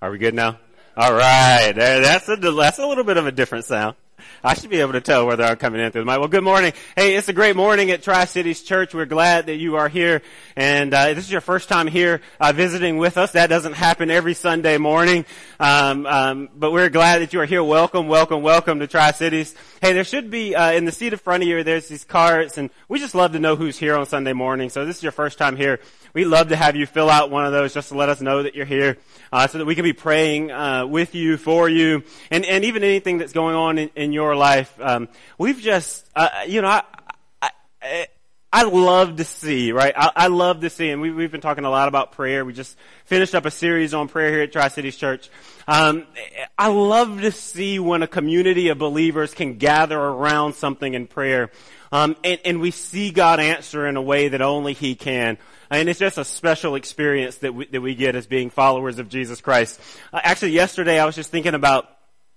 Are 0.00 0.12
we 0.12 0.18
good 0.18 0.34
now? 0.34 0.60
All 0.96 1.12
right. 1.12 1.72
That's 1.72 2.28
a, 2.28 2.36
that's 2.36 2.78
a 2.78 2.86
little 2.86 3.02
bit 3.02 3.16
of 3.16 3.26
a 3.26 3.32
different 3.32 3.64
sound. 3.64 3.96
I 4.44 4.54
should 4.54 4.70
be 4.70 4.80
able 4.80 4.92
to 4.92 5.00
tell 5.00 5.26
whether 5.26 5.42
I'm 5.42 5.56
coming 5.56 5.80
in 5.80 5.90
through 5.90 6.02
the 6.02 6.06
mic. 6.06 6.20
Well, 6.20 6.28
good 6.28 6.44
morning. 6.44 6.72
Hey, 6.94 7.16
it's 7.16 7.28
a 7.28 7.32
great 7.32 7.56
morning 7.56 7.90
at 7.90 8.04
Tri-Cities 8.04 8.62
Church. 8.62 8.94
We're 8.94 9.06
glad 9.06 9.46
that 9.46 9.56
you 9.56 9.74
are 9.74 9.88
here. 9.88 10.22
And 10.54 10.94
uh, 10.94 11.14
this 11.14 11.24
is 11.24 11.32
your 11.32 11.40
first 11.40 11.68
time 11.68 11.88
here 11.88 12.20
uh, 12.38 12.52
visiting 12.52 12.98
with 12.98 13.18
us. 13.18 13.32
That 13.32 13.48
doesn't 13.48 13.72
happen 13.72 14.08
every 14.08 14.34
Sunday 14.34 14.78
morning. 14.78 15.24
Um, 15.58 16.06
um, 16.06 16.48
but 16.54 16.70
we're 16.70 16.90
glad 16.90 17.22
that 17.22 17.32
you 17.32 17.40
are 17.40 17.46
here. 17.46 17.64
Welcome, 17.64 18.06
welcome, 18.06 18.42
welcome 18.42 18.78
to 18.78 18.86
Tri-Cities. 18.86 19.56
Hey, 19.82 19.94
there 19.94 20.04
should 20.04 20.30
be 20.30 20.54
uh, 20.54 20.70
in 20.72 20.84
the 20.84 20.92
seat 20.92 21.12
in 21.12 21.18
front 21.18 21.42
of 21.42 21.48
you, 21.48 21.64
there's 21.64 21.88
these 21.88 22.04
cards. 22.04 22.56
And 22.56 22.70
we 22.88 23.00
just 23.00 23.16
love 23.16 23.32
to 23.32 23.40
know 23.40 23.56
who's 23.56 23.78
here 23.78 23.96
on 23.96 24.06
Sunday 24.06 24.32
morning. 24.32 24.70
So 24.70 24.84
this 24.84 24.98
is 24.98 25.02
your 25.02 25.12
first 25.12 25.38
time 25.38 25.56
here. 25.56 25.80
We'd 26.18 26.24
love 26.24 26.48
to 26.48 26.56
have 26.56 26.74
you 26.74 26.84
fill 26.84 27.10
out 27.10 27.30
one 27.30 27.46
of 27.46 27.52
those 27.52 27.72
just 27.72 27.90
to 27.90 27.94
let 27.96 28.08
us 28.08 28.20
know 28.20 28.42
that 28.42 28.56
you're 28.56 28.66
here, 28.66 28.98
uh, 29.32 29.46
so 29.46 29.58
that 29.58 29.66
we 29.66 29.76
can 29.76 29.84
be 29.84 29.92
praying 29.92 30.50
uh, 30.50 30.84
with 30.84 31.14
you, 31.14 31.36
for 31.36 31.68
you, 31.68 32.02
and, 32.32 32.44
and 32.44 32.64
even 32.64 32.82
anything 32.82 33.18
that's 33.18 33.32
going 33.32 33.54
on 33.54 33.78
in, 33.78 33.88
in 33.94 34.12
your 34.12 34.34
life. 34.34 34.74
Um, 34.80 35.08
we've 35.38 35.60
just, 35.60 36.04
uh, 36.16 36.28
you 36.48 36.60
know, 36.60 36.66
I, 36.66 36.82
I, 37.80 38.08
I 38.52 38.62
love 38.64 39.18
to 39.18 39.24
see, 39.24 39.70
right? 39.70 39.94
I, 39.96 40.10
I 40.16 40.26
love 40.26 40.62
to 40.62 40.70
see, 40.70 40.90
and 40.90 41.00
we, 41.00 41.12
we've 41.12 41.30
been 41.30 41.40
talking 41.40 41.64
a 41.64 41.70
lot 41.70 41.86
about 41.86 42.10
prayer. 42.10 42.44
We 42.44 42.52
just 42.52 42.76
finished 43.04 43.36
up 43.36 43.46
a 43.46 43.50
series 43.52 43.94
on 43.94 44.08
prayer 44.08 44.32
here 44.32 44.40
at 44.40 44.50
Tri-Cities 44.50 44.96
Church. 44.96 45.30
Um, 45.68 46.04
I 46.58 46.66
love 46.66 47.20
to 47.20 47.30
see 47.30 47.78
when 47.78 48.02
a 48.02 48.08
community 48.08 48.70
of 48.70 48.78
believers 48.78 49.34
can 49.34 49.58
gather 49.58 49.96
around 49.96 50.56
something 50.56 50.94
in 50.94 51.06
prayer, 51.06 51.52
um, 51.92 52.16
and, 52.24 52.40
and 52.44 52.60
we 52.60 52.72
see 52.72 53.12
God 53.12 53.38
answer 53.38 53.86
in 53.86 53.96
a 53.96 54.02
way 54.02 54.26
that 54.26 54.42
only 54.42 54.72
He 54.72 54.96
can. 54.96 55.38
And 55.70 55.88
it's 55.88 55.98
just 55.98 56.18
a 56.18 56.24
special 56.24 56.74
experience 56.74 57.36
that 57.38 57.54
we, 57.54 57.66
that 57.66 57.80
we 57.80 57.94
get 57.94 58.16
as 58.16 58.26
being 58.26 58.50
followers 58.50 58.98
of 58.98 59.08
Jesus 59.08 59.40
Christ. 59.40 59.80
Uh, 60.12 60.20
actually, 60.22 60.52
yesterday 60.52 60.98
I 60.98 61.04
was 61.04 61.14
just 61.14 61.30
thinking 61.30 61.54
about 61.54 61.88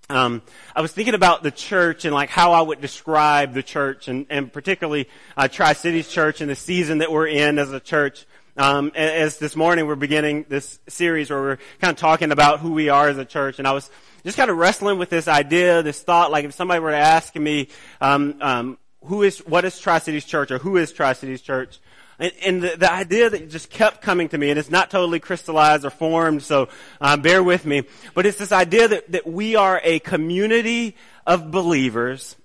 um, 0.09 0.41
I 0.75 0.81
was 0.81 0.91
thinking 0.91 1.13
about 1.13 1.41
the 1.41 1.51
church 1.51 2.03
and 2.03 2.13
like 2.13 2.29
how 2.29 2.51
I 2.51 2.61
would 2.61 2.81
describe 2.81 3.53
the 3.53 3.63
church 3.63 4.09
and, 4.09 4.25
and 4.29 4.51
particularly 4.51 5.07
uh, 5.37 5.47
Tri 5.47 5.71
Cities 5.71 6.09
Church 6.09 6.41
and 6.41 6.49
the 6.49 6.55
season 6.55 6.97
that 6.97 7.11
we're 7.11 7.27
in 7.27 7.57
as 7.57 7.71
a 7.71 7.79
church. 7.79 8.25
Um, 8.57 8.91
as 8.93 9.37
this 9.37 9.55
morning 9.55 9.87
we're 9.87 9.95
beginning 9.95 10.45
this 10.49 10.79
series 10.89 11.29
where 11.29 11.41
we're 11.41 11.57
kind 11.79 11.91
of 11.91 11.97
talking 11.97 12.33
about 12.33 12.59
who 12.59 12.73
we 12.73 12.89
are 12.89 13.07
as 13.07 13.17
a 13.17 13.23
church, 13.23 13.59
and 13.59 13.67
I 13.67 13.71
was 13.71 13.89
just 14.25 14.35
kind 14.35 14.51
of 14.51 14.57
wrestling 14.57 14.99
with 14.99 15.09
this 15.09 15.29
idea, 15.29 15.81
this 15.81 16.01
thought. 16.01 16.31
Like 16.31 16.43
if 16.43 16.53
somebody 16.53 16.81
were 16.81 16.91
to 16.91 16.97
ask 16.97 17.33
me, 17.35 17.69
um, 18.01 18.35
um, 18.41 18.77
who 19.05 19.23
is 19.23 19.39
what 19.39 19.63
is 19.63 19.79
Tri 19.79 19.99
Cities 19.99 20.25
Church 20.25 20.51
or 20.51 20.57
who 20.57 20.75
is 20.75 20.91
Tri 20.91 21.13
Cities 21.13 21.41
Church? 21.41 21.79
And, 22.21 22.31
and 22.45 22.61
the, 22.61 22.77
the, 22.77 22.91
idea 22.91 23.31
that 23.31 23.49
just 23.49 23.71
kept 23.71 24.03
coming 24.03 24.29
to 24.29 24.37
me, 24.37 24.51
and 24.51 24.59
it's 24.59 24.69
not 24.69 24.91
totally 24.91 25.19
crystallized 25.19 25.83
or 25.83 25.89
formed, 25.89 26.43
so 26.43 26.69
um, 27.01 27.23
bear 27.23 27.41
with 27.41 27.65
me. 27.65 27.81
But 28.13 28.27
it's 28.27 28.37
this 28.37 28.51
idea 28.51 28.87
that, 28.87 29.11
that 29.11 29.25
we 29.25 29.55
are 29.55 29.81
a 29.83 29.97
community 29.97 30.95
of 31.25 31.49
believers, 31.49 32.35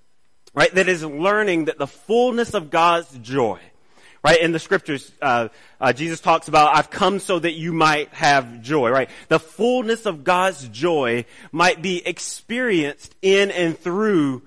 right, 0.54 0.74
that 0.74 0.88
is 0.88 1.04
learning 1.04 1.66
that 1.66 1.76
the 1.76 1.86
fullness 1.86 2.54
of 2.54 2.70
God's 2.70 3.18
joy, 3.18 3.60
right? 4.24 4.40
In 4.40 4.52
the 4.52 4.58
scriptures, 4.58 5.12
uh, 5.20 5.48
uh, 5.78 5.92
Jesus 5.92 6.20
talks 6.20 6.48
about, 6.48 6.74
I've 6.74 6.88
come 6.88 7.18
so 7.18 7.38
that 7.38 7.52
you 7.52 7.74
might 7.74 8.08
have 8.14 8.62
joy, 8.62 8.88
right? 8.88 9.10
The 9.28 9.38
fullness 9.38 10.06
of 10.06 10.24
God's 10.24 10.66
joy 10.68 11.26
might 11.52 11.82
be 11.82 12.04
experienced 12.06 13.14
in 13.20 13.50
and 13.50 13.78
through 13.78 14.40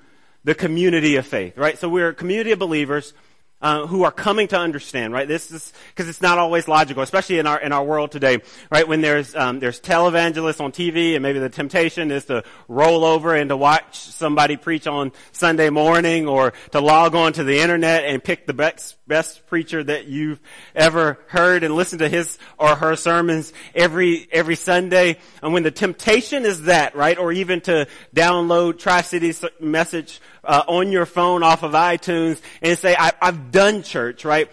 the 0.43 0.55
community 0.55 1.17
of 1.17 1.27
faith, 1.27 1.55
right? 1.55 1.77
So 1.77 1.87
we're 1.87 2.09
a 2.09 2.15
community 2.15 2.51
of 2.51 2.57
believers 2.57 3.13
uh, 3.61 3.85
who 3.87 4.03
are 4.03 4.11
coming 4.11 4.47
to 4.47 4.57
understand, 4.57 5.13
right? 5.13 5.27
This 5.27 5.51
is 5.51 5.73
because 5.89 6.07
it's 6.07 6.21
not 6.21 6.37
always 6.37 6.67
logical, 6.67 7.03
especially 7.03 7.39
in 7.39 7.47
our 7.47 7.59
in 7.59 7.71
our 7.73 7.83
world 7.83 8.11
today, 8.11 8.39
right? 8.71 8.87
When 8.87 9.01
there's 9.01 9.35
um, 9.35 9.59
there's 9.59 9.81
televangelists 9.81 10.61
on 10.61 10.71
TV, 10.71 11.15
and 11.15 11.21
maybe 11.23 11.39
the 11.39 11.49
temptation 11.49 12.11
is 12.11 12.25
to 12.25 12.43
roll 12.67 13.03
over 13.03 13.35
and 13.35 13.49
to 13.49 13.57
watch 13.57 13.97
somebody 13.99 14.55
preach 14.55 14.87
on 14.87 15.11
Sunday 15.33 15.69
morning, 15.69 16.27
or 16.27 16.53
to 16.71 16.79
log 16.79 17.15
on 17.15 17.33
to 17.33 17.43
the 17.43 17.59
internet 17.59 18.05
and 18.05 18.23
pick 18.23 18.45
the 18.45 18.53
best 18.53 18.95
best 19.07 19.45
preacher 19.47 19.83
that 19.83 20.07
you've 20.07 20.39
ever 20.73 21.19
heard 21.27 21.63
and 21.63 21.75
listen 21.75 21.99
to 21.99 22.07
his 22.07 22.37
or 22.57 22.75
her 22.75 22.95
sermons 22.95 23.51
every 23.75 24.27
every 24.31 24.55
Sunday. 24.55 25.17
And 25.43 25.51
when 25.51 25.63
the 25.63 25.71
temptation 25.71 26.45
is 26.45 26.63
that, 26.63 26.95
right, 26.95 27.17
or 27.17 27.33
even 27.33 27.59
to 27.61 27.87
download 28.15 28.79
Tri 28.79 29.01
Cities 29.01 29.43
message 29.59 30.21
uh, 30.49 30.63
on 30.67 30.91
your 30.91 31.05
phone 31.05 31.43
off 31.43 31.61
of 31.61 31.73
iTunes 31.73 32.41
and 32.63 32.75
say, 32.75 32.95
I, 32.97 33.13
have 33.21 33.51
done 33.51 33.83
church, 33.83 34.25
right? 34.25 34.49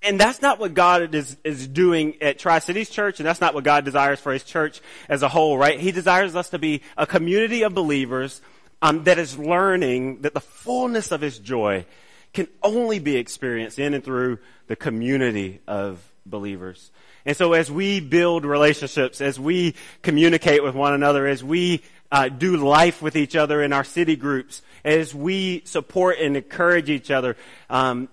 And 0.00 0.18
that's 0.18 0.40
not 0.40 0.60
what 0.60 0.74
God 0.74 1.12
is, 1.14 1.36
is 1.42 1.66
doing 1.66 2.22
at 2.22 2.38
Tri-Cities 2.38 2.88
Church, 2.88 3.18
and 3.18 3.26
that's 3.26 3.40
not 3.40 3.52
what 3.52 3.64
God 3.64 3.84
desires 3.84 4.20
for 4.20 4.32
His 4.32 4.44
church 4.44 4.80
as 5.08 5.22
a 5.22 5.28
whole, 5.28 5.58
right? 5.58 5.78
He 5.78 5.90
desires 5.90 6.36
us 6.36 6.50
to 6.50 6.58
be 6.58 6.82
a 6.96 7.04
community 7.04 7.62
of 7.62 7.74
believers 7.74 8.40
um, 8.80 9.02
that 9.04 9.18
is 9.18 9.36
learning 9.36 10.22
that 10.22 10.34
the 10.34 10.40
fullness 10.40 11.10
of 11.10 11.20
His 11.20 11.36
joy 11.40 11.84
can 12.32 12.46
only 12.62 13.00
be 13.00 13.16
experienced 13.16 13.80
in 13.80 13.94
and 13.94 14.04
through 14.04 14.38
the 14.68 14.76
community 14.76 15.60
of 15.66 16.00
believers. 16.24 16.92
And 17.26 17.36
so 17.36 17.54
as 17.54 17.70
we 17.70 17.98
build 17.98 18.44
relationships, 18.44 19.20
as 19.20 19.38
we 19.38 19.74
communicate 20.02 20.62
with 20.62 20.76
one 20.76 20.94
another, 20.94 21.26
as 21.26 21.42
we 21.42 21.82
uh, 22.12 22.28
do 22.28 22.56
life 22.58 23.00
with 23.00 23.16
each 23.16 23.34
other 23.34 23.62
in 23.62 23.72
our 23.72 23.82
city 23.82 24.14
groups, 24.14 24.60
as 24.84 25.14
we 25.14 25.62
support 25.64 26.18
and 26.20 26.36
encourage 26.36 26.90
each 26.90 27.10
other, 27.10 27.36
um, 27.70 28.08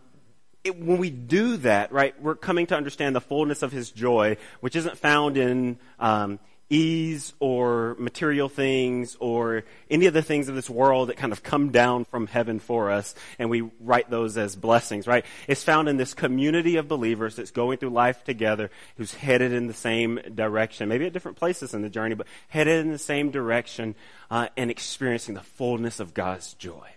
it, 0.64 0.80
when 0.80 0.98
we 0.98 1.10
do 1.10 1.58
that, 1.58 1.92
right, 1.92 2.20
we're 2.22 2.36
coming 2.36 2.66
to 2.68 2.76
understand 2.76 3.16
the 3.16 3.22
fullness 3.22 3.62
of 3.62 3.74
His 3.74 3.92
joy, 3.92 4.38
which 4.62 4.76
isn't 4.76 4.98
found 4.98 5.38
in 5.38 5.78
um, 6.00 6.40
ease 6.70 7.34
or 7.40 7.96
material 7.98 8.48
things 8.48 9.18
or 9.20 9.64
any 9.90 10.06
of 10.06 10.14
the 10.14 10.22
things 10.22 10.48
of 10.48 10.56
this 10.56 10.70
world 10.70 11.10
that 11.10 11.18
kind 11.18 11.34
of 11.34 11.42
come 11.42 11.72
down 11.72 12.06
from 12.06 12.28
heaven 12.28 12.60
for 12.60 12.92
us 12.92 13.16
and 13.40 13.50
we 13.50 13.70
write 13.80 14.10
those 14.10 14.38
as 14.38 14.56
blessings, 14.56 15.08
right? 15.08 15.26
It's 15.48 15.64
found 15.64 15.90
in 15.90 15.98
this 15.98 16.14
community 16.14 16.76
of 16.76 16.88
believers 16.88 17.36
that's 17.36 17.52
going 17.52 17.78
through 17.80 17.90
life 17.90 18.24
together 18.24 18.70
who's 18.98 19.14
headed 19.14 19.52
in 19.52 19.68
the 19.68 19.74
same 19.74 20.20
direction, 20.36 20.90
maybe 20.90 21.06
at 21.06 21.14
different 21.14 21.38
places 21.38 21.74
in 21.74 21.82
the 21.82 21.90
journey, 21.90 22.16
but 22.16 22.28
headed 22.50 22.86
in 22.86 22.92
the 22.92 22.98
same 23.00 23.32
direction 23.32 23.96
uh, 24.30 24.48
and 24.56 24.70
experiencing 24.70 25.36
the 25.36 25.42
fullness 25.42 26.00
of 26.00 26.14
God's 26.14 26.54
joy. 26.54 26.88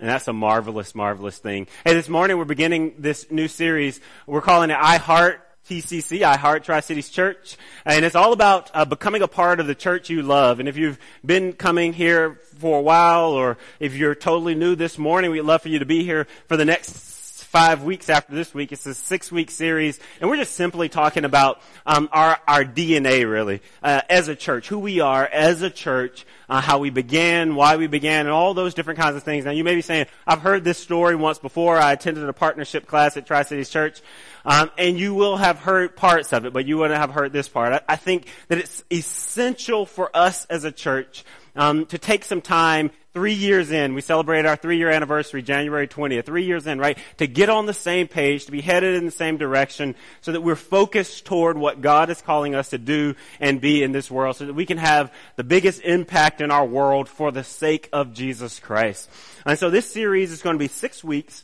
And 0.00 0.08
that's 0.08 0.28
a 0.28 0.32
marvelous, 0.32 0.94
marvelous 0.94 1.38
thing. 1.38 1.66
Hey, 1.84 1.94
this 1.94 2.08
morning 2.08 2.38
we're 2.38 2.44
beginning 2.44 2.94
this 2.98 3.30
new 3.30 3.48
series. 3.48 4.00
We're 4.26 4.40
calling 4.40 4.70
it 4.70 4.76
I 4.78 4.96
Heart 4.96 5.47
TCC, 5.68 6.22
I 6.22 6.36
Heart 6.36 6.64
Tri-Cities 6.64 7.10
Church. 7.10 7.56
And 7.84 8.04
it's 8.04 8.14
all 8.14 8.32
about 8.32 8.70
uh, 8.74 8.84
becoming 8.84 9.22
a 9.22 9.28
part 9.28 9.60
of 9.60 9.66
the 9.66 9.74
church 9.74 10.10
you 10.10 10.22
love. 10.22 10.60
And 10.60 10.68
if 10.68 10.76
you've 10.76 10.98
been 11.24 11.52
coming 11.52 11.92
here 11.92 12.40
for 12.58 12.78
a 12.78 12.82
while 12.82 13.30
or 13.30 13.58
if 13.80 13.94
you're 13.94 14.14
totally 14.14 14.54
new 14.54 14.74
this 14.74 14.98
morning, 14.98 15.30
we'd 15.30 15.42
love 15.42 15.62
for 15.62 15.68
you 15.68 15.78
to 15.78 15.86
be 15.86 16.04
here 16.04 16.26
for 16.46 16.56
the 16.56 16.64
next 16.64 17.17
five 17.48 17.82
weeks 17.82 18.10
after 18.10 18.34
this 18.34 18.52
week. 18.52 18.72
It's 18.72 18.84
a 18.84 18.92
six 18.92 19.32
week 19.32 19.50
series, 19.50 19.98
and 20.20 20.28
we're 20.28 20.36
just 20.36 20.52
simply 20.52 20.90
talking 20.90 21.24
about 21.24 21.62
um, 21.86 22.08
our 22.12 22.38
our 22.46 22.62
DNA, 22.62 23.28
really, 23.28 23.62
uh, 23.82 24.02
as 24.10 24.28
a 24.28 24.36
church, 24.36 24.68
who 24.68 24.78
we 24.78 25.00
are 25.00 25.24
as 25.24 25.62
a 25.62 25.70
church, 25.70 26.26
uh, 26.50 26.60
how 26.60 26.78
we 26.78 26.90
began, 26.90 27.54
why 27.54 27.76
we 27.76 27.86
began, 27.86 28.26
and 28.26 28.30
all 28.30 28.52
those 28.52 28.74
different 28.74 29.00
kinds 29.00 29.16
of 29.16 29.22
things. 29.22 29.46
Now, 29.46 29.52
you 29.52 29.64
may 29.64 29.74
be 29.74 29.80
saying, 29.80 30.06
"I've 30.26 30.42
heard 30.42 30.62
this 30.62 30.78
story 30.78 31.16
once 31.16 31.38
before. 31.38 31.78
I 31.78 31.92
attended 31.92 32.28
a 32.28 32.34
partnership 32.34 32.86
class 32.86 33.16
at 33.16 33.26
Tri 33.26 33.42
Cities 33.42 33.70
Church." 33.70 34.02
Um, 34.44 34.70
and 34.78 34.98
you 34.98 35.14
will 35.14 35.36
have 35.36 35.58
heard 35.58 35.96
parts 35.96 36.32
of 36.32 36.46
it, 36.46 36.52
but 36.52 36.64
you 36.64 36.78
wouldn't 36.78 36.98
have 36.98 37.10
heard 37.10 37.32
this 37.32 37.48
part. 37.48 37.72
I, 37.72 37.92
I 37.92 37.96
think 37.96 38.26
that 38.48 38.58
it's 38.58 38.82
essential 38.90 39.84
for 39.84 40.14
us 40.14 40.46
as 40.46 40.64
a 40.64 40.72
church 40.72 41.24
um, 41.56 41.86
to 41.86 41.98
take 41.98 42.24
some 42.24 42.40
time 42.40 42.90
three 43.18 43.32
years 43.32 43.72
in. 43.72 43.94
We 43.94 44.00
celebrate 44.00 44.46
our 44.46 44.54
three 44.54 44.78
year 44.78 44.90
anniversary 44.90 45.42
January 45.42 45.88
20th. 45.88 46.24
Three 46.24 46.44
years 46.44 46.68
in, 46.68 46.78
right? 46.78 46.96
To 47.16 47.26
get 47.26 47.48
on 47.48 47.66
the 47.66 47.74
same 47.74 48.06
page, 48.06 48.44
to 48.46 48.52
be 48.52 48.60
headed 48.60 48.94
in 48.94 49.06
the 49.06 49.10
same 49.10 49.38
direction, 49.38 49.96
so 50.20 50.30
that 50.30 50.40
we're 50.40 50.54
focused 50.54 51.24
toward 51.24 51.58
what 51.58 51.80
God 51.80 52.10
is 52.10 52.22
calling 52.22 52.54
us 52.54 52.70
to 52.70 52.78
do 52.78 53.16
and 53.40 53.60
be 53.60 53.82
in 53.82 53.90
this 53.90 54.08
world, 54.08 54.36
so 54.36 54.46
that 54.46 54.52
we 54.52 54.66
can 54.66 54.78
have 54.78 55.12
the 55.34 55.42
biggest 55.42 55.82
impact 55.82 56.40
in 56.40 56.52
our 56.52 56.64
world 56.64 57.08
for 57.08 57.32
the 57.32 57.42
sake 57.42 57.88
of 57.92 58.14
Jesus 58.14 58.60
Christ. 58.60 59.10
And 59.44 59.58
so 59.58 59.68
this 59.68 59.90
series 59.90 60.30
is 60.30 60.40
going 60.40 60.54
to 60.54 60.60
be 60.60 60.68
six 60.68 61.02
weeks. 61.02 61.42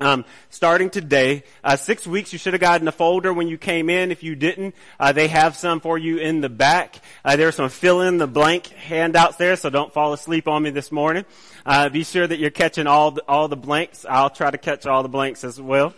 Um, 0.00 0.24
starting 0.48 0.90
today, 0.90 1.42
uh, 1.64 1.74
six 1.74 2.06
weeks. 2.06 2.32
You 2.32 2.38
should 2.38 2.52
have 2.52 2.60
gotten 2.60 2.86
a 2.86 2.92
folder 2.92 3.32
when 3.32 3.48
you 3.48 3.58
came 3.58 3.90
in. 3.90 4.12
If 4.12 4.22
you 4.22 4.36
didn't, 4.36 4.76
uh, 5.00 5.10
they 5.10 5.26
have 5.26 5.56
some 5.56 5.80
for 5.80 5.98
you 5.98 6.18
in 6.18 6.40
the 6.40 6.48
back. 6.48 7.00
Uh, 7.24 7.34
there's 7.34 7.56
some 7.56 7.68
fill 7.68 8.02
in 8.02 8.18
the 8.18 8.28
blank 8.28 8.68
handouts 8.68 9.36
there, 9.36 9.56
so 9.56 9.70
don't 9.70 9.92
fall 9.92 10.12
asleep 10.12 10.46
on 10.46 10.62
me 10.62 10.70
this 10.70 10.92
morning. 10.92 11.24
Uh, 11.66 11.88
be 11.88 12.04
sure 12.04 12.24
that 12.24 12.38
you're 12.38 12.50
catching 12.50 12.86
all 12.86 13.10
the, 13.10 13.24
all 13.26 13.48
the 13.48 13.56
blanks. 13.56 14.06
I'll 14.08 14.30
try 14.30 14.52
to 14.52 14.58
catch 14.58 14.86
all 14.86 15.02
the 15.02 15.08
blanks 15.08 15.42
as 15.42 15.60
well. 15.60 15.92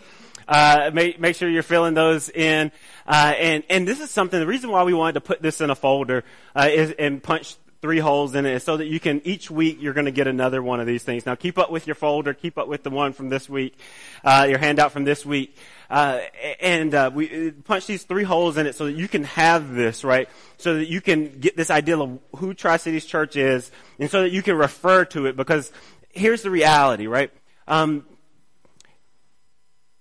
Uh, 0.47 0.89
make 0.91 1.19
make 1.19 1.35
sure 1.35 1.47
you're 1.47 1.61
filling 1.61 1.93
those 1.93 2.27
in. 2.27 2.71
Uh, 3.05 3.33
and 3.37 3.63
and 3.69 3.87
this 3.87 3.99
is 4.01 4.09
something. 4.09 4.39
The 4.39 4.47
reason 4.47 4.71
why 4.71 4.83
we 4.83 4.95
wanted 4.95 5.13
to 5.13 5.21
put 5.21 5.43
this 5.43 5.61
in 5.61 5.69
a 5.69 5.75
folder 5.75 6.23
is 6.55 6.91
and 6.97 7.21
punch 7.21 7.55
three 7.81 7.99
holes 7.99 8.35
in 8.35 8.45
it 8.45 8.61
so 8.61 8.77
that 8.77 8.85
you 8.85 8.99
can, 8.99 9.21
each 9.25 9.49
week, 9.49 9.77
you're 9.81 9.93
going 9.93 10.05
to 10.05 10.11
get 10.11 10.27
another 10.27 10.61
one 10.61 10.79
of 10.79 10.85
these 10.85 11.03
things. 11.03 11.25
Now 11.25 11.35
keep 11.35 11.57
up 11.57 11.71
with 11.71 11.87
your 11.87 11.95
folder, 11.95 12.33
keep 12.33 12.57
up 12.57 12.67
with 12.67 12.83
the 12.83 12.91
one 12.91 13.13
from 13.13 13.29
this 13.29 13.49
week, 13.49 13.77
uh, 14.23 14.45
your 14.47 14.59
handout 14.59 14.91
from 14.91 15.03
this 15.03 15.25
week. 15.25 15.55
Uh, 15.89 16.21
and 16.59 16.93
uh, 16.93 17.11
we 17.13 17.49
uh, 17.49 17.51
punch 17.65 17.87
these 17.87 18.03
three 18.03 18.23
holes 18.23 18.57
in 18.57 18.67
it 18.67 18.75
so 18.75 18.85
that 18.85 18.93
you 18.93 19.07
can 19.07 19.23
have 19.23 19.73
this, 19.73 20.03
right? 20.03 20.29
So 20.57 20.75
that 20.75 20.87
you 20.87 21.01
can 21.01 21.39
get 21.39 21.57
this 21.57 21.69
idea 21.69 21.97
of 21.97 22.19
who 22.37 22.53
Tri 22.53 22.77
Cities 22.77 23.05
Church 23.05 23.35
is, 23.35 23.71
and 23.99 24.09
so 24.09 24.21
that 24.21 24.31
you 24.31 24.41
can 24.41 24.55
refer 24.55 25.03
to 25.05 25.25
it. 25.25 25.35
Because 25.35 25.71
here's 26.09 26.43
the 26.43 26.51
reality, 26.51 27.07
right? 27.07 27.31
Um, 27.67 28.05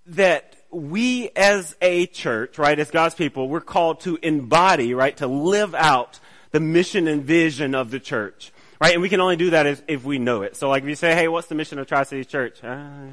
that 0.06 0.56
we 0.71 1.31
as 1.31 1.75
a 1.81 2.06
church, 2.06 2.59
right, 2.59 2.79
as 2.79 2.91
God's 2.91 3.15
people, 3.15 3.49
we're 3.49 3.61
called 3.61 4.00
to 4.00 4.19
embody, 4.23 4.94
right, 4.94 5.17
to 5.17 5.27
live 5.27 5.75
out 5.75 6.21
the 6.50 6.61
mission 6.61 7.08
and 7.08 7.25
vision 7.25 7.75
of 7.75 7.91
the 7.91 8.00
church. 8.00 8.52
Right? 8.81 8.94
And 8.94 9.02
we 9.02 9.08
can 9.08 9.20
only 9.20 9.37
do 9.37 9.50
that 9.50 9.67
if, 9.67 9.82
if 9.88 10.05
we 10.05 10.19
know 10.19 10.43
it. 10.43 10.56
So 10.56 10.69
like 10.69 10.82
if 10.82 10.88
you 10.88 10.94
say, 10.94 11.14
hey, 11.14 11.29
what's 11.29 11.49
the 11.49 11.55
mission 11.55 11.79
of 11.79 11.87
Tri 11.87 12.02
City 12.05 12.25
Church? 12.25 12.64
Uh, 12.64 13.08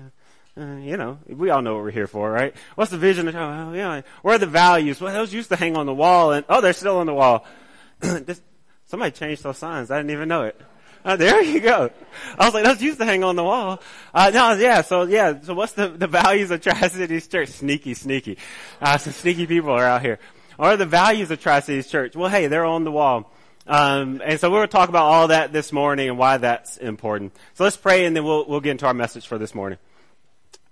uh, 0.57 0.78
you 0.78 0.98
know, 0.98 1.19
we 1.28 1.50
all 1.50 1.62
know 1.62 1.75
what 1.75 1.84
we're 1.84 1.92
here 1.92 2.07
for, 2.07 2.31
right? 2.31 2.56
What's 2.75 2.89
the 2.89 2.98
vision? 2.98 3.28
Of, 3.28 3.36
oh, 3.36 3.74
yeah. 3.74 4.01
Where 4.22 4.36
are 4.36 4.39
the 4.39 4.48
values? 4.48 5.00
Well, 5.00 5.13
those 5.13 5.34
used 5.34 5.50
to 5.50 5.56
hang 5.56 5.78
on 5.78 5.86
the 5.86 5.94
wall 5.94 6.31
and, 6.31 6.45
oh, 6.50 6.62
they're 6.62 6.74
still 6.74 6.98
on 6.98 7.06
the 7.06 7.13
wall. 7.13 7.45
this, 8.00 8.42
somebody 8.86 9.12
changed 9.12 9.44
those 9.44 9.57
signs. 9.57 9.92
I 9.92 9.98
didn't 9.98 10.12
even 10.12 10.30
know 10.30 10.44
it. 10.44 10.60
Uh, 11.06 11.16
there 11.16 11.42
you 11.42 11.60
go. 11.60 11.90
I 12.38 12.45
was 12.45 12.54
like, 12.54 12.66
those 12.66 12.81
used 12.81 13.00
to 13.00 13.06
hang 13.06 13.24
on 13.24 13.36
the 13.36 13.44
wall. 13.44 13.81
Uh, 14.13 14.31
no, 14.33 14.54
yeah, 14.54 14.81
so 14.81 15.04
yeah, 15.04 15.40
so 15.42 15.54
what's 15.54 15.74
the, 15.74 15.88
the 15.88 16.07
values 16.07 16.51
of 16.51 16.60
Tri-Cities 16.62 17.28
Church? 17.28 17.50
Sneaky, 17.50 17.94
sneaky. 17.94 18.38
Uh, 18.81 18.98
some 18.98 19.13
sneaky 19.13 19.45
people 19.45 19.72
are 19.72 19.86
out 19.86 20.01
here. 20.01 20.19
What 20.57 20.74
are 20.74 20.77
the 20.77 20.88
values 20.88 21.30
of 21.30 21.39
Tri-Cities 21.39 21.86
Church? 21.86 22.15
Well, 22.15 22.30
hey, 22.30 22.48
they're 22.48 22.65
on 22.65 22.83
the 22.83 22.92
wall. 22.92 23.31
Um, 23.68 24.24
and 24.25 24.39
so 24.39 24.50
we're 24.50 24.57
going 24.57 24.69
to 24.69 24.71
talk 24.71 24.89
about 24.89 25.04
all 25.04 25.27
that 25.27 25.54
this 25.54 25.71
morning 25.71 26.09
and 26.09 26.18
why 26.18 26.38
that's 26.38 26.77
important. 26.77 27.36
So 27.54 27.63
let's 27.63 27.77
pray 27.77 28.06
and 28.06 28.15
then 28.15 28.24
we'll, 28.24 28.44
we'll 28.48 28.59
get 28.59 28.71
into 28.71 28.88
our 28.88 28.94
message 28.95 29.27
for 29.27 29.38
this 29.38 29.54
morning. 29.54 29.77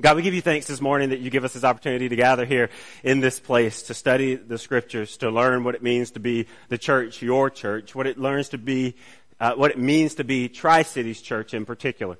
God, 0.02 0.16
we 0.16 0.24
give 0.24 0.34
you 0.34 0.42
thanks 0.42 0.66
this 0.66 0.82
morning 0.82 1.10
that 1.10 1.20
you 1.20 1.30
give 1.30 1.44
us 1.44 1.54
this 1.54 1.64
opportunity 1.64 2.10
to 2.10 2.16
gather 2.16 2.46
here 2.46 2.72
in 3.04 3.20
this 3.20 3.40
place 3.40 3.84
to 3.84 3.94
study 3.94 4.34
the 4.34 4.58
scriptures, 4.58 5.18
to 5.18 5.30
learn 5.30 5.64
what 5.64 5.76
it 5.76 5.84
means 5.84 6.10
to 6.12 6.20
be 6.20 6.48
the 6.70 6.80
church, 6.80 7.22
your 7.22 7.52
church, 7.52 7.94
what 7.94 8.08
it 8.08 8.18
learns 8.18 8.50
to 8.50 8.58
be, 8.58 8.96
uh, 9.40 9.54
what 9.54 9.70
it 9.70 9.78
means 9.78 10.16
to 10.16 10.24
be 10.24 10.50
Tri-Cities 10.50 11.22
Church 11.22 11.54
in 11.54 11.64
particular. 11.64 12.18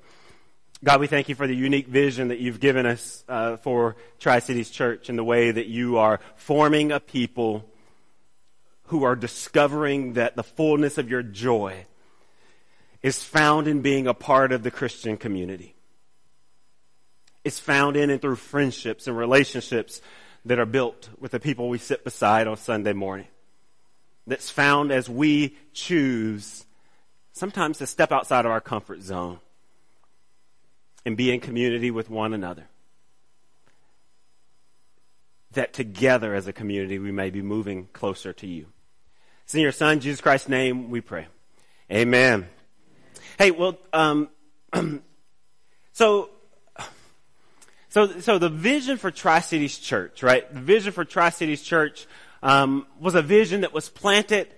God, 0.84 1.00
we 1.00 1.06
thank 1.06 1.30
you 1.30 1.34
for 1.34 1.46
the 1.46 1.56
unique 1.56 1.86
vision 1.86 2.28
that 2.28 2.38
you've 2.38 2.60
given 2.60 2.84
us 2.84 3.24
uh, 3.30 3.56
for 3.56 3.96
Tri-Cities 4.18 4.68
Church 4.68 5.08
and 5.08 5.18
the 5.18 5.24
way 5.24 5.50
that 5.50 5.66
you 5.66 5.96
are 5.96 6.20
forming 6.36 6.92
a 6.92 7.00
people 7.00 7.64
who 8.88 9.02
are 9.02 9.16
discovering 9.16 10.12
that 10.12 10.36
the 10.36 10.42
fullness 10.42 10.98
of 10.98 11.08
your 11.08 11.22
joy 11.22 11.86
is 13.02 13.22
found 13.22 13.68
in 13.68 13.80
being 13.80 14.06
a 14.06 14.12
part 14.12 14.52
of 14.52 14.62
the 14.62 14.70
Christian 14.70 15.16
community. 15.16 15.74
It's 17.42 17.58
found 17.58 17.96
in 17.96 18.10
and 18.10 18.20
through 18.20 18.36
friendships 18.36 19.06
and 19.06 19.16
relationships 19.16 20.02
that 20.44 20.58
are 20.58 20.66
built 20.66 21.08
with 21.18 21.30
the 21.30 21.40
people 21.40 21.70
we 21.70 21.78
sit 21.78 22.04
beside 22.04 22.46
on 22.46 22.58
Sunday 22.58 22.92
morning. 22.92 23.28
That's 24.26 24.50
found 24.50 24.92
as 24.92 25.08
we 25.08 25.56
choose 25.72 26.66
sometimes 27.32 27.78
to 27.78 27.86
step 27.86 28.12
outside 28.12 28.44
of 28.44 28.50
our 28.50 28.60
comfort 28.60 29.00
zone 29.00 29.38
and 31.06 31.16
be 31.16 31.32
in 31.32 31.38
community 31.38 31.92
with 31.92 32.10
one 32.10 32.34
another. 32.34 32.66
That 35.52 35.72
together 35.72 36.34
as 36.34 36.48
a 36.48 36.52
community 36.52 36.98
we 36.98 37.12
may 37.12 37.30
be 37.30 37.40
moving 37.40 37.88
closer 37.92 38.32
to 38.34 38.46
you. 38.46 38.66
It's 39.44 39.54
in 39.54 39.60
your 39.60 39.72
Son, 39.72 40.00
Jesus 40.00 40.20
Christ's 40.20 40.48
name, 40.48 40.90
we 40.90 41.00
pray. 41.00 41.28
Amen. 41.90 42.48
Hey, 43.38 43.52
well, 43.52 43.78
um, 43.92 44.28
so, 45.92 46.30
so, 47.88 48.18
so 48.18 48.38
the 48.38 48.48
vision 48.48 48.98
for 48.98 49.12
Tri-Cities 49.12 49.78
Church, 49.78 50.24
right? 50.24 50.52
The 50.52 50.60
vision 50.60 50.92
for 50.92 51.04
Tri-Cities 51.04 51.62
Church, 51.62 52.08
um, 52.42 52.84
was 52.98 53.14
a 53.14 53.22
vision 53.22 53.60
that 53.60 53.72
was 53.72 53.88
planted 53.88 54.48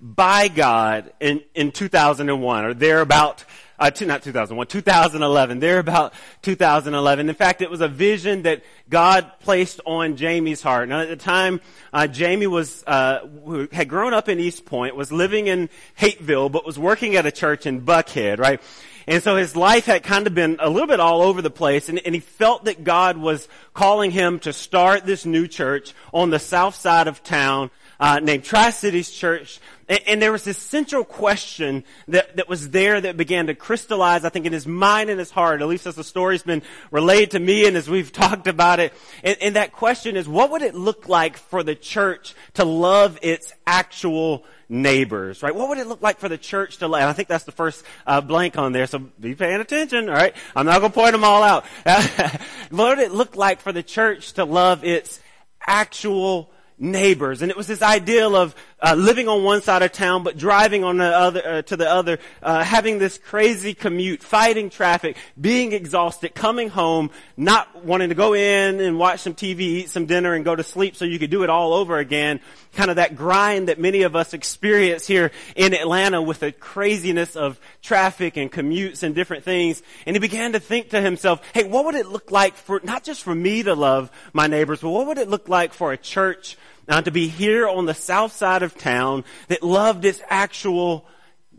by 0.00 0.46
God 0.46 1.12
in, 1.18 1.42
in 1.54 1.72
2001 1.72 2.64
or 2.64 2.74
thereabout 2.74 3.44
uh, 3.78 3.90
two, 3.90 4.06
not 4.06 4.22
2001, 4.22 4.66
2011. 4.66 5.60
They're 5.60 5.78
about 5.78 6.14
2011. 6.42 7.28
In 7.28 7.34
fact, 7.34 7.62
it 7.62 7.70
was 7.70 7.80
a 7.80 7.88
vision 7.88 8.42
that 8.42 8.62
God 8.88 9.30
placed 9.40 9.80
on 9.84 10.16
Jamie's 10.16 10.62
heart. 10.62 10.88
Now, 10.88 11.00
at 11.00 11.08
the 11.08 11.16
time, 11.16 11.60
uh, 11.92 12.06
Jamie 12.06 12.46
was 12.46 12.84
uh, 12.86 13.26
who 13.44 13.68
had 13.72 13.88
grown 13.88 14.14
up 14.14 14.28
in 14.28 14.40
East 14.40 14.64
Point, 14.64 14.96
was 14.96 15.12
living 15.12 15.46
in 15.46 15.68
Hapeville, 15.94 16.48
but 16.48 16.64
was 16.64 16.78
working 16.78 17.16
at 17.16 17.26
a 17.26 17.32
church 17.32 17.66
in 17.66 17.82
Buckhead, 17.82 18.38
right? 18.38 18.60
And 19.08 19.22
so 19.22 19.36
his 19.36 19.54
life 19.54 19.86
had 19.86 20.02
kind 20.02 20.26
of 20.26 20.34
been 20.34 20.56
a 20.58 20.68
little 20.68 20.88
bit 20.88 20.98
all 20.98 21.22
over 21.22 21.40
the 21.40 21.50
place, 21.50 21.88
and, 21.88 22.00
and 22.04 22.14
he 22.14 22.20
felt 22.20 22.64
that 22.64 22.82
God 22.82 23.16
was 23.16 23.46
calling 23.72 24.10
him 24.10 24.40
to 24.40 24.52
start 24.52 25.06
this 25.06 25.24
new 25.24 25.46
church 25.46 25.94
on 26.12 26.30
the 26.30 26.40
south 26.40 26.74
side 26.74 27.06
of 27.06 27.22
town 27.22 27.70
uh, 27.98 28.20
named 28.20 28.44
Tri 28.44 28.70
Cities 28.70 29.10
Church. 29.10 29.60
And, 29.88 30.00
and, 30.06 30.22
there 30.22 30.32
was 30.32 30.44
this 30.44 30.58
central 30.58 31.04
question 31.04 31.84
that, 32.08 32.36
that 32.36 32.48
was 32.48 32.70
there 32.70 33.00
that 33.00 33.16
began 33.16 33.46
to 33.46 33.54
crystallize, 33.54 34.24
I 34.24 34.28
think, 34.28 34.46
in 34.46 34.52
his 34.52 34.66
mind 34.66 35.10
and 35.10 35.18
his 35.18 35.30
heart, 35.30 35.62
at 35.62 35.68
least 35.68 35.86
as 35.86 35.94
the 35.94 36.04
story's 36.04 36.42
been 36.42 36.62
relayed 36.90 37.32
to 37.32 37.38
me 37.38 37.66
and 37.66 37.76
as 37.76 37.88
we've 37.88 38.12
talked 38.26 38.46
about 38.46 38.80
it. 38.80 38.92
And, 39.22 39.36
and 39.40 39.56
that 39.56 39.72
question 39.72 40.16
is, 40.16 40.28
what 40.28 40.50
would 40.50 40.62
it 40.62 40.74
look 40.74 41.08
like 41.08 41.36
for 41.36 41.62
the 41.62 41.74
church 41.74 42.34
to 42.54 42.64
love 42.64 43.18
its 43.22 43.52
actual 43.66 44.44
neighbors, 44.68 45.42
right? 45.42 45.54
What 45.54 45.68
would 45.68 45.78
it 45.78 45.86
look 45.86 46.02
like 46.02 46.18
for 46.18 46.28
the 46.28 46.38
church 46.38 46.78
to 46.78 46.88
love? 46.88 47.00
And 47.00 47.08
I 47.08 47.12
think 47.12 47.28
that's 47.28 47.44
the 47.44 47.52
first 47.52 47.84
uh, 48.06 48.20
blank 48.20 48.58
on 48.58 48.72
there, 48.72 48.86
so 48.86 48.98
be 48.98 49.34
paying 49.34 49.60
attention, 49.60 50.08
all 50.08 50.16
right? 50.16 50.34
I'm 50.54 50.66
not 50.66 50.80
going 50.80 50.90
to 50.90 50.98
point 50.98 51.12
them 51.12 51.24
all 51.24 51.42
out. 51.42 51.64
what 52.70 52.96
would 52.96 52.98
it 52.98 53.12
look 53.12 53.36
like 53.36 53.60
for 53.60 53.72
the 53.72 53.82
church 53.82 54.34
to 54.34 54.44
love 54.44 54.84
its 54.84 55.20
actual 55.64 56.50
neighbors. 56.78 57.42
And 57.42 57.50
it 57.50 57.56
was 57.56 57.66
this 57.66 57.82
ideal 57.82 58.36
of 58.36 58.54
uh, 58.82 58.94
living 58.94 59.26
on 59.26 59.42
one 59.42 59.62
side 59.62 59.82
of 59.82 59.90
town, 59.90 60.22
but 60.22 60.36
driving 60.36 60.84
on 60.84 60.98
the 60.98 61.04
other 61.04 61.46
uh, 61.46 61.62
to 61.62 61.76
the 61.76 61.90
other, 61.90 62.18
uh, 62.42 62.62
having 62.62 62.98
this 62.98 63.16
crazy 63.16 63.72
commute, 63.72 64.22
fighting 64.22 64.68
traffic, 64.68 65.16
being 65.40 65.72
exhausted, 65.72 66.34
coming 66.34 66.68
home, 66.68 67.10
not 67.36 67.84
wanting 67.84 68.10
to 68.10 68.14
go 68.14 68.34
in 68.34 68.80
and 68.80 68.98
watch 68.98 69.20
some 69.20 69.34
TV, 69.34 69.60
eat 69.60 69.90
some 69.90 70.04
dinner, 70.04 70.34
and 70.34 70.44
go 70.44 70.54
to 70.54 70.62
sleep, 70.62 70.94
so 70.94 71.06
you 71.06 71.18
could 71.18 71.30
do 71.30 71.42
it 71.42 71.48
all 71.48 71.72
over 71.72 71.96
again. 71.96 72.38
Kind 72.74 72.90
of 72.90 72.96
that 72.96 73.16
grind 73.16 73.68
that 73.68 73.78
many 73.78 74.02
of 74.02 74.14
us 74.14 74.34
experience 74.34 75.06
here 75.06 75.30
in 75.54 75.72
Atlanta 75.72 76.20
with 76.20 76.40
the 76.40 76.52
craziness 76.52 77.34
of 77.34 77.58
traffic 77.80 78.36
and 78.36 78.52
commutes 78.52 79.02
and 79.02 79.14
different 79.14 79.44
things. 79.44 79.82
And 80.04 80.14
he 80.14 80.20
began 80.20 80.52
to 80.52 80.60
think 80.60 80.90
to 80.90 81.00
himself, 81.00 81.40
"Hey, 81.54 81.64
what 81.64 81.86
would 81.86 81.94
it 81.94 82.06
look 82.06 82.30
like 82.30 82.54
for 82.56 82.80
not 82.84 83.04
just 83.04 83.22
for 83.22 83.34
me 83.34 83.62
to 83.62 83.74
love 83.74 84.10
my 84.34 84.46
neighbors, 84.46 84.82
but 84.82 84.90
what 84.90 85.06
would 85.06 85.18
it 85.18 85.30
look 85.30 85.48
like 85.48 85.72
for 85.72 85.92
a 85.92 85.96
church?" 85.96 86.58
Now 86.88 87.00
to 87.00 87.10
be 87.10 87.28
here 87.28 87.68
on 87.68 87.86
the 87.86 87.94
south 87.94 88.32
side 88.32 88.62
of 88.62 88.76
town 88.76 89.24
that 89.48 89.62
loved 89.62 90.04
its 90.04 90.20
actual 90.28 91.06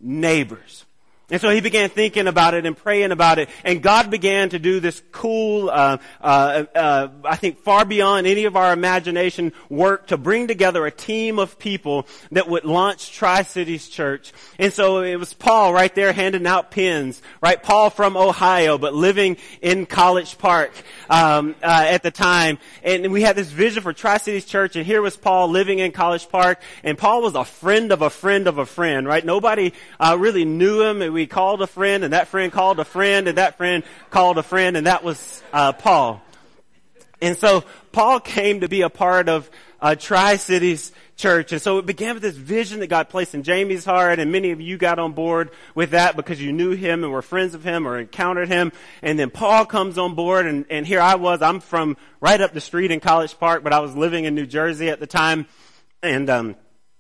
neighbors. 0.01 0.85
And 1.29 1.41
so 1.41 1.49
he 1.49 1.59
began 1.59 1.89
thinking 1.89 2.25
about 2.25 2.53
it 2.53 2.65
and 2.65 2.77
praying 2.77 3.11
about 3.11 3.37
it, 3.37 3.49
and 3.65 3.83
God 3.83 4.09
began 4.09 4.47
to 4.49 4.59
do 4.59 4.79
this 4.79 5.03
cool, 5.11 5.69
uh, 5.69 5.97
uh, 6.21 6.63
uh, 6.73 7.07
I 7.25 7.35
think 7.35 7.59
far 7.59 7.83
beyond 7.83 8.25
any 8.25 8.45
of 8.45 8.55
our 8.55 8.71
imagination 8.71 9.51
work 9.67 10.07
to 10.07 10.17
bring 10.17 10.47
together 10.47 10.85
a 10.85 10.91
team 10.91 11.37
of 11.37 11.59
people 11.59 12.07
that 12.31 12.47
would 12.47 12.63
launch 12.63 13.11
Tri 13.11 13.41
Cities 13.41 13.89
Church. 13.89 14.31
And 14.57 14.71
so 14.71 15.01
it 15.01 15.17
was 15.17 15.33
Paul 15.33 15.73
right 15.73 15.93
there 15.93 16.13
handing 16.13 16.47
out 16.47 16.71
pins, 16.71 17.21
right? 17.43 17.61
Paul 17.61 17.89
from 17.89 18.15
Ohio, 18.15 18.77
but 18.77 18.93
living 18.93 19.35
in 19.61 19.85
College 19.85 20.37
Park 20.37 20.71
um, 21.09 21.55
uh, 21.61 21.87
at 21.89 22.03
the 22.03 22.11
time, 22.11 22.57
and 22.83 23.11
we 23.11 23.21
had 23.21 23.35
this 23.35 23.49
vision 23.49 23.83
for 23.83 23.91
Tri 23.91 24.17
Cities 24.17 24.45
Church, 24.45 24.77
and 24.77 24.85
here 24.85 25.01
was 25.01 25.17
Paul 25.17 25.49
living 25.49 25.79
in 25.79 25.91
College 25.91 26.29
Park, 26.29 26.61
and 26.85 26.97
Paul 26.97 27.21
was 27.21 27.35
a 27.35 27.43
friend 27.43 27.91
of 27.91 28.01
a 28.01 28.09
friend 28.09 28.47
of 28.47 28.59
a 28.59 28.65
friend, 28.65 29.05
right? 29.05 29.25
Nobody 29.25 29.73
uh, 29.99 30.15
really 30.17 30.45
knew 30.45 30.83
him 30.83 31.16
we 31.17 31.25
called 31.25 31.63
a 31.63 31.67
friend, 31.67 32.03
and 32.03 32.13
that 32.13 32.27
friend 32.27 32.51
called 32.51 32.79
a 32.79 32.85
friend, 32.85 33.27
and 33.27 33.39
that 33.39 33.57
friend 33.57 33.83
called 34.11 34.37
a 34.37 34.43
friend, 34.43 34.77
and 34.77 34.85
that 34.85 35.03
was 35.03 35.41
uh, 35.51 35.73
Paul. 35.73 36.21
And 37.19 37.35
so 37.35 37.63
Paul 37.91 38.19
came 38.19 38.59
to 38.59 38.69
be 38.69 38.81
a 38.83 38.89
part 38.89 39.27
of 39.27 39.49
uh, 39.81 39.95
Tri 39.95 40.35
Cities 40.35 40.91
Church, 41.15 41.51
and 41.51 41.59
so 41.59 41.79
it 41.79 41.87
began 41.87 42.13
with 42.13 42.21
this 42.21 42.35
vision 42.35 42.81
that 42.81 42.87
God 42.87 43.09
placed 43.09 43.33
in 43.33 43.41
Jamie's 43.41 43.83
heart, 43.83 44.19
and 44.19 44.31
many 44.31 44.51
of 44.51 44.61
you 44.61 44.77
got 44.77 44.99
on 44.99 45.13
board 45.13 45.49
with 45.73 45.89
that 45.91 46.15
because 46.15 46.39
you 46.39 46.53
knew 46.53 46.73
him 46.73 47.03
and 47.03 47.11
were 47.11 47.23
friends 47.23 47.55
of 47.55 47.63
him 47.63 47.87
or 47.87 47.97
encountered 47.97 48.47
him. 48.47 48.71
And 49.01 49.17
then 49.17 49.31
Paul 49.31 49.65
comes 49.65 49.97
on 49.97 50.13
board, 50.13 50.45
and, 50.45 50.67
and 50.69 50.85
here 50.85 51.01
I 51.01 51.15
was. 51.15 51.41
I'm 51.41 51.61
from 51.61 51.97
right 52.21 52.39
up 52.39 52.53
the 52.53 52.61
street 52.61 52.91
in 52.91 52.99
College 52.99 53.39
Park, 53.39 53.63
but 53.63 53.73
I 53.73 53.79
was 53.79 53.95
living 53.95 54.25
in 54.25 54.35
New 54.35 54.45
Jersey 54.45 54.89
at 54.89 54.99
the 54.99 55.07
time, 55.07 55.47
and 56.03 56.29
um, 56.29 56.55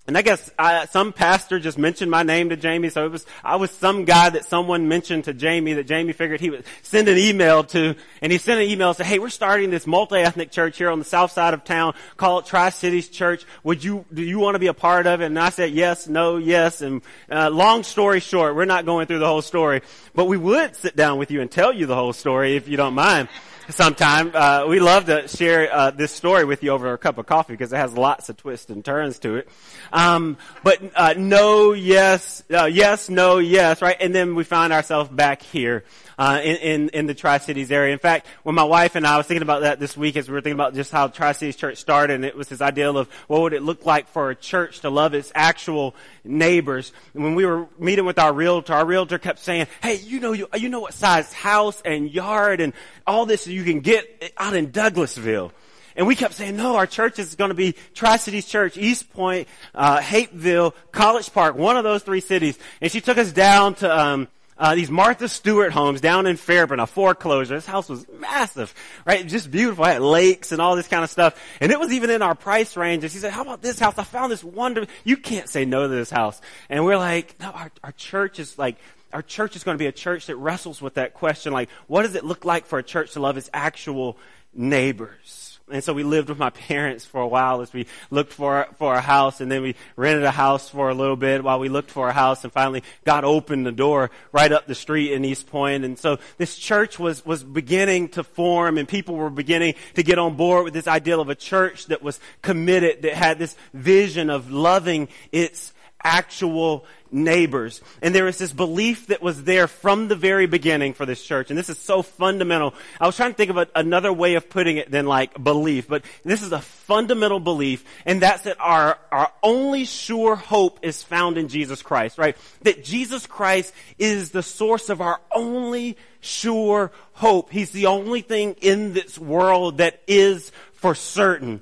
And 0.07 0.17
I 0.17 0.21
guess 0.21 0.49
I, 0.57 0.85
some 0.85 1.11
pastor 1.11 1.59
just 1.59 1.77
mentioned 1.77 2.09
my 2.09 2.23
name 2.23 2.47
to 2.49 2.55
Jamie, 2.55 2.87
so 2.89 3.05
it 3.05 3.11
was 3.11 3.25
I 3.43 3.57
was 3.57 3.71
some 3.71 4.05
guy 4.05 4.29
that 4.29 4.45
someone 4.45 4.87
mentioned 4.87 5.25
to 5.25 5.33
Jamie 5.33 5.73
that 5.73 5.85
Jamie 5.85 6.13
figured 6.13 6.39
he 6.39 6.49
would 6.49 6.63
send 6.81 7.09
an 7.09 7.17
email 7.17 7.65
to, 7.65 7.93
and 8.21 8.31
he 8.31 8.37
sent 8.37 8.61
an 8.61 8.69
email 8.69 8.87
and 8.87 8.97
said, 8.97 9.05
"Hey, 9.05 9.19
we're 9.19 9.27
starting 9.27 9.69
this 9.69 9.85
multi-ethnic 9.85 10.49
church 10.49 10.77
here 10.77 10.89
on 10.89 10.99
the 10.99 11.05
south 11.05 11.33
side 11.33 11.53
of 11.53 11.65
town. 11.65 11.93
Call 12.15 12.39
it 12.39 12.45
Tri 12.45 12.69
Cities 12.69 13.09
Church. 13.09 13.43
Would 13.63 13.83
you 13.83 14.05
do 14.13 14.23
you 14.23 14.39
want 14.39 14.55
to 14.55 14.59
be 14.59 14.67
a 14.67 14.73
part 14.73 15.07
of 15.07 15.19
it?" 15.19 15.25
And 15.25 15.37
I 15.37 15.49
said, 15.49 15.71
"Yes, 15.71 16.07
no, 16.07 16.37
yes." 16.37 16.81
And 16.81 17.01
uh, 17.29 17.49
long 17.49 17.83
story 17.83 18.21
short, 18.21 18.55
we're 18.55 18.63
not 18.63 18.85
going 18.85 19.07
through 19.07 19.19
the 19.19 19.27
whole 19.27 19.41
story, 19.41 19.81
but 20.15 20.25
we 20.25 20.37
would 20.37 20.77
sit 20.77 20.95
down 20.95 21.17
with 21.17 21.31
you 21.31 21.41
and 21.41 21.51
tell 21.51 21.73
you 21.73 21.85
the 21.85 21.95
whole 21.95 22.13
story 22.13 22.55
if 22.55 22.69
you 22.69 22.77
don't 22.77 22.93
mind 22.93 23.27
sometime. 23.69 24.31
Uh, 24.33 24.65
we 24.67 24.79
love 24.79 25.05
to 25.05 25.27
share 25.27 25.73
uh, 25.73 25.91
this 25.91 26.11
story 26.11 26.45
with 26.45 26.63
you 26.63 26.71
over 26.71 26.93
a 26.93 26.97
cup 26.97 27.17
of 27.17 27.25
coffee 27.25 27.53
because 27.53 27.73
it 27.73 27.77
has 27.77 27.93
lots 27.93 28.29
of 28.29 28.37
twists 28.37 28.69
and 28.69 28.83
turns 28.83 29.19
to 29.19 29.35
it. 29.35 29.49
Um, 29.91 30.37
but 30.63 30.81
uh, 30.95 31.13
no, 31.17 31.73
yes, 31.73 32.43
uh, 32.51 32.65
yes, 32.65 33.09
no, 33.09 33.37
yes, 33.37 33.81
right? 33.81 33.97
And 33.99 34.13
then 34.13 34.35
we 34.35 34.43
find 34.43 34.73
ourselves 34.73 35.09
back 35.09 35.41
here 35.41 35.83
uh, 36.17 36.41
in, 36.43 36.55
in, 36.57 36.89
in 36.89 37.05
the 37.05 37.13
Tri 37.13 37.37
Cities 37.37 37.71
area. 37.71 37.93
In 37.93 37.99
fact, 37.99 38.27
when 38.43 38.55
my 38.55 38.63
wife 38.63 38.95
and 38.95 39.05
I 39.05 39.17
was 39.17 39.27
thinking 39.27 39.43
about 39.43 39.61
that 39.61 39.79
this 39.79 39.95
week, 39.95 40.15
as 40.15 40.27
we 40.27 40.33
were 40.33 40.41
thinking 40.41 40.57
about 40.59 40.73
just 40.73 40.91
how 40.91 41.07
Tri 41.07 41.31
Cities 41.33 41.55
Church 41.55 41.77
started, 41.77 42.15
and 42.15 42.25
it 42.25 42.35
was 42.35 42.47
this 42.47 42.61
ideal 42.61 42.97
of 42.97 43.07
what 43.27 43.41
would 43.41 43.53
it 43.53 43.63
look 43.63 43.85
like 43.85 44.07
for 44.09 44.29
a 44.29 44.35
church 44.35 44.81
to 44.81 44.89
love 44.89 45.13
its 45.13 45.31
actual 45.35 45.95
neighbors. 46.23 46.91
And 47.13 47.23
when 47.23 47.35
we 47.35 47.45
were 47.45 47.67
meeting 47.77 48.05
with 48.05 48.19
our 48.19 48.33
realtor, 48.33 48.73
our 48.73 48.85
realtor 48.85 49.19
kept 49.19 49.39
saying, 49.39 49.67
"Hey, 49.81 49.95
you 49.95 50.19
know, 50.19 50.33
you, 50.33 50.47
you 50.55 50.69
know 50.69 50.79
what 50.79 50.93
size 50.93 51.31
house 51.33 51.81
and 51.85 52.11
yard 52.11 52.61
and 52.61 52.73
all 53.05 53.25
this 53.25 53.47
you 53.47 53.63
can 53.63 53.81
get 53.81 54.33
out 54.37 54.55
in 54.55 54.71
Douglasville." 54.71 55.51
And 55.95 56.05
we 56.05 56.15
kept 56.15 56.35
saying, 56.35 56.55
no, 56.55 56.75
our 56.75 56.85
church 56.85 57.17
is 57.17 57.33
going 57.33 57.49
to 57.49 57.55
be 57.55 57.73
Tri-Cities 57.95 58.45
Church, 58.45 58.77
East 58.77 59.11
Point, 59.11 59.47
uh, 59.73 59.99
Hapeville, 59.99 60.75
College 60.91 61.33
Park, 61.33 61.55
one 61.55 61.75
of 61.75 61.83
those 61.83 62.03
three 62.03 62.19
cities. 62.19 62.57
And 62.81 62.91
she 62.91 63.01
took 63.01 63.17
us 63.17 63.31
down 63.31 63.73
to, 63.75 63.99
um, 63.99 64.27
uh, 64.59 64.75
these 64.75 64.89
Martha 64.89 65.27
Stewart 65.29 65.71
homes 65.71 66.01
down 66.01 66.25
in 66.27 66.37
Fairburn, 66.37 66.79
a 66.79 66.87
foreclosure. 66.87 67.55
This 67.55 67.65
house 67.65 67.89
was 67.89 68.05
massive, 68.19 68.73
right? 69.05 69.25
Just 69.27 69.51
beautiful. 69.51 69.85
It 69.85 69.93
had 69.93 70.01
lakes 70.01 70.51
and 70.51 70.61
all 70.61 70.75
this 70.75 70.87
kind 70.87 71.03
of 71.03 71.09
stuff. 71.09 71.39
And 71.61 71.71
it 71.71 71.79
was 71.79 71.93
even 71.93 72.09
in 72.09 72.21
our 72.21 72.35
price 72.35 72.75
range. 72.75 73.03
And 73.03 73.11
she 73.11 73.19
said, 73.19 73.31
how 73.31 73.43
about 73.43 73.61
this 73.61 73.79
house? 73.79 73.97
I 73.97 74.03
found 74.03 74.31
this 74.31 74.43
wonder. 74.43 74.85
You 75.03 75.17
can't 75.17 75.47
say 75.49 75.65
no 75.65 75.83
to 75.83 75.87
this 75.87 76.09
house. 76.09 76.41
And 76.69 76.83
we're 76.85 76.97
like, 76.97 77.39
no, 77.39 77.51
our, 77.51 77.71
our 77.83 77.91
church 77.93 78.39
is 78.39 78.57
like, 78.57 78.77
our 79.13 79.21
church 79.21 79.55
is 79.55 79.63
going 79.63 79.75
to 79.75 79.81
be 79.81 79.87
a 79.87 79.91
church 79.91 80.25
that 80.25 80.35
wrestles 80.35 80.81
with 80.81 80.95
that 80.95 81.13
question. 81.13 81.53
Like, 81.53 81.69
what 81.87 82.03
does 82.03 82.15
it 82.15 82.25
look 82.25 82.43
like 82.43 82.65
for 82.65 82.79
a 82.79 82.83
church 82.83 83.13
to 83.13 83.19
love 83.19 83.37
its 83.37 83.49
actual 83.53 84.17
neighbors? 84.53 85.46
And 85.69 85.83
so 85.83 85.93
we 85.93 86.03
lived 86.03 86.29
with 86.29 86.37
my 86.37 86.49
parents 86.67 87.03
for 87.03 87.21
a 87.21 87.27
while 87.27 87.61
as 87.61 87.73
we 87.73 87.87
looked 88.09 88.33
for, 88.33 88.67
for 88.77 88.95
a 88.95 89.01
house 89.01 89.41
and 89.41 89.51
then 89.51 89.61
we 89.61 89.75
rented 89.95 90.23
a 90.23 90.31
house 90.31 90.69
for 90.69 90.89
a 90.89 90.93
little 90.93 91.15
bit 91.15 91.43
while 91.43 91.59
we 91.59 91.69
looked 91.69 91.91
for 91.91 92.07
a 92.07 92.13
house 92.13 92.43
and 92.43 92.53
finally 92.53 92.83
God 93.05 93.23
opened 93.23 93.65
the 93.65 93.71
door 93.71 94.09
right 94.31 94.51
up 94.51 94.67
the 94.67 94.75
street 94.75 95.11
in 95.11 95.25
East 95.25 95.47
Point. 95.47 95.83
And 95.83 95.99
so 95.99 96.19
this 96.37 96.55
church 96.55 96.97
was, 96.97 97.25
was 97.25 97.43
beginning 97.43 98.09
to 98.09 98.23
form 98.23 98.77
and 98.77 98.87
people 98.87 99.15
were 99.15 99.29
beginning 99.29 99.75
to 99.95 100.03
get 100.03 100.17
on 100.17 100.37
board 100.37 100.63
with 100.63 100.73
this 100.73 100.87
ideal 100.87 101.19
of 101.19 101.29
a 101.29 101.35
church 101.35 101.87
that 101.87 102.01
was 102.01 102.19
committed, 102.41 103.01
that 103.01 103.13
had 103.13 103.39
this 103.39 103.55
vision 103.73 104.29
of 104.29 104.51
loving 104.51 105.09
its 105.31 105.73
actual 106.03 106.85
neighbors. 107.11 107.81
And 108.01 108.13
there 108.13 108.27
is 108.27 108.37
this 108.37 108.53
belief 108.53 109.07
that 109.07 109.21
was 109.21 109.43
there 109.43 109.67
from 109.67 110.07
the 110.07 110.15
very 110.15 110.47
beginning 110.47 110.93
for 110.93 111.05
this 111.05 111.23
church. 111.23 111.49
And 111.49 111.57
this 111.57 111.69
is 111.69 111.77
so 111.77 112.01
fundamental. 112.01 112.73
I 112.99 113.05
was 113.05 113.15
trying 113.15 113.31
to 113.31 113.37
think 113.37 113.49
of 113.49 113.57
a, 113.57 113.67
another 113.75 114.11
way 114.11 114.35
of 114.35 114.49
putting 114.49 114.77
it 114.77 114.91
than 114.91 115.05
like 115.05 115.41
belief, 115.41 115.87
but 115.87 116.03
this 116.23 116.41
is 116.41 116.51
a 116.51 116.59
fundamental 116.59 117.39
belief, 117.39 117.83
and 118.05 118.21
that's 118.21 118.43
that 118.43 118.57
our, 118.59 118.97
our 119.11 119.31
only 119.43 119.85
sure 119.85 120.35
hope 120.35 120.79
is 120.81 121.03
found 121.03 121.37
in 121.37 121.47
Jesus 121.47 121.81
Christ, 121.81 122.17
right? 122.17 122.37
That 122.61 122.83
Jesus 122.83 123.27
Christ 123.27 123.73
is 123.99 124.31
the 124.31 124.43
source 124.43 124.89
of 124.89 125.01
our 125.01 125.19
only 125.33 125.97
sure 126.21 126.91
hope. 127.13 127.51
He's 127.51 127.71
the 127.71 127.87
only 127.87 128.21
thing 128.21 128.55
in 128.61 128.93
this 128.93 129.17
world 129.17 129.79
that 129.79 130.01
is 130.07 130.51
for 130.73 130.95
certain 130.95 131.61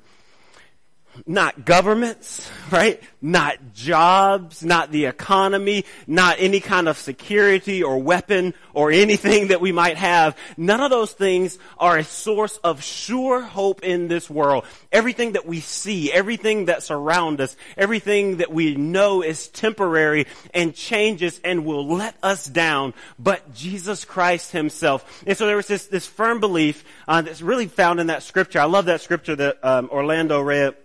not 1.26 1.64
governments, 1.64 2.50
right? 2.70 3.00
Not 3.22 3.72
jobs, 3.72 4.62
not 4.62 4.90
the 4.90 5.06
economy, 5.06 5.84
not 6.06 6.36
any 6.38 6.60
kind 6.60 6.88
of 6.88 6.98
security 6.98 7.82
or 7.82 7.98
weapon 7.98 8.54
or 8.74 8.90
anything 8.90 9.48
that 9.48 9.60
we 9.60 9.72
might 9.72 9.96
have. 9.96 10.36
None 10.56 10.80
of 10.80 10.90
those 10.90 11.12
things 11.12 11.58
are 11.78 11.98
a 11.98 12.04
source 12.04 12.56
of 12.58 12.82
sure 12.82 13.40
hope 13.40 13.82
in 13.82 14.08
this 14.08 14.28
world. 14.28 14.64
Everything 14.92 15.32
that 15.32 15.46
we 15.46 15.60
see, 15.60 16.12
everything 16.12 16.66
that 16.66 16.82
surrounds 16.82 17.40
us, 17.40 17.56
everything 17.76 18.38
that 18.38 18.52
we 18.52 18.74
know 18.74 19.22
is 19.22 19.48
temporary 19.48 20.26
and 20.52 20.74
changes 20.74 21.40
and 21.44 21.64
will 21.64 21.86
let 21.86 22.16
us 22.22 22.46
down, 22.46 22.94
but 23.18 23.54
Jesus 23.54 24.04
Christ 24.04 24.52
himself. 24.52 25.22
And 25.26 25.36
so 25.36 25.46
there 25.46 25.56
was 25.56 25.68
this, 25.68 25.86
this 25.86 26.06
firm 26.06 26.40
belief 26.40 26.84
uh, 27.08 27.22
that's 27.22 27.42
really 27.42 27.66
found 27.66 28.00
in 28.00 28.08
that 28.08 28.22
scripture. 28.22 28.60
I 28.60 28.64
love 28.64 28.86
that 28.86 29.00
scripture 29.00 29.36
that 29.36 29.64
um, 29.64 29.88
Orlando 29.90 30.40
read 30.40 30.76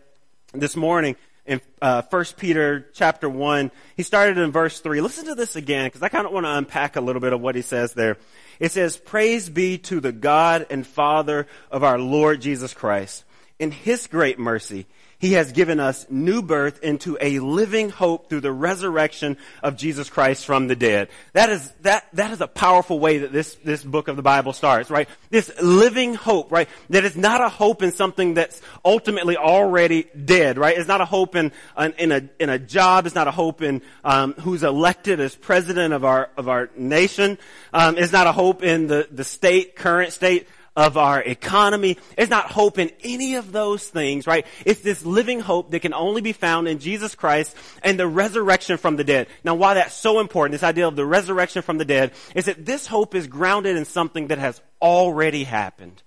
this 0.54 0.76
morning 0.76 1.16
in 1.46 1.62
uh, 1.82 2.02
1 2.10 2.26
Peter 2.38 2.88
chapter 2.94 3.30
1. 3.30 3.72
He 3.96 4.04
started 4.04 4.38
in 4.38 4.52
verse 4.52 4.80
3. 4.80 5.02
Listen 5.02 5.26
to 5.26 5.36
this 5.36 5.56
again 5.56 5.88
because 5.88 6.02
I 6.02 6.10
kind 6.10 6.26
of 6.26 6.34
want 6.34 6.46
to 6.46 6.56
unpack 6.56 6.96
a 6.96 7.02
little 7.02 7.22
bit 7.22 7.34
of 7.34 7.42
what 7.42 7.56
he 7.56 7.62
says 7.62 7.94
there. 7.94 8.18
It 8.60 8.72
says, 8.72 8.98
Praise 8.98 9.50
be 9.50 9.78
to 9.80 10.00
the 10.00 10.12
God 10.12 10.68
and 10.70 10.86
Father 10.86 11.48
of 11.72 11.84
our 11.84 12.00
Lord 12.00 12.42
Jesus 12.42 12.74
Christ. 12.74 13.24
In 13.60 13.72
his 13.72 14.08
great 14.08 14.40
mercy, 14.40 14.88
he 15.22 15.34
has 15.34 15.52
given 15.52 15.80
us 15.80 16.08
new 16.10 16.42
birth 16.42 16.84
into 16.84 17.16
a 17.22 17.38
living 17.38 17.92
hope 17.92 18.28
through 18.28 18.42
the 18.42 18.52
resurrection 18.52 19.38
of 19.62 19.78
Jesus 19.78 20.10
Christ 20.10 20.46
from 20.46 20.68
the 20.68 20.76
dead. 20.76 21.10
That 21.34 21.52
is, 21.52 21.72
that, 21.82 22.08
that 22.14 22.32
is 22.32 22.42
a 22.42 22.48
powerful 22.48 23.00
way 23.00 23.20
that 23.20 23.32
this, 23.32 23.54
this 23.64 23.84
book 23.84 24.08
of 24.08 24.16
the 24.16 24.24
Bible 24.24 24.52
starts, 24.52 24.90
right? 24.90 25.08
This 25.30 25.52
living 25.62 26.16
hope, 26.16 26.52
right? 26.52 26.68
That 26.90 27.06
is 27.06 27.16
not 27.16 27.40
a 27.40 27.50
hope 27.50 27.84
in 27.84 27.92
something 27.92 28.34
that's 28.34 28.64
ultimately 28.84 29.38
already 29.38 30.08
dead, 30.26 30.58
right? 30.58 30.76
It's 30.76 30.88
not 30.88 31.02
a 31.02 31.06
hope 31.06 31.36
in, 31.36 31.52
in 32.00 32.12
a, 32.12 32.28
in 32.40 32.50
a 32.50 32.58
job. 32.58 33.06
It's 33.06 33.14
not 33.14 33.28
a 33.28 33.32
hope 33.32 33.62
in, 33.62 33.84
um, 34.04 34.34
who's 34.34 34.64
elected 34.64 35.20
as 35.20 35.36
president 35.36 35.94
of 35.94 36.04
our, 36.04 36.32
of 36.36 36.50
our 36.50 36.72
nation. 36.76 37.38
Um, 37.72 37.96
it's 38.00 38.12
not 38.12 38.26
a 38.26 38.32
hope 38.32 38.64
in 38.64 38.88
the, 38.88 39.08
the 39.12 39.24
state, 39.24 39.76
current 39.76 40.14
state 40.14 40.48
of 40.76 40.96
our 40.98 41.22
economy. 41.22 41.98
It's 42.18 42.30
not 42.30 42.46
hope 42.46 42.80
in 42.80 42.92
any 43.04 43.36
of 43.36 43.52
those 43.52 43.88
things, 43.88 44.26
right? 44.26 44.46
It's 44.66 44.82
this 44.82 45.06
living 45.06 45.40
hope 45.40 45.72
that 45.72 45.82
can 45.82 45.94
only 45.94 46.22
be 46.22 46.32
found 46.32 46.68
in 46.68 46.80
Jesus 46.80 47.14
Christ 47.14 47.56
and 47.84 48.00
the 48.00 48.08
resurrection 48.08 48.78
from 48.78 48.96
the 48.96 49.04
dead. 49.04 49.28
Now, 49.44 49.56
why 49.56 49.74
that's 49.74 49.94
so 49.94 50.20
important, 50.20 50.54
this 50.54 50.64
idea 50.64 50.88
of 50.88 50.96
the 50.96 51.06
resurrection 51.06 51.62
from 51.62 51.78
the 51.78 51.86
dead, 51.86 52.14
is 52.36 52.46
that 52.46 52.66
this 52.66 52.88
hope 52.88 53.16
is 53.16 53.28
grounded 53.28 53.76
in 53.76 53.86
something 53.86 54.28
that 54.28 54.38
has 54.38 54.62
already 54.82 55.44
happened, 55.44 56.02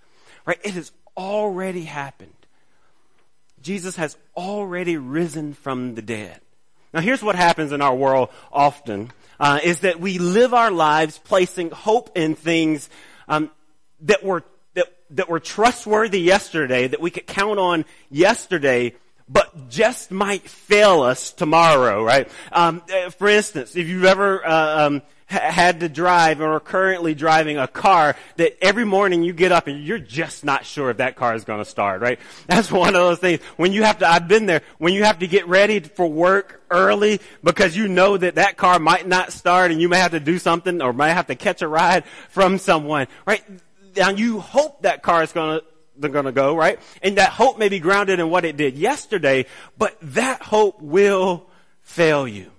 right? 0.47 0.59
It 0.64 0.73
has 0.75 0.92
already 1.16 1.85
happened. 1.85 2.30
Jesus 3.61 3.97
has 3.97 4.16
already 4.37 4.97
risen 4.97 5.54
from 5.54 5.94
the 5.94 6.02
dead. 6.02 6.40
Now, 6.92 7.00
here's 7.00 7.23
what 7.23 7.35
happens 7.35 7.73
in 7.73 7.83
our 7.83 7.94
world 7.94 8.30
often, 8.52 9.11
uh, 9.40 9.61
is 9.62 9.80
that 9.80 10.00
we 10.00 10.18
live 10.18 10.54
our 10.54 10.71
lives 10.71 11.18
placing 11.18 11.71
hope 11.71 12.16
in 12.16 12.35
things 12.35 12.88
um, 13.26 13.50
that 14.02 14.23
were 14.23 14.42
that 15.14 15.28
were 15.28 15.40
trustworthy 15.40 16.21
yesterday, 16.21 16.88
that 16.88 17.00
we 17.00 17.11
could 17.11 17.26
count 17.26 17.59
on 17.59 17.85
yesterday, 18.11 18.94
but 19.28 19.71
just 19.71 20.11
might 20.11 20.42
fail 20.42 21.02
us 21.02 21.33
tomorrow, 21.33 22.02
right? 22.02 22.28
Um, 22.52 22.83
uh, 22.92 23.11
for 23.11 23.28
instance, 23.28 23.76
if 23.76 23.88
you've 23.88 24.04
ever 24.04 24.47
uh, 24.47 24.87
um, 24.87 25.02
had 25.26 25.80
to 25.80 25.88
drive 25.88 26.40
or 26.40 26.54
are 26.54 26.61
currently 26.61 27.14
driving 27.14 27.56
a 27.56 27.66
car 27.66 28.14
that 28.37 28.62
every 28.62 28.85
morning 28.85 29.23
you 29.23 29.33
get 29.33 29.52
up 29.52 29.66
and 29.66 29.83
you're 29.83 29.99
just 29.99 30.44
not 30.44 30.66
sure 30.66 30.90
if 30.90 30.99
that 30.99 31.16
car 31.16 31.35
is 31.35 31.44
going 31.44 31.59
to 31.59 31.68
start, 31.68 32.02
right? 32.02 32.18
That's 32.47 32.71
one 32.71 32.88
of 32.88 32.94
those 32.94 33.18
things. 33.18 33.40
When 33.56 33.73
you 33.73 33.85
have 33.85 33.99
to, 34.00 34.09
I've 34.09 34.28
been 34.28 34.47
there, 34.47 34.62
when 34.78 34.92
you 34.92 35.04
have 35.04 35.21
to 35.21 35.26
get 35.26 35.49
ready 35.49 35.80
for 35.80 36.06
work 36.06 36.62
early 36.71 37.21
because 37.42 37.76
you 37.76 37.88
know 37.88 38.16
that 38.16 38.35
that 38.35 38.56
car 38.56 38.78
might 38.78 39.06
not 39.06 39.33
start 39.33 39.71
and 39.71 39.80
you 39.80 39.88
may 39.88 39.99
have 39.99 40.11
to 40.11 40.21
do 40.21 40.38
something 40.38 40.83
or 40.83 40.92
may 40.92 41.11
have 41.11 41.28
to 41.28 41.35
catch 41.35 41.62
a 41.62 41.68
ride 41.68 42.04
from 42.28 42.59
someone, 42.59 43.06
right? 43.26 43.42
Now 43.96 44.10
you 44.10 44.40
hope 44.40 44.82
that 44.82 45.02
car 45.02 45.22
is 45.22 45.32
going 45.32 45.60
to 45.60 45.64
they're 45.96 46.10
going 46.10 46.24
to 46.24 46.32
go, 46.32 46.56
right? 46.56 46.80
And 47.02 47.18
that 47.18 47.30
hope 47.30 47.58
may 47.58 47.68
be 47.68 47.78
grounded 47.78 48.18
in 48.18 48.28
what 48.28 48.44
it 48.44 48.56
did 48.56 48.76
yesterday, 48.76 49.46
but 49.78 49.96
that 50.02 50.42
hope 50.42 50.80
will 50.82 51.46
fail 51.82 52.26
you. 52.26 52.50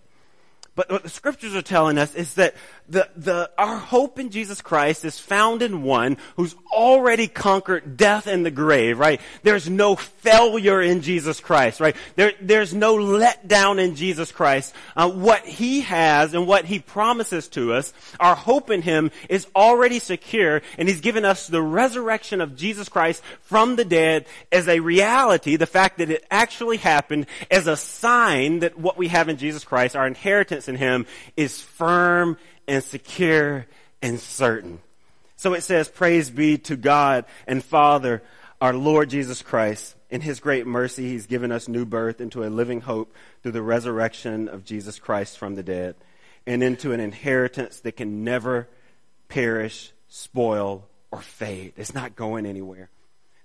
But 0.76 0.92
what 0.92 1.04
the 1.04 1.10
scriptures 1.10 1.56
are 1.56 1.62
telling 1.62 1.98
us 1.98 2.16
is 2.16 2.36
that 2.36 2.56
the, 2.88 3.10
the, 3.16 3.50
our 3.58 3.78
hope 3.78 4.20
in 4.20 4.30
Jesus 4.30 4.62
Christ 4.62 5.06
is 5.06 5.18
found 5.18 5.62
in 5.62 5.82
one 5.82 6.18
who's 6.36 6.56
already 6.72 7.28
conquered 7.28 7.98
death 7.98 8.28
and 8.28 8.46
the 8.46 8.52
grave, 8.52 9.00
right? 9.00 9.20
There's 9.44 9.70
no 9.70 9.96
failure 9.96 10.82
in 10.82 11.02
Jesus 11.02 11.40
Christ, 11.40 11.80
right? 11.80 11.96
There, 12.16 12.34
there's 12.42 12.74
no 12.74 12.96
letdown 12.96 13.84
in 13.84 13.96
Jesus 13.96 14.32
Christ. 14.32 14.74
Uh, 14.96 15.10
what 15.10 15.46
He 15.46 15.82
has 15.82 16.34
and 16.34 16.46
what 16.46 16.66
He 16.66 16.80
promises 16.80 17.48
to 17.50 17.74
us, 17.74 17.92
our 18.20 18.36
hope 18.36 18.70
in 18.70 18.82
Him 18.82 19.12
is 19.30 19.48
already 19.56 20.00
secure 20.00 20.62
and 20.78 20.88
He's 20.88 21.02
given 21.02 21.26
us 21.26 21.48
the 21.48 21.62
resurrection 21.62 22.40
of 22.40 22.56
Jesus 22.56 22.88
Christ 22.88 23.24
from 23.42 23.76
the 23.78 23.86
dead 23.86 24.26
as 24.52 24.68
a 24.68 24.80
reality, 24.80 25.56
the 25.56 25.66
fact 25.66 25.98
that 25.98 26.12
it 26.12 26.26
actually 26.30 26.78
happened 26.78 27.26
as 27.50 27.66
a 27.66 27.78
sign 27.78 28.60
that 28.60 28.78
what 28.78 28.98
we 28.98 29.08
have 29.08 29.30
in 29.30 29.38
Jesus 29.38 29.64
Christ, 29.64 29.96
our 29.96 30.06
inheritance 30.06 30.68
in 30.68 30.76
Him, 30.76 31.08
is 31.36 31.62
firm 31.62 32.38
and 32.68 32.84
secure 32.84 33.66
and 34.02 34.20
certain. 34.20 34.80
So 35.36 35.54
it 35.54 35.62
says, 35.62 35.88
Praise 35.88 36.30
be 36.30 36.58
to 36.60 36.76
God 36.76 37.26
and 37.48 37.64
Father, 37.64 38.24
our 38.62 38.74
Lord 38.74 39.10
Jesus 39.10 39.42
Christ. 39.42 39.96
In 40.10 40.22
His 40.22 40.40
great 40.40 40.66
mercy, 40.66 41.10
He's 41.10 41.26
given 41.26 41.52
us 41.52 41.68
new 41.68 41.86
birth 41.86 42.22
into 42.22 42.44
a 42.44 42.48
living 42.48 42.82
hope 42.82 43.14
through 43.42 43.52
the 43.52 43.62
resurrection 43.62 44.48
of 44.48 44.64
Jesus 44.64 45.00
Christ 45.00 45.38
from 45.38 45.56
the 45.56 45.64
dead 45.64 45.96
and 46.48 46.64
into 46.64 46.92
an 46.92 47.00
inheritance 47.00 47.80
that 47.82 47.98
can 47.98 48.24
never 48.24 48.68
perish, 49.30 49.92
spoil, 50.08 50.88
or 51.12 51.22
fade. 51.22 51.74
It's 51.76 51.94
not 51.94 52.16
going 52.16 52.46
anywhere. 52.46 52.90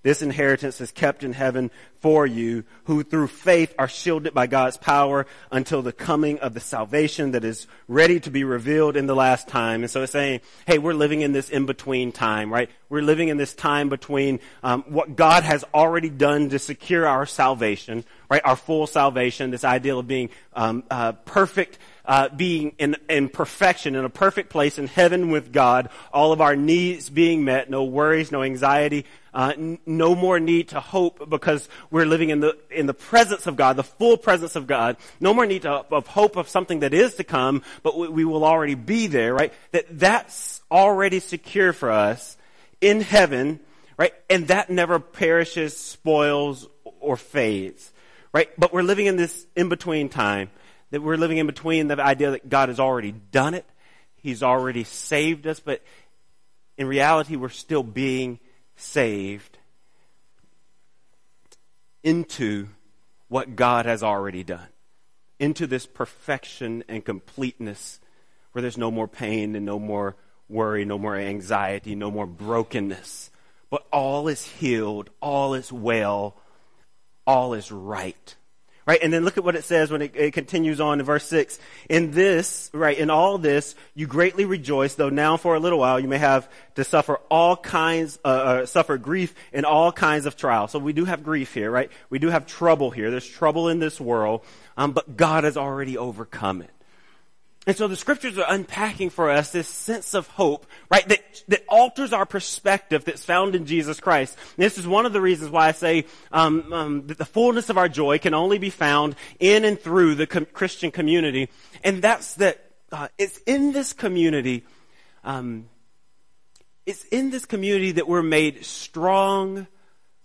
This 0.02 0.22
inheritance 0.22 0.80
is 0.80 0.92
kept 0.92 1.22
in 1.24 1.34
heaven 1.34 1.70
for 1.98 2.26
you, 2.26 2.64
who 2.84 3.02
through 3.02 3.26
faith 3.26 3.74
are 3.78 3.88
shielded 3.88 4.32
by 4.32 4.46
God's 4.46 4.78
power 4.78 5.26
until 5.52 5.82
the 5.82 5.92
coming 5.92 6.38
of 6.38 6.54
the 6.54 6.60
salvation 6.60 7.32
that 7.32 7.44
is 7.44 7.66
ready 7.86 8.18
to 8.20 8.30
be 8.30 8.42
revealed 8.42 8.96
in 8.96 9.06
the 9.06 9.14
last 9.14 9.46
time. 9.46 9.82
And 9.82 9.90
so 9.90 10.02
it's 10.02 10.12
saying, 10.12 10.40
hey, 10.66 10.78
we're 10.78 10.94
living 10.94 11.20
in 11.20 11.32
this 11.32 11.50
in-between 11.50 12.12
time, 12.12 12.50
right? 12.50 12.70
We're 12.88 13.02
living 13.02 13.28
in 13.28 13.36
this 13.36 13.52
time 13.52 13.90
between 13.90 14.40
um, 14.62 14.84
what 14.88 15.16
God 15.16 15.42
has 15.44 15.64
already 15.74 16.08
done 16.08 16.48
to 16.48 16.58
secure 16.58 17.06
our 17.06 17.26
salvation, 17.26 18.04
right? 18.30 18.42
Our 18.42 18.56
full 18.56 18.86
salvation, 18.86 19.50
this 19.50 19.64
ideal 19.64 19.98
of 19.98 20.08
being 20.08 20.30
um, 20.54 20.84
uh, 20.90 21.12
perfect 21.12 21.78
uh, 22.10 22.28
being 22.28 22.74
in, 22.76 22.96
in 23.08 23.28
perfection, 23.28 23.94
in 23.94 24.04
a 24.04 24.10
perfect 24.10 24.50
place 24.50 24.80
in 24.80 24.88
heaven 24.88 25.30
with 25.30 25.52
God, 25.52 25.90
all 26.12 26.32
of 26.32 26.40
our 26.40 26.56
needs 26.56 27.08
being 27.08 27.44
met, 27.44 27.70
no 27.70 27.84
worries, 27.84 28.32
no 28.32 28.42
anxiety, 28.42 29.04
uh, 29.32 29.52
n- 29.56 29.78
no 29.86 30.16
more 30.16 30.40
need 30.40 30.70
to 30.70 30.80
hope 30.80 31.30
because 31.30 31.68
we're 31.88 32.04
living 32.04 32.30
in 32.30 32.40
the 32.40 32.58
in 32.68 32.86
the 32.86 32.94
presence 32.94 33.46
of 33.46 33.54
God, 33.54 33.76
the 33.76 33.84
full 33.84 34.16
presence 34.16 34.56
of 34.56 34.66
God. 34.66 34.96
No 35.20 35.32
more 35.32 35.46
need 35.46 35.62
to, 35.62 35.70
of 35.70 36.08
hope 36.08 36.34
of 36.34 36.48
something 36.48 36.80
that 36.80 36.92
is 36.92 37.14
to 37.14 37.22
come, 37.22 37.62
but 37.84 37.96
we, 37.96 38.08
we 38.08 38.24
will 38.24 38.44
already 38.44 38.74
be 38.74 39.06
there, 39.06 39.32
right? 39.32 39.52
That 39.70 39.86
that's 39.96 40.62
already 40.68 41.20
secure 41.20 41.72
for 41.72 41.92
us 41.92 42.36
in 42.80 43.02
heaven, 43.02 43.60
right? 43.96 44.14
And 44.28 44.48
that 44.48 44.68
never 44.68 44.98
perishes, 44.98 45.76
spoils, 45.76 46.66
or 46.98 47.16
fades, 47.16 47.92
right? 48.32 48.48
But 48.58 48.72
we're 48.72 48.82
living 48.82 49.06
in 49.06 49.14
this 49.14 49.46
in 49.54 49.68
between 49.68 50.08
time 50.08 50.50
that 50.90 51.02
we're 51.02 51.16
living 51.16 51.38
in 51.38 51.46
between 51.46 51.88
the 51.88 52.00
idea 52.00 52.32
that 52.32 52.48
God 52.48 52.68
has 52.68 52.80
already 52.80 53.12
done 53.12 53.54
it, 53.54 53.66
He's 54.16 54.42
already 54.42 54.84
saved 54.84 55.46
us, 55.46 55.60
but 55.60 55.82
in 56.76 56.86
reality, 56.86 57.36
we're 57.36 57.48
still 57.48 57.82
being 57.82 58.38
saved 58.76 59.58
into 62.02 62.68
what 63.28 63.56
God 63.56 63.86
has 63.86 64.02
already 64.02 64.42
done, 64.42 64.68
into 65.38 65.66
this 65.66 65.86
perfection 65.86 66.84
and 66.88 67.04
completeness 67.04 68.00
where 68.52 68.62
there's 68.62 68.78
no 68.78 68.90
more 68.90 69.06
pain 69.08 69.54
and 69.54 69.64
no 69.64 69.78
more 69.78 70.16
worry, 70.48 70.84
no 70.84 70.98
more 70.98 71.16
anxiety, 71.16 71.94
no 71.94 72.10
more 72.10 72.26
brokenness. 72.26 73.30
But 73.70 73.86
all 73.92 74.26
is 74.26 74.44
healed, 74.44 75.10
all 75.20 75.54
is 75.54 75.72
well, 75.72 76.36
all 77.26 77.54
is 77.54 77.70
right. 77.70 78.34
Right? 78.90 78.98
And 79.00 79.12
then 79.12 79.24
look 79.24 79.38
at 79.38 79.44
what 79.44 79.54
it 79.54 79.62
says 79.62 79.92
when 79.92 80.02
it, 80.02 80.16
it, 80.16 80.32
continues 80.32 80.80
on 80.80 80.98
in 80.98 81.06
verse 81.06 81.24
6. 81.28 81.60
In 81.88 82.10
this, 82.10 82.70
right, 82.74 82.98
in 82.98 83.08
all 83.08 83.38
this, 83.38 83.76
you 83.94 84.08
greatly 84.08 84.46
rejoice, 84.46 84.96
though 84.96 85.10
now 85.10 85.36
for 85.36 85.54
a 85.54 85.60
little 85.60 85.78
while 85.78 86.00
you 86.00 86.08
may 86.08 86.18
have 86.18 86.50
to 86.74 86.82
suffer 86.82 87.20
all 87.30 87.56
kinds, 87.56 88.18
uh, 88.24 88.28
uh, 88.28 88.66
suffer 88.66 88.98
grief 88.98 89.32
in 89.52 89.64
all 89.64 89.92
kinds 89.92 90.26
of 90.26 90.36
trials. 90.36 90.72
So 90.72 90.80
we 90.80 90.92
do 90.92 91.04
have 91.04 91.22
grief 91.22 91.54
here, 91.54 91.70
right? 91.70 91.88
We 92.08 92.18
do 92.18 92.30
have 92.30 92.46
trouble 92.48 92.90
here. 92.90 93.12
There's 93.12 93.28
trouble 93.28 93.68
in 93.68 93.78
this 93.78 94.00
world, 94.00 94.44
um, 94.76 94.90
but 94.90 95.16
God 95.16 95.44
has 95.44 95.56
already 95.56 95.96
overcome 95.96 96.60
it. 96.60 96.72
And 97.66 97.76
so 97.76 97.88
the 97.88 97.96
scriptures 97.96 98.38
are 98.38 98.46
unpacking 98.48 99.10
for 99.10 99.30
us 99.30 99.52
this 99.52 99.68
sense 99.68 100.14
of 100.14 100.26
hope, 100.28 100.64
right, 100.90 101.06
that, 101.08 101.44
that 101.48 101.62
alters 101.68 102.12
our 102.14 102.24
perspective 102.24 103.04
that's 103.04 103.24
found 103.24 103.54
in 103.54 103.66
Jesus 103.66 104.00
Christ. 104.00 104.36
And 104.56 104.64
this 104.64 104.78
is 104.78 104.86
one 104.86 105.04
of 105.04 105.12
the 105.12 105.20
reasons 105.20 105.50
why 105.50 105.68
I 105.68 105.72
say 105.72 106.06
um, 106.32 106.72
um, 106.72 107.06
that 107.08 107.18
the 107.18 107.26
fullness 107.26 107.68
of 107.68 107.76
our 107.76 107.88
joy 107.88 108.18
can 108.18 108.32
only 108.32 108.56
be 108.56 108.70
found 108.70 109.14
in 109.38 109.66
and 109.66 109.78
through 109.78 110.14
the 110.14 110.26
com- 110.26 110.46
Christian 110.46 110.90
community. 110.90 111.50
And 111.84 112.00
that's 112.00 112.34
that 112.36 112.64
uh, 112.92 113.08
it's 113.18 113.36
in 113.46 113.72
this 113.72 113.92
community, 113.92 114.64
um, 115.22 115.68
it's 116.86 117.04
in 117.04 117.30
this 117.30 117.44
community 117.44 117.92
that 117.92 118.08
we're 118.08 118.22
made 118.22 118.64
strong 118.64 119.66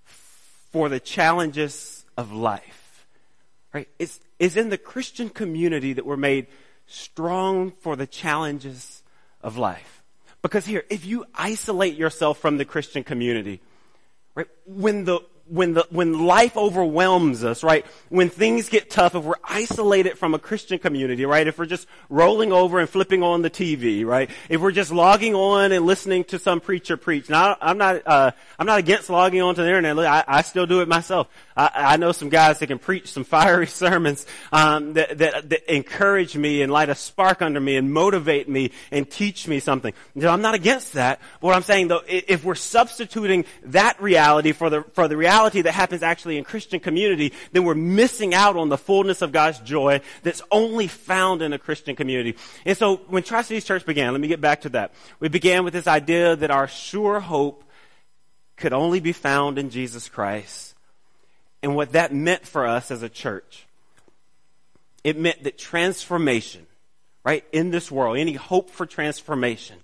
for 0.06 0.88
the 0.88 1.01
challenges 1.01 2.06
of 2.18 2.32
life. 2.32 3.06
Right? 3.74 3.89
It's, 4.00 4.22
it's 4.39 4.56
in 4.56 4.70
the 4.70 4.77
Christian 4.77 5.27
community 5.27 5.92
that 5.92 6.06
we're 6.06 6.15
made 6.15 6.48
strong 6.88 7.72
for 7.72 7.96
the 7.96 8.08
challenges 8.08 9.04
of 9.42 9.58
life. 9.58 10.04
Because 10.42 10.66
here, 10.66 10.83
if 10.90 11.05
you 11.05 11.25
isolate 11.33 11.96
yourself 11.96 12.38
from 12.38 12.57
the 12.57 12.66
Christian 12.66 13.03
community, 13.03 13.62
right, 14.36 14.48
when 14.66 15.05
the 15.05 15.22
when 15.48 15.74
the, 15.74 15.86
when 15.92 16.25
life 16.25 16.58
overwhelms 16.58 17.44
us, 17.44 17.64
right? 17.64 17.86
When 18.10 18.29
things 18.29 18.70
get 18.70 18.90
tough, 18.90 19.14
if 19.14 19.24
we're 19.24 19.36
isolated 19.44 20.18
from 20.18 20.34
a 20.34 20.40
Christian 20.40 20.79
community, 20.79 21.25
right? 21.25 21.46
If 21.46 21.60
we're 21.60 21.68
just 21.68 21.88
rolling 22.10 22.51
over 22.51 22.79
and 22.79 22.90
flipping 22.90 23.22
on 23.22 23.44
the 23.44 23.50
TV, 23.50 24.05
right? 24.05 24.29
If 24.50 24.62
we're 24.62 24.72
just 24.72 24.92
logging 24.92 25.36
on 25.36 25.72
and 25.72 25.86
listening 25.86 26.24
to 26.25 26.40
some 26.40 26.62
preacher 26.62 26.98
preach. 26.98 27.29
Now, 27.29 27.58
I'm 27.62 27.77
not, 27.77 28.08
uh, 28.08 28.31
I'm 28.58 28.66
not 28.66 28.79
against 28.79 29.10
logging 29.10 29.42
onto 29.42 29.62
the 29.62 29.68
internet. 29.68 30.00
I, 30.00 30.24
I 30.27 30.42
still 30.42 30.66
do 30.66 30.81
it 30.81 30.88
myself. 30.88 31.27
I, 31.55 31.70
I, 31.74 31.98
know 31.98 32.12
some 32.12 32.29
guys 32.29 32.60
that 32.60 32.68
can 32.68 32.79
preach 32.79 33.12
some 33.12 33.24
fiery 33.24 33.68
sermons, 33.84 34.25
um, 34.51 34.94
that, 34.94 35.18
that, 35.20 35.50
that 35.50 35.74
encourage 35.74 36.36
me 36.36 36.64
and 36.64 36.72
light 36.72 36.90
a 36.90 36.96
spark 36.96 37.42
under 37.42 37.62
me 37.62 37.77
and 37.77 37.94
motivate 37.94 38.50
me 38.50 38.72
and 38.92 39.10
teach 39.10 39.48
me 39.48 39.60
something. 39.60 39.94
So 40.20 40.27
I'm 40.27 40.42
not 40.42 40.55
against 40.55 40.94
that. 40.94 41.22
But 41.40 41.48
what 41.48 41.55
I'm 41.55 41.64
saying 41.64 41.88
though, 41.88 42.01
if 42.08 42.44
we're 42.44 42.55
substituting 42.55 43.46
that 43.66 44.01
reality 44.01 44.51
for 44.51 44.70
the, 44.70 44.84
for 44.94 45.08
the 45.08 45.16
reality 45.16 45.34
reality 45.35 45.61
that 45.61 45.74
happens 45.74 46.01
actually 46.01 46.37
in 46.37 46.43
Christian 46.43 46.79
community, 46.79 47.33
then 47.51 47.65
we're 47.65 47.75
missing 47.75 48.33
out 48.33 48.55
on 48.55 48.69
the 48.69 48.77
fullness 48.77 49.21
of 49.21 49.31
God's 49.31 49.59
joy 49.59 50.00
that's 50.24 50.41
only 50.50 50.87
found 50.87 51.41
in 51.41 51.51
a 51.51 51.59
Christian 51.59 51.95
community. 51.95 52.37
And 52.65 52.77
so 52.77 52.98
when 53.07 53.24
Tri-Cities 53.24 53.65
Church 53.65 53.85
began, 53.85 54.13
let 54.13 54.21
me 54.21 54.29
get 54.29 54.39
back 54.39 54.61
to 54.61 54.69
that. 54.69 54.93
We 55.19 55.27
began 55.27 55.65
with 55.65 55.74
this 55.74 55.87
idea 55.87 56.35
that 56.37 56.51
our 56.51 56.67
sure 56.67 57.19
hope 57.19 57.63
could 58.55 58.71
only 58.71 59.01
be 59.01 59.11
found 59.11 59.57
in 59.57 59.69
Jesus 59.69 60.07
Christ 60.07 60.74
and 61.61 61.75
what 61.75 61.91
that 61.91 62.13
meant 62.13 62.48
for 62.48 62.65
us 62.65 62.89
as 62.91 63.03
a 63.03 63.09
church. 63.09 63.65
It 65.03 65.19
meant 65.19 65.43
that 65.43 65.57
transformation, 65.57 66.65
right, 67.25 67.43
in 67.51 67.71
this 67.71 67.91
world, 67.91 68.17
any 68.17 68.33
hope 68.33 68.69
for 68.69 68.85
transformation, 68.85 69.77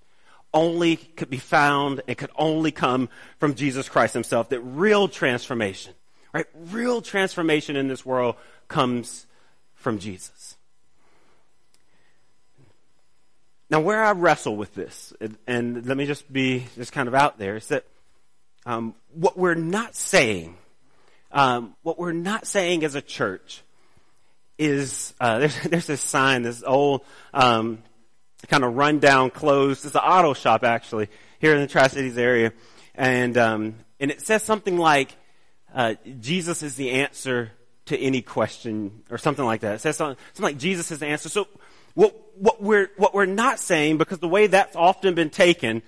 only 0.53 0.97
could 0.97 1.29
be 1.29 1.37
found 1.37 2.01
and 2.07 2.17
could 2.17 2.31
only 2.35 2.71
come 2.71 3.09
from 3.39 3.55
Jesus 3.55 3.87
Christ 3.87 4.13
himself. 4.13 4.49
That 4.49 4.61
real 4.61 5.07
transformation, 5.07 5.93
right? 6.33 6.45
Real 6.71 7.01
transformation 7.01 7.75
in 7.75 7.87
this 7.87 8.05
world 8.05 8.35
comes 8.67 9.25
from 9.75 9.99
Jesus. 9.99 10.55
Now, 13.69 13.79
where 13.79 14.03
I 14.03 14.11
wrestle 14.11 14.57
with 14.57 14.75
this, 14.75 15.13
and 15.47 15.85
let 15.85 15.95
me 15.95 16.05
just 16.05 16.31
be 16.31 16.65
just 16.75 16.91
kind 16.91 17.07
of 17.07 17.15
out 17.15 17.39
there, 17.39 17.55
is 17.55 17.67
that 17.67 17.85
um, 18.65 18.95
what 19.13 19.37
we're 19.37 19.53
not 19.55 19.95
saying, 19.95 20.57
um, 21.31 21.73
what 21.81 21.97
we're 21.97 22.11
not 22.11 22.45
saying 22.45 22.83
as 22.83 22.95
a 22.95 23.01
church, 23.01 23.63
is 24.57 25.13
uh, 25.21 25.39
there's, 25.39 25.63
there's 25.63 25.87
this 25.87 26.01
sign, 26.01 26.41
this 26.41 26.63
old 26.63 27.05
um, 27.33 27.81
kind 28.47 28.63
of 28.63 28.75
rundown 28.75 29.29
closed. 29.29 29.85
It's 29.85 29.95
an 29.95 30.01
auto 30.01 30.33
shop 30.33 30.63
actually 30.63 31.09
here 31.39 31.55
in 31.55 31.61
the 31.61 31.67
Tri 31.67 31.87
Cities 31.87 32.17
area, 32.17 32.53
and 32.95 33.37
um, 33.37 33.75
and 33.99 34.11
it 34.11 34.21
says 34.21 34.43
something 34.43 34.77
like 34.77 35.15
uh, 35.73 35.95
Jesus 36.19 36.63
is 36.63 36.75
the 36.75 36.91
answer 36.91 37.51
to 37.85 37.97
any 37.97 38.21
question 38.21 39.03
or 39.09 39.17
something 39.17 39.45
like 39.45 39.61
that. 39.61 39.75
It 39.75 39.79
says 39.81 39.97
something, 39.97 40.17
something 40.33 40.53
like 40.53 40.61
Jesus 40.61 40.91
is 40.91 40.99
the 40.99 41.07
answer. 41.07 41.29
So 41.29 41.47
what 41.93 42.15
what 42.35 42.61
we're 42.61 42.91
what 42.97 43.13
we're 43.13 43.25
not 43.25 43.59
saying 43.59 43.97
because 43.97 44.19
the 44.19 44.27
way 44.27 44.47
that's 44.47 44.75
often 44.75 45.13
been 45.15 45.29
taken 45.29 45.81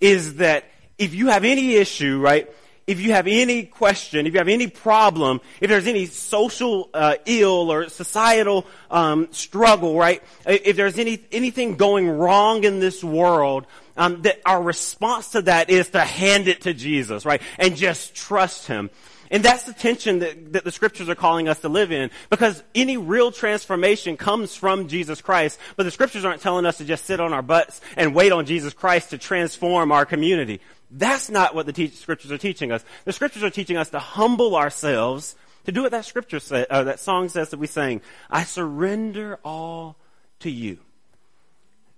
is 0.00 0.36
that 0.36 0.64
if 0.98 1.14
you 1.14 1.28
have 1.28 1.44
any 1.44 1.76
issue, 1.76 2.20
right, 2.20 2.50
if 2.88 3.00
you 3.00 3.12
have 3.12 3.26
any 3.26 3.64
question, 3.64 4.26
if 4.26 4.32
you 4.32 4.38
have 4.38 4.48
any 4.48 4.66
problem, 4.66 5.42
if 5.60 5.68
there's 5.68 5.86
any 5.86 6.06
social 6.06 6.88
uh, 6.94 7.16
ill 7.26 7.70
or 7.70 7.90
societal 7.90 8.66
um, 8.90 9.28
struggle, 9.30 9.96
right? 9.96 10.22
If 10.46 10.74
there's 10.74 10.98
any 10.98 11.22
anything 11.30 11.76
going 11.76 12.08
wrong 12.08 12.64
in 12.64 12.80
this 12.80 13.04
world, 13.04 13.66
um, 13.98 14.22
that 14.22 14.40
our 14.46 14.62
response 14.62 15.32
to 15.32 15.42
that 15.42 15.68
is 15.68 15.90
to 15.90 16.00
hand 16.00 16.48
it 16.48 16.62
to 16.62 16.72
Jesus, 16.72 17.26
right, 17.26 17.42
and 17.58 17.76
just 17.76 18.14
trust 18.14 18.66
Him. 18.66 18.88
And 19.30 19.44
that's 19.44 19.64
the 19.64 19.74
tension 19.74 20.20
that, 20.20 20.54
that 20.54 20.64
the 20.64 20.72
scriptures 20.72 21.10
are 21.10 21.14
calling 21.14 21.48
us 21.48 21.60
to 21.60 21.68
live 21.68 21.92
in 21.92 22.10
because 22.30 22.62
any 22.74 22.96
real 22.96 23.30
transformation 23.30 24.16
comes 24.16 24.54
from 24.54 24.88
Jesus 24.88 25.20
Christ, 25.20 25.58
but 25.76 25.82
the 25.82 25.90
scriptures 25.90 26.24
aren't 26.24 26.40
telling 26.40 26.64
us 26.64 26.78
to 26.78 26.86
just 26.86 27.04
sit 27.04 27.20
on 27.20 27.34
our 27.34 27.42
butts 27.42 27.82
and 27.98 28.14
wait 28.14 28.32
on 28.32 28.46
Jesus 28.46 28.72
Christ 28.72 29.10
to 29.10 29.18
transform 29.18 29.92
our 29.92 30.06
community. 30.06 30.62
That's 30.90 31.28
not 31.28 31.54
what 31.54 31.66
the 31.66 31.72
te- 31.72 31.88
scriptures 31.88 32.32
are 32.32 32.38
teaching 32.38 32.72
us. 32.72 32.84
The 33.04 33.12
scriptures 33.12 33.42
are 33.42 33.50
teaching 33.50 33.76
us 33.76 33.90
to 33.90 33.98
humble 33.98 34.56
ourselves, 34.56 35.36
to 35.64 35.72
do 35.72 35.82
what 35.82 35.92
that 35.92 36.04
scripture 36.04 36.40
say, 36.40 36.66
uh, 36.70 36.84
that 36.84 37.00
song 37.00 37.28
says 37.28 37.50
that 37.50 37.58
we 37.58 37.66
sang. 37.66 38.00
I 38.30 38.44
surrender 38.44 39.38
all 39.44 39.96
to 40.40 40.50
you. 40.50 40.78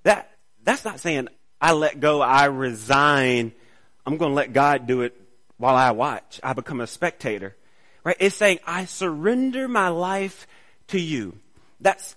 That, 0.02 0.30
that's 0.64 0.84
not 0.84 1.00
saying 1.00 1.28
I 1.60 1.72
let 1.72 2.00
go, 2.00 2.20
I 2.20 2.46
resign, 2.46 3.52
I'm 4.06 4.16
going 4.16 4.32
to 4.32 4.36
let 4.36 4.52
God 4.52 4.86
do 4.86 5.02
it 5.02 5.14
while 5.58 5.76
I 5.76 5.90
watch. 5.92 6.40
I 6.42 6.54
become 6.54 6.80
a 6.80 6.86
spectator. 6.86 7.54
Right? 8.02 8.16
It's 8.18 8.36
saying, 8.36 8.60
I 8.66 8.86
surrender 8.86 9.68
my 9.68 9.88
life 9.88 10.46
to 10.88 10.98
you. 10.98 11.38
That's, 11.80 12.16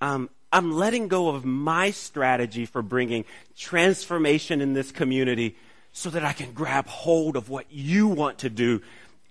um, 0.00 0.30
I'm 0.50 0.72
letting 0.72 1.08
go 1.08 1.28
of 1.28 1.44
my 1.44 1.90
strategy 1.90 2.64
for 2.64 2.80
bringing 2.80 3.26
transformation 3.56 4.60
in 4.62 4.72
this 4.72 4.90
community 4.90 5.56
so 5.98 6.10
that 6.10 6.24
I 6.24 6.32
can 6.32 6.52
grab 6.52 6.86
hold 6.86 7.36
of 7.36 7.48
what 7.48 7.66
you 7.70 8.06
want 8.06 8.38
to 8.38 8.50
do 8.50 8.82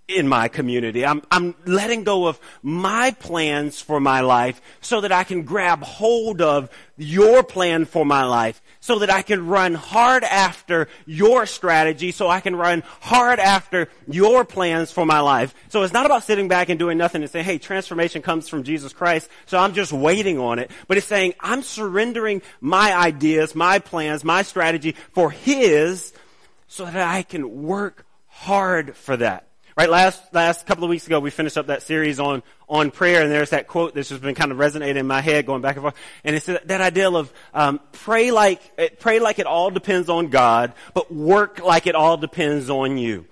in 0.07 0.27
my 0.27 0.47
community. 0.47 1.05
I'm, 1.05 1.21
I'm 1.29 1.53
letting 1.65 2.05
go 2.05 2.27
of 2.27 2.39
my 2.63 3.11
plans 3.11 3.81
for 3.81 3.99
my 3.99 4.21
life 4.21 4.61
so 4.79 5.01
that 5.01 5.11
I 5.11 5.25
can 5.25 5.43
grab 5.43 5.83
hold 5.83 6.41
of 6.41 6.69
your 6.97 7.43
plan 7.43 7.83
for 7.83 8.05
my 8.05 8.23
life 8.23 8.61
so 8.79 8.99
that 8.99 9.09
I 9.09 9.21
can 9.21 9.47
run 9.47 9.73
hard 9.73 10.23
after 10.23 10.87
your 11.05 11.45
strategy 11.45 12.11
so 12.11 12.29
I 12.29 12.39
can 12.39 12.55
run 12.55 12.83
hard 13.01 13.39
after 13.39 13.89
your 14.07 14.45
plans 14.45 14.93
for 14.93 15.05
my 15.05 15.19
life. 15.19 15.53
So 15.67 15.83
it's 15.83 15.93
not 15.93 16.05
about 16.05 16.23
sitting 16.23 16.47
back 16.47 16.69
and 16.69 16.79
doing 16.79 16.97
nothing 16.97 17.21
and 17.21 17.29
saying, 17.29 17.43
hey, 17.43 17.57
transformation 17.57 18.21
comes 18.21 18.47
from 18.47 18.63
Jesus 18.63 18.93
Christ, 18.93 19.29
so 19.45 19.57
I'm 19.57 19.73
just 19.73 19.91
waiting 19.91 20.39
on 20.39 20.59
it. 20.59 20.71
But 20.87 20.97
it's 20.97 21.07
saying, 21.07 21.33
I'm 21.41 21.63
surrendering 21.63 22.41
my 22.61 22.95
ideas, 22.95 23.55
my 23.55 23.79
plans, 23.79 24.23
my 24.23 24.43
strategy 24.43 24.95
for 25.11 25.31
His 25.31 26.13
so 26.67 26.85
that 26.85 26.95
I 26.95 27.23
can 27.23 27.63
work 27.63 28.05
hard 28.27 28.95
for 28.95 29.17
that. 29.17 29.47
Right, 29.77 29.91
last, 29.91 30.33
last 30.33 30.65
couple 30.65 30.85
of 30.85 30.89
weeks 30.89 31.05
ago, 31.05 31.19
we 31.19 31.29
finished 31.29 31.55
up 31.55 31.67
that 31.67 31.83
series 31.83 32.19
on, 32.19 32.41
on 32.67 32.89
prayer, 32.89 33.21
and 33.21 33.31
there's 33.31 33.51
that 33.51 33.67
quote 33.67 33.93
that's 33.93 34.09
just 34.09 34.23
been 34.23 34.33
kind 34.33 34.51
of 34.51 34.57
resonating 34.57 34.97
in 34.97 35.05
my 35.05 35.21
head, 35.21 35.45
going 35.45 35.61
back 35.61 35.75
and 35.75 35.83
forth. 35.83 35.95
And 36.23 36.35
it's 36.35 36.47
that 36.47 36.81
idea 36.81 37.11
of, 37.11 37.31
um, 37.53 37.79
pray 37.91 38.31
like, 38.31 38.99
pray 38.99 39.19
like 39.19 39.37
it 39.37 39.45
all 39.45 39.69
depends 39.69 40.09
on 40.09 40.29
God, 40.29 40.73
but 40.95 41.13
work 41.13 41.63
like 41.63 41.85
it 41.85 41.93
all 41.93 42.17
depends 42.17 42.71
on 42.71 42.97
you. 42.97 43.25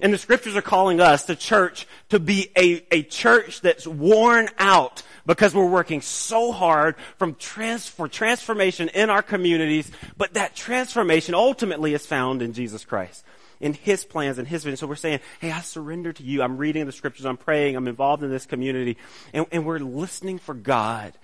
And 0.00 0.12
the 0.12 0.18
scriptures 0.18 0.56
are 0.56 0.62
calling 0.62 1.00
us, 1.00 1.26
the 1.26 1.36
church, 1.36 1.86
to 2.08 2.18
be 2.18 2.50
a, 2.58 2.84
a 2.90 3.04
church 3.04 3.60
that's 3.60 3.86
worn 3.86 4.48
out 4.58 5.04
because 5.26 5.54
we're 5.54 5.68
working 5.68 6.00
so 6.00 6.52
hard 6.52 6.96
from 7.16 7.34
trans, 7.34 7.86
for 7.86 8.08
transformation 8.08 8.88
in 8.88 9.10
our 9.10 9.22
communities, 9.22 9.90
but 10.16 10.34
that 10.34 10.54
transformation 10.54 11.34
ultimately 11.34 11.94
is 11.94 12.06
found 12.06 12.42
in 12.42 12.52
Jesus 12.52 12.84
Christ 12.84 13.24
in 13.62 13.72
His 13.72 14.04
plans 14.04 14.38
and 14.38 14.46
His 14.46 14.64
vision. 14.64 14.76
So 14.76 14.86
we're 14.86 14.96
saying, 14.96 15.20
hey, 15.40 15.50
I 15.50 15.60
surrender 15.60 16.12
to 16.12 16.22
you. 16.22 16.42
I'm 16.42 16.58
reading 16.58 16.84
the 16.84 16.92
scriptures. 16.92 17.24
I'm 17.24 17.38
praying. 17.38 17.76
I'm 17.76 17.88
involved 17.88 18.22
in 18.22 18.30
this 18.30 18.44
community. 18.44 18.98
And, 19.32 19.46
and 19.50 19.64
we're 19.64 19.78
listening 19.78 20.38
for 20.38 20.52
God 20.52 21.14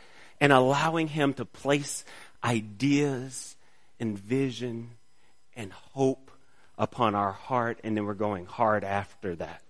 and 0.40 0.52
allowing 0.52 1.08
Him 1.08 1.34
to 1.34 1.44
place 1.44 2.04
ideas 2.42 3.56
and 4.00 4.16
vision 4.16 4.90
and 5.56 5.72
hope 5.72 6.30
upon 6.78 7.16
our 7.16 7.32
heart. 7.32 7.80
And 7.82 7.96
then 7.96 8.06
we're 8.06 8.14
going 8.14 8.46
hard 8.46 8.84
after 8.84 9.34
that. 9.36 9.60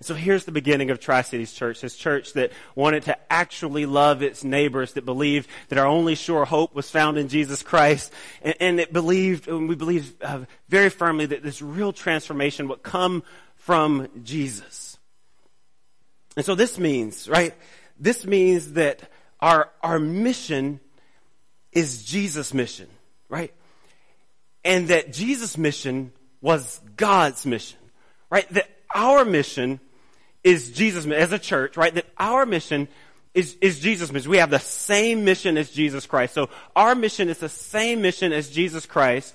So 0.00 0.14
here's 0.14 0.44
the 0.44 0.52
beginning 0.52 0.90
of 0.90 1.00
Tri 1.00 1.22
Cities 1.22 1.52
Church, 1.52 1.80
this 1.80 1.96
church 1.96 2.34
that 2.34 2.52
wanted 2.76 3.02
to 3.04 3.18
actually 3.32 3.84
love 3.84 4.22
its 4.22 4.44
neighbors, 4.44 4.92
that 4.92 5.04
believed 5.04 5.50
that 5.68 5.78
our 5.78 5.86
only 5.86 6.14
sure 6.14 6.44
hope 6.44 6.72
was 6.72 6.88
found 6.88 7.18
in 7.18 7.26
Jesus 7.26 7.64
Christ, 7.64 8.12
and, 8.40 8.54
and 8.60 8.80
it 8.80 8.92
believed, 8.92 9.48
and 9.48 9.68
we 9.68 9.74
believe 9.74 10.14
uh, 10.22 10.44
very 10.68 10.88
firmly 10.88 11.26
that 11.26 11.42
this 11.42 11.60
real 11.60 11.92
transformation 11.92 12.68
would 12.68 12.84
come 12.84 13.24
from 13.56 14.08
Jesus. 14.22 14.98
And 16.36 16.46
so 16.46 16.54
this 16.54 16.78
means, 16.78 17.28
right? 17.28 17.54
This 17.98 18.24
means 18.24 18.74
that 18.74 19.02
our, 19.40 19.68
our 19.82 19.98
mission 19.98 20.78
is 21.72 22.04
Jesus' 22.04 22.54
mission, 22.54 22.86
right? 23.28 23.52
And 24.64 24.88
that 24.88 25.12
Jesus' 25.12 25.58
mission 25.58 26.12
was 26.40 26.80
God's 26.96 27.44
mission, 27.44 27.80
right? 28.30 28.48
That 28.52 28.70
our 28.94 29.24
mission 29.24 29.80
is 30.44 30.70
Jesus 30.72 31.06
as 31.06 31.32
a 31.32 31.38
church, 31.38 31.76
right? 31.76 31.94
That 31.94 32.06
our 32.16 32.46
mission 32.46 32.88
is, 33.34 33.56
is 33.60 33.80
Jesus' 33.80 34.12
mission. 34.12 34.30
We 34.30 34.38
have 34.38 34.50
the 34.50 34.58
same 34.58 35.24
mission 35.24 35.56
as 35.56 35.70
Jesus 35.70 36.06
Christ. 36.06 36.34
So 36.34 36.48
our 36.74 36.94
mission 36.94 37.28
is 37.28 37.38
the 37.38 37.48
same 37.48 38.02
mission 38.02 38.32
as 38.32 38.50
Jesus 38.50 38.86
Christ. 38.86 39.34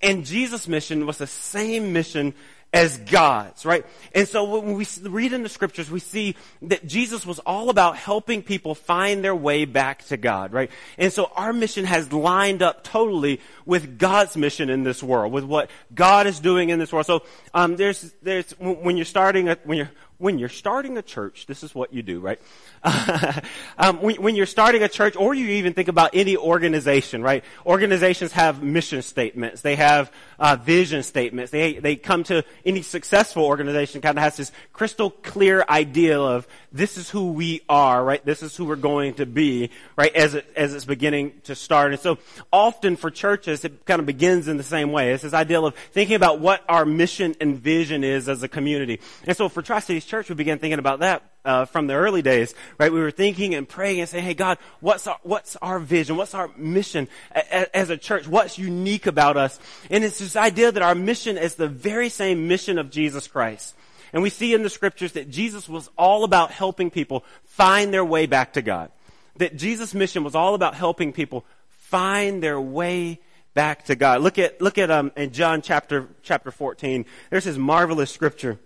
And 0.00 0.24
Jesus' 0.24 0.68
mission 0.68 1.06
was 1.06 1.18
the 1.18 1.26
same 1.26 1.92
mission 1.92 2.34
as 2.74 2.98
God's, 2.98 3.64
right? 3.64 3.86
And 4.14 4.26
so 4.26 4.58
when 4.58 4.74
we 4.74 4.84
read 5.02 5.32
in 5.32 5.44
the 5.44 5.48
scriptures, 5.48 5.88
we 5.90 6.00
see 6.00 6.34
that 6.62 6.84
Jesus 6.84 7.24
was 7.24 7.38
all 7.38 7.70
about 7.70 7.96
helping 7.96 8.42
people 8.42 8.74
find 8.74 9.22
their 9.22 9.34
way 9.34 9.64
back 9.64 10.04
to 10.06 10.16
God, 10.16 10.52
right? 10.52 10.72
And 10.98 11.12
so 11.12 11.30
our 11.36 11.52
mission 11.52 11.84
has 11.84 12.12
lined 12.12 12.62
up 12.62 12.82
totally 12.82 13.40
with 13.64 13.96
God's 13.96 14.36
mission 14.36 14.70
in 14.70 14.82
this 14.82 15.04
world, 15.04 15.32
with 15.32 15.44
what 15.44 15.70
God 15.94 16.26
is 16.26 16.40
doing 16.40 16.70
in 16.70 16.80
this 16.80 16.92
world. 16.92 17.06
So 17.06 17.22
um, 17.54 17.76
there's 17.76 18.12
there's 18.22 18.50
when 18.58 18.96
you're 18.96 19.04
starting 19.04 19.48
a, 19.48 19.56
when 19.62 19.78
you're 19.78 19.92
when 20.18 20.38
you're 20.38 20.48
starting 20.48 20.96
a 20.96 21.02
church, 21.02 21.46
this 21.46 21.62
is 21.62 21.74
what 21.74 21.92
you 21.92 22.02
do, 22.02 22.20
right? 22.20 22.40
um, 23.78 24.00
when, 24.00 24.16
when, 24.16 24.36
you're 24.36 24.46
starting 24.46 24.82
a 24.82 24.88
church, 24.88 25.16
or 25.16 25.34
you 25.34 25.46
even 25.48 25.72
think 25.72 25.88
about 25.88 26.10
any 26.14 26.36
organization, 26.36 27.22
right? 27.22 27.44
Organizations 27.66 28.32
have 28.32 28.62
mission 28.62 29.02
statements. 29.02 29.62
They 29.62 29.76
have 29.76 30.12
uh, 30.38 30.56
vision 30.56 31.02
statements. 31.02 31.50
They 31.50 31.74
they 31.74 31.96
come 31.96 32.24
to 32.24 32.44
any 32.64 32.82
successful 32.82 33.44
organization 33.44 34.00
kind 34.00 34.18
of 34.18 34.22
has 34.22 34.36
this 34.36 34.52
crystal 34.72 35.10
clear 35.10 35.64
idea 35.68 36.20
of 36.20 36.46
this 36.72 36.96
is 36.96 37.10
who 37.10 37.32
we 37.32 37.62
are, 37.68 38.04
right? 38.04 38.24
This 38.24 38.42
is 38.42 38.56
who 38.56 38.64
we're 38.64 38.76
going 38.76 39.14
to 39.14 39.26
be, 39.26 39.70
right? 39.96 40.14
As 40.14 40.34
it, 40.34 40.46
as 40.56 40.74
it's 40.74 40.84
beginning 40.84 41.40
to 41.44 41.54
start, 41.54 41.92
and 41.92 42.00
so 42.00 42.18
often 42.52 42.96
for 42.96 43.10
churches, 43.10 43.64
it 43.64 43.84
kind 43.84 44.00
of 44.00 44.06
begins 44.06 44.48
in 44.48 44.56
the 44.56 44.62
same 44.62 44.92
way. 44.92 45.12
It's 45.12 45.22
this 45.22 45.34
idea 45.34 45.60
of 45.60 45.74
thinking 45.92 46.16
about 46.16 46.40
what 46.40 46.62
our 46.68 46.84
mission 46.84 47.34
and 47.40 47.58
vision 47.58 48.04
is 48.04 48.28
as 48.28 48.42
a 48.42 48.48
community. 48.48 49.00
And 49.26 49.36
so 49.36 49.48
for 49.48 49.62
Tri 49.62 49.80
Cities 49.80 50.04
Church, 50.04 50.28
we 50.28 50.34
began 50.34 50.58
thinking 50.58 50.78
about 50.78 51.00
that 51.00 51.22
uh, 51.44 51.64
from 51.64 51.86
the 51.86 51.94
early 51.94 52.22
days, 52.22 52.54
right? 52.78 52.92
We 52.92 53.00
were 53.00 53.10
thinking 53.10 53.54
and 53.54 53.68
praying 53.68 54.00
and 54.00 54.08
saying, 54.08 54.24
"Hey, 54.24 54.34
God, 54.34 54.58
what's 54.80 55.06
our 55.06 55.18
what's 55.22 55.56
our 55.56 55.78
vision? 55.78 56.16
What's 56.16 56.34
our 56.34 56.50
mission 56.56 57.08
a, 57.34 57.76
as 57.76 57.90
a 57.90 57.96
church? 57.96 58.26
What's 58.26 58.58
unique 58.58 59.06
about 59.06 59.36
us?" 59.36 59.58
And 59.90 60.04
it's 60.04 60.18
this 60.18 60.36
idea 60.36 60.72
that 60.72 60.82
our 60.82 60.94
mission 60.94 61.36
is 61.36 61.54
the 61.56 61.68
very 61.68 62.08
same 62.08 62.48
mission 62.48 62.78
of 62.78 62.90
Jesus 62.90 63.26
Christ. 63.28 63.74
And 64.12 64.22
we 64.22 64.30
see 64.30 64.54
in 64.54 64.62
the 64.62 64.70
scriptures 64.70 65.12
that 65.12 65.28
Jesus 65.28 65.68
was 65.68 65.90
all 65.98 66.22
about 66.24 66.52
helping 66.52 66.90
people 66.90 67.24
find 67.44 67.92
their 67.92 68.04
way 68.04 68.26
back 68.26 68.52
to 68.52 68.62
God. 68.62 68.90
That 69.36 69.56
Jesus' 69.56 69.92
mission 69.92 70.22
was 70.22 70.36
all 70.36 70.54
about 70.54 70.76
helping 70.76 71.12
people 71.12 71.44
find 71.68 72.40
their 72.40 72.60
way 72.60 73.20
back 73.54 73.86
to 73.86 73.96
God. 73.96 74.20
Look 74.20 74.38
at 74.38 74.60
look 74.60 74.78
at 74.78 74.90
um 74.90 75.12
in 75.16 75.32
John 75.32 75.62
chapter 75.62 76.08
chapter 76.22 76.50
14. 76.50 77.04
There's 77.30 77.44
this 77.44 77.56
marvelous 77.56 78.10
scripture. 78.10 78.58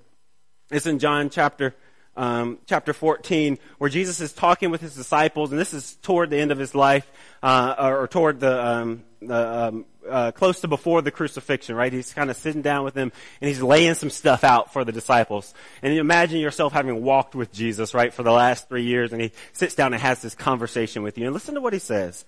It's 0.71 0.87
in 0.87 0.99
John 0.99 1.31
chapter 1.31 1.75
um, 2.19 2.59
chapter 2.67 2.93
14, 2.93 3.59
where 3.79 3.89
Jesus 3.89 4.21
is 4.21 4.33
talking 4.33 4.71
with 4.71 4.81
his 4.81 4.95
disciples, 4.95 5.53
and 5.53 5.59
this 5.59 5.73
is 5.73 5.95
toward 6.03 6.31
the 6.31 6.39
end 6.39 6.51
of 6.51 6.59
his 6.59 6.75
life, 6.75 7.11
uh, 7.43 7.75
or 7.79 8.09
toward 8.09 8.41
the, 8.41 8.67
um, 8.67 9.05
the 9.23 9.69
um, 9.69 9.85
uh, 10.09 10.33
close 10.33 10.61
to 10.61 10.69
before 10.69 11.01
the 11.01 11.11
crucifixion, 11.11 11.77
right? 11.77 11.93
He's 11.93 12.13
kind 12.13 12.29
of 12.29 12.37
sitting 12.37 12.61
down 12.61 12.85
with 12.85 12.95
them, 12.95 13.13
and 13.41 13.49
he's 13.49 13.63
laying 13.63 13.95
some 13.95 14.11
stuff 14.11 14.43
out 14.43 14.73
for 14.73 14.85
the 14.85 14.93
disciples. 14.93 15.55
And 15.81 15.95
you 15.95 16.01
imagine 16.01 16.41
yourself 16.41 16.73
having 16.73 17.03
walked 17.03 17.37
with 17.37 17.53
Jesus, 17.53 17.95
right, 17.95 18.13
for 18.13 18.25
the 18.25 18.33
last 18.33 18.69
three 18.69 18.85
years, 18.85 19.13
and 19.13 19.23
he 19.23 19.31
sits 19.53 19.77
down 19.77 19.93
and 19.93 20.03
has 20.03 20.21
this 20.21 20.35
conversation 20.35 21.03
with 21.03 21.19
you. 21.19 21.25
And 21.25 21.35
listen 21.35 21.55
to 21.55 21.61
what 21.61 21.73
he 21.73 21.79
says. 21.79 22.25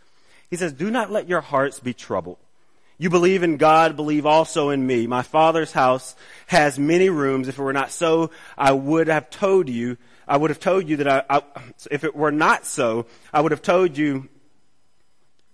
He 0.49 0.57
says, 0.57 0.73
"Do 0.73 0.91
not 0.91 1.11
let 1.11 1.29
your 1.29 1.41
hearts 1.41 1.81
be 1.81 1.95
troubled." 1.95 2.39
You 3.01 3.09
believe 3.09 3.43
in 3.43 3.57
God, 3.57 3.97
believe 3.97 4.27
also 4.27 4.69
in 4.69 4.87
me. 4.87 5.07
My 5.07 5.23
Father's 5.23 5.73
house 5.73 6.15
has 6.49 6.79
many 6.79 7.09
rooms. 7.09 7.49
If 7.49 7.59
it 7.59 7.63
were 7.63 7.73
not 7.73 7.93
so, 7.93 8.31
I 8.59 8.73
would 8.73 9.07
have 9.07 9.31
told 9.31 9.71
you, 9.71 9.97
I 10.29 10.37
would 10.37 10.51
have 10.51 10.61
told 10.61 10.87
you 10.87 10.99
that 10.99 11.09
I, 11.09 11.23
I, 11.39 11.43
if 11.91 12.05
it 12.05 12.15
were 12.15 12.31
not 12.31 12.67
so, 12.67 13.07
I 13.33 13.41
would 13.41 13.53
have 13.53 13.63
told 13.63 13.97
you, 13.97 14.29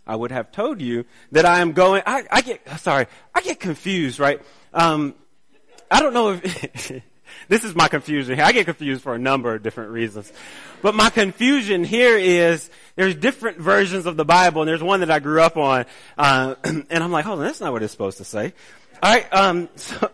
I 0.09 0.16
would 0.16 0.32
have 0.32 0.50
told 0.50 0.80
you 0.80 1.04
that 1.30 1.46
I 1.46 1.61
am 1.61 1.70
going, 1.70 2.02
I, 2.04 2.24
I 2.32 2.40
get, 2.40 2.68
sorry, 2.80 3.06
I 3.32 3.42
get 3.42 3.61
confused, 3.61 4.18
right? 4.18 4.42
Um, 4.74 5.14
I 5.88 6.02
don't 6.02 6.14
know 6.14 6.40
if, 6.42 7.00
this 7.49 7.64
is 7.64 7.75
my 7.75 7.88
confusion 7.88 8.37
here. 8.37 8.44
I 8.44 8.53
get 8.53 8.64
confused 8.64 9.03
for 9.03 9.14
a 9.14 9.18
number 9.18 9.55
of 9.55 9.62
different 9.62 9.90
reasons. 9.90 10.33
But 10.83 10.94
my 10.94 11.11
confusion 11.11 11.85
here 11.85 12.16
is 12.16 12.70
there's 12.96 13.14
different 13.14 13.59
versions 13.59 14.07
of 14.07 14.16
the 14.16 14.25
Bible, 14.25 14.62
and 14.62 14.68
there's 14.68 14.83
one 14.83 15.01
that 15.01 15.11
I 15.11 15.18
grew 15.18 15.40
up 15.40 15.57
on, 15.57 15.85
uh, 16.18 16.55
and 16.64 16.87
I'm 16.90 17.12
like, 17.12 17.25
hold 17.25 17.38
on, 17.38 17.44
that's 17.44 17.61
not 17.61 17.72
what 17.72 17.83
it's 17.83 17.92
supposed 17.92 18.18
to 18.18 18.25
say. 18.25 18.55
All 19.03 19.12
right, 19.12 19.33
um, 19.33 19.68
so, 19.77 20.11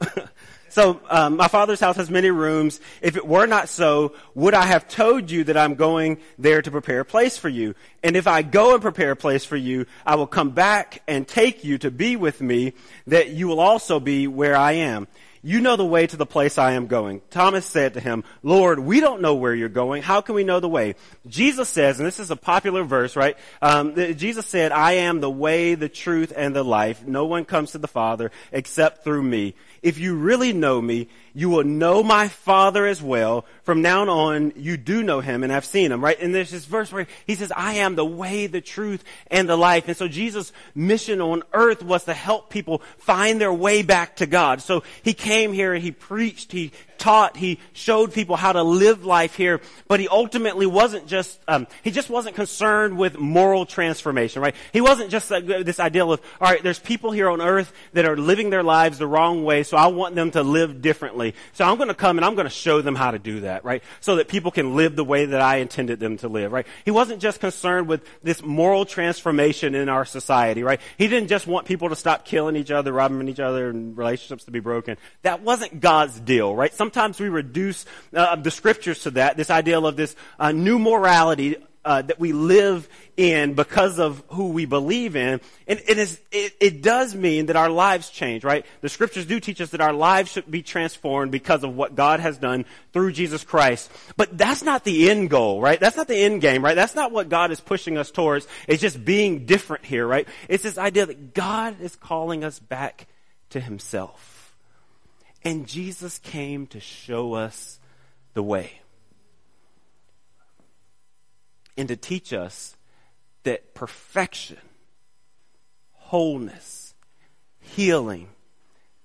so 0.69 1.01
um, 1.09 1.37
my 1.37 1.49
father's 1.49 1.81
house 1.81 1.97
has 1.97 2.11
many 2.11 2.31
rooms. 2.31 2.81
If 3.01 3.17
it 3.17 3.27
were 3.27 3.47
not 3.47 3.69
so, 3.69 4.15
would 4.35 4.55
I 4.55 4.65
have 4.65 4.89
told 4.89 5.31
you 5.31 5.45
that 5.45 5.57
I'm 5.57 5.75
going 5.75 6.19
there 6.39 6.63
to 6.63 6.71
prepare 6.71 7.01
a 7.01 7.05
place 7.05 7.37
for 7.39 7.49
you? 7.49 7.75
And 8.03 8.17
if 8.17 8.27
I 8.27 8.43
go 8.43 8.73
and 8.73 8.83
prepare 8.83 9.13
a 9.13 9.17
place 9.17 9.45
for 9.45 9.57
you, 9.57 9.87
I 10.05 10.17
will 10.17 10.27
come 10.27 10.51
back 10.51 11.03
and 11.07 11.29
take 11.29 11.63
you 11.63 11.79
to 11.79 11.91
be 11.91 12.17
with 12.17 12.41
me, 12.41 12.73
that 13.07 13.31
you 13.31 13.49
will 13.49 13.61
also 13.61 14.01
be 14.01 14.27
where 14.27 14.57
I 14.57 14.73
am. 14.73 15.07
You 15.45 15.61
know 15.61 15.75
the 15.75 15.85
way 15.85 16.07
to 16.07 16.17
the 16.17 16.25
place 16.25 16.57
I 16.57 16.73
am 16.73 16.87
going. 16.87 17.21
Thomas 17.31 17.67
said 17.67 17.95
to 17.95 18.01
him, 18.01 18.23
Lord, 18.45 18.79
we 18.79 19.01
don't 19.01 19.21
know 19.21 19.35
where 19.35 19.53
you're 19.53 19.69
going. 19.69 20.03
How 20.03 20.21
can 20.21 20.37
we 20.37 20.45
know 20.45 20.61
the 20.61 20.69
way? 20.69 20.95
Jesus 21.27 21.69
says, 21.69 21.99
and 21.99 22.07
this 22.07 22.21
is 22.21 22.31
a 22.31 22.37
popular 22.37 22.85
verse, 22.85 23.17
right? 23.17 23.37
Um, 23.61 23.97
Jesus 24.17 24.47
said, 24.47 24.71
I 24.71 24.93
am 24.93 25.21
the 25.21 25.31
way, 25.31 25.75
the 25.75 25.89
truth, 25.89 26.33
and 26.37 26.55
the 26.55 26.63
life. 26.63 27.05
No 27.05 27.27
one 27.27 27.45
comes 27.45 27.73
to 27.73 27.79
the 27.79 27.89
Father 27.89 28.31
except 28.53 29.03
through 29.03 29.25
me. 29.25 29.57
If 29.83 29.99
you 29.99 30.14
really 30.14 30.53
know 30.53 30.81
me, 30.81 31.09
you 31.35 31.51
will 31.51 31.64
know 31.64 32.05
my 32.05 32.29
Father 32.29 32.87
as 32.87 33.03
well. 33.03 33.45
From 33.64 33.83
now 33.83 34.09
on, 34.09 34.53
you 34.55 34.77
do 34.77 35.03
know 35.03 35.21
him 35.21 35.42
and 35.42 35.53
I've 35.53 35.64
seen 35.64 35.90
him, 35.90 36.05
right? 36.05 36.18
And 36.21 36.33
there's 36.33 36.53
this 36.53 36.66
verse 36.66 36.92
where 36.92 37.09
he 37.27 37.35
says, 37.35 37.53
I 37.57 37.75
am 37.75 37.97
the 37.97 38.05
way, 38.05 38.47
the 38.47 38.61
truth, 38.61 39.03
and 39.29 39.49
the 39.49 39.57
life. 39.57 39.88
And 39.88 39.97
so 39.97 40.07
Jesus' 40.07 40.53
mission 40.75 41.21
on 41.21 41.42
earth 41.53 41.83
was 41.83 42.05
to 42.05 42.14
help 42.14 42.49
people 42.49 42.81
find 42.99 43.40
their 43.40 43.53
way 43.53 43.83
back 43.83 44.16
to 44.16 44.27
God. 44.27 44.62
So 44.62 44.85
he 45.03 45.14
came 45.14 45.53
here 45.53 45.75
and 45.75 45.83
he 45.83 45.90
preached, 45.90 46.53
he 46.53 46.71
taught, 47.03 47.37
he 47.37 47.59
showed 47.73 48.12
people 48.12 48.37
how 48.37 48.53
to 48.53 48.62
live 48.62 49.05
life 49.05 49.35
here, 49.35 49.61
but 49.88 49.99
he 49.99 50.07
ultimately 50.07 50.67
wasn't 50.67 51.09
just, 51.09 51.41
um, 51.49 51.67
he 51.83 51.91
just 51.91 52.09
wasn't 52.09 52.37
concerned 52.37 52.97
with 52.97 53.19
moral 53.19 53.67
transformation, 53.67 54.41
right? 54.41 54.55
He 54.73 54.81
wasn't 54.81 55.11
just 55.11 55.29
this 55.29 55.81
idea 55.81 56.07
of, 56.07 56.21
all 56.41 56.53
right, 56.53 56.62
there's 56.62 56.79
people 56.79 57.11
here 57.11 57.29
on 57.29 57.41
earth 57.41 57.73
that 57.93 58.05
are 58.05 58.17
living 58.17 58.51
their 58.51 58.62
lives 58.62 58.99
the 58.99 59.09
wrong 59.09 59.43
way, 59.43 59.65
so 59.65 59.77
I 59.77 59.88
want 59.88 60.15
them 60.15 60.31
to 60.31 60.45
live 60.45 60.81
differently. 60.81 61.35
So 61.55 61.65
I'm 61.65 61.77
going 61.77 61.88
to 61.88 61.95
come 61.95 62.19
and 62.19 62.25
I'm 62.25 62.37
going 62.37 62.47
to 62.47 62.51
show 62.51 62.81
them 62.83 62.95
how 62.95 63.11
to 63.11 63.19
do 63.19 63.41
that, 63.41 63.65
right? 63.65 63.83
So 64.01 64.17
that 64.17 64.29
people 64.29 64.53
can 64.53 64.77
live 64.77 64.95
the 64.95 65.05
way 65.05 65.27
that 65.27 65.41
I 65.41 65.57
intended 65.57 65.99
them 65.99 66.19
to 66.19 66.29
live, 66.29 66.53
right? 66.53 66.69
He 66.85 66.93
wasn't 66.93 67.21
just 67.21 67.41
concerned 67.41 67.88
with 67.88 68.07
this 68.23 68.43
moral 68.45 68.85
transformation 68.85 69.75
in 69.75 69.88
our 69.88 70.05
society, 70.05 70.62
right? 70.62 70.81
He 70.99 71.09
didn't 71.09 71.29
just 71.29 71.49
want 71.49 71.67
people 71.67 71.88
to 71.88 71.97
stop 71.97 72.25
killing 72.25 72.55
each 72.55 72.71
other, 72.71 72.93
robbing 72.93 73.29
each 73.29 73.41
other, 73.41 73.71
and 73.71 73.99
relationships 73.99 74.45
to 74.45 74.53
be 74.53 74.61
broken. 74.61 74.99
That 75.23 75.43
wasn't 75.43 75.81
God's 75.81 76.21
deal, 76.21 76.55
right? 76.55 76.73
Some 76.73 76.92
sometimes 76.93 77.19
we 77.19 77.31
reduce 77.31 77.87
uh, 78.15 78.37
the 78.37 78.51
scriptures 78.51 79.03
to 79.05 79.13
that, 79.13 79.39
this 79.39 79.49
idea 79.49 79.81
of 79.81 79.97
this 79.97 80.15
uh, 80.39 80.53
new 80.53 80.79
morality 80.79 81.57
uh, 81.87 82.03
that 82.03 82.21
we 82.21 82.33
live 82.33 82.87
in 83.17 83.55
because 83.55 83.99
of 83.99 84.23
who 84.29 84.51
we 84.51 84.67
believe 84.67 85.17
in. 85.17 85.41
And 85.67 85.81
it, 85.89 86.21
it, 86.61 86.83
does 86.83 87.15
mean 87.15 87.47
that 87.47 87.57
our 87.57 87.71
lives 87.71 88.11
change, 88.11 88.45
right? 88.45 88.67
The 88.83 88.91
scriptures 88.91 89.25
do 89.25 89.41
teach 89.41 89.61
us 89.61 89.71
that 89.71 89.81
our 89.81 89.95
lives 89.95 90.31
should 90.31 90.51
be 90.51 90.63
transformed 90.63 91.33
because 91.33 91.65
of 91.65 91.75
what 91.75 91.95
God 91.95 92.21
has 92.21 92.37
done 92.37 92.67
through 92.93 93.13
Jesus 93.13 93.43
Christ. 93.43 93.91
But 94.17 94.37
that's 94.37 94.63
not 94.63 94.85
the 94.85 95.11
end 95.11 95.31
goal, 95.31 95.61
right? 95.63 95.81
That's 95.81 95.97
not 95.97 96.09
the 96.09 96.17
end 96.17 96.43
game, 96.43 96.63
right? 96.63 96.77
That's 96.77 96.95
not 96.95 97.11
what 97.11 97.31
God 97.31 97.51
is 97.51 97.61
pushing 97.61 97.97
us 97.97 98.11
towards. 98.11 98.47
It's 98.69 98.83
just 98.83 99.03
being 99.03 99.47
different 99.47 99.87
here, 99.87 100.07
right? 100.07 100.29
It's 100.49 100.63
this 100.63 100.79
idea 100.79 101.07
that 101.07 101.33
God 101.33 101.81
is 101.81 101.97
calling 101.97 102.45
us 102.45 102.59
back 102.59 103.09
to 103.51 103.61
himself. 103.61 104.32
And 105.45 105.67
Jesus 105.67 106.19
came 106.19 106.67
to 106.69 106.81
show 106.81 107.35
us 107.35 107.81
the 108.35 108.43
way. 108.43 108.81
And 111.77 111.89
to 111.89 111.97
teach 111.97 112.33
us 112.33 112.77
that 113.45 113.75
perfection, 113.75 114.59
wholeness, 115.93 116.95
healing, 117.61 118.29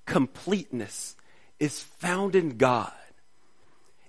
completeness 0.06 1.16
is 1.60 1.82
found 1.82 2.36
in 2.36 2.58
God. 2.58 2.92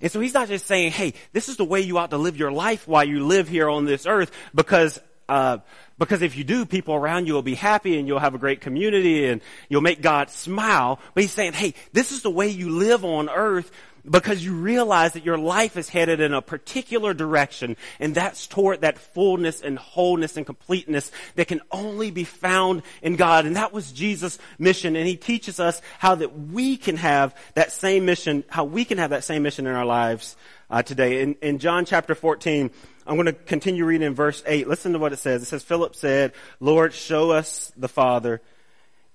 And 0.01 0.13
so 0.13 0.21
he's 0.21 0.35
not 0.35 0.49
just 0.49 0.67
saying, 0.67 0.93
hey, 0.93 1.15
this 1.33 1.49
is 1.49 1.57
the 1.57 1.65
way 1.65 1.81
you 1.81 1.99
ought 1.99 2.11
to 2.11 2.19
live 2.19 2.37
your 2.37 2.53
life 2.53 2.87
while 2.87 3.05
you 3.05 3.25
live 3.25 3.49
here 3.49 3.69
on 3.69 3.85
this 3.85 4.07
earth 4.07 4.31
because 4.55 5.01
uh, 5.29 5.59
because 5.99 6.23
if 6.23 6.37
you 6.37 6.45
do, 6.45 6.65
people 6.65 6.95
around 6.95 7.27
you 7.27 7.35
will 7.35 7.43
be 7.43 7.57
happy 7.57 7.99
and 7.99 8.07
you'll 8.07 8.21
have 8.21 8.35
a 8.35 8.39
great 8.39 8.61
community 8.61 9.27
and 9.27 9.41
you'll 9.69 9.83
make 9.83 10.01
God 10.01 10.31
smile. 10.31 11.01
But 11.15 11.25
he's 11.25 11.33
saying, 11.33 11.55
hey, 11.55 11.75
this 11.93 12.13
is 12.13 12.23
the 12.23 12.31
way 12.31 12.49
you 12.49 12.71
live 12.71 13.05
on 13.05 13.29
earth 13.29 13.71
because 14.09 14.45
you 14.45 14.55
realize 14.55 15.13
that 15.13 15.25
your 15.25 15.37
life 15.37 15.77
is 15.77 15.89
headed 15.89 16.21
in 16.21 16.33
a 16.33 16.41
particular 16.41 17.13
direction 17.13 17.77
and 18.01 18.15
that's 18.15 18.47
toward 18.47 18.81
that 18.81 18.99
fullness 18.99 19.61
and 19.61 19.79
wholeness 19.79 20.37
and 20.37 20.47
completeness 20.47 21.11
that 21.35 21.49
can 21.49 21.61
only 21.71 22.11
be 22.11 22.25
found 22.25 22.83
in 23.03 23.17
God. 23.17 23.45
And 23.45 23.57
that 23.57 23.73
was 23.73 23.93
Jesus' 23.93 24.39
mission. 24.59 24.97
And 24.97 25.07
he 25.07 25.17
teaches 25.17 25.61
us 25.61 25.83
how 25.99 26.15
that 26.15 26.39
we 26.39 26.77
can 26.77 26.97
have 26.97 27.37
that 27.55 27.73
same 27.73 28.07
mission, 28.07 28.45
how 28.49 28.65
we 28.65 28.85
can 28.85 28.99
have 28.99 29.11
that 29.11 29.25
same 29.25 29.43
mission 29.43 29.67
in 29.67 29.75
our 29.75 29.87
lives 29.87 30.37
uh, 30.71 30.83
today. 30.83 31.23
In, 31.23 31.35
in 31.43 31.59
John 31.59 31.85
chapter 31.85 32.15
14, 32.15 32.71
I'm 33.09 33.17
going 33.17 33.27
to 33.27 33.33
continue 33.33 33.87
reading 33.87 34.07
in 34.07 34.15
verse 34.15 34.43
8. 34.47 34.69
Listen 34.69 34.93
to 34.93 34.99
what 34.99 35.15
it 35.15 35.19
says. 35.19 35.43
It 35.43 35.47
says, 35.47 35.65
Philip 35.65 35.97
said, 35.97 36.33
Lord, 36.61 36.93
show 36.93 37.31
us 37.31 37.73
the 37.75 37.89
Father, 37.89 38.43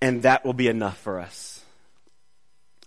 and 0.01 0.23
that 0.23 0.43
will 0.43 0.53
be 0.53 0.67
enough 0.67 0.97
for 0.97 1.19
us. 1.19 1.63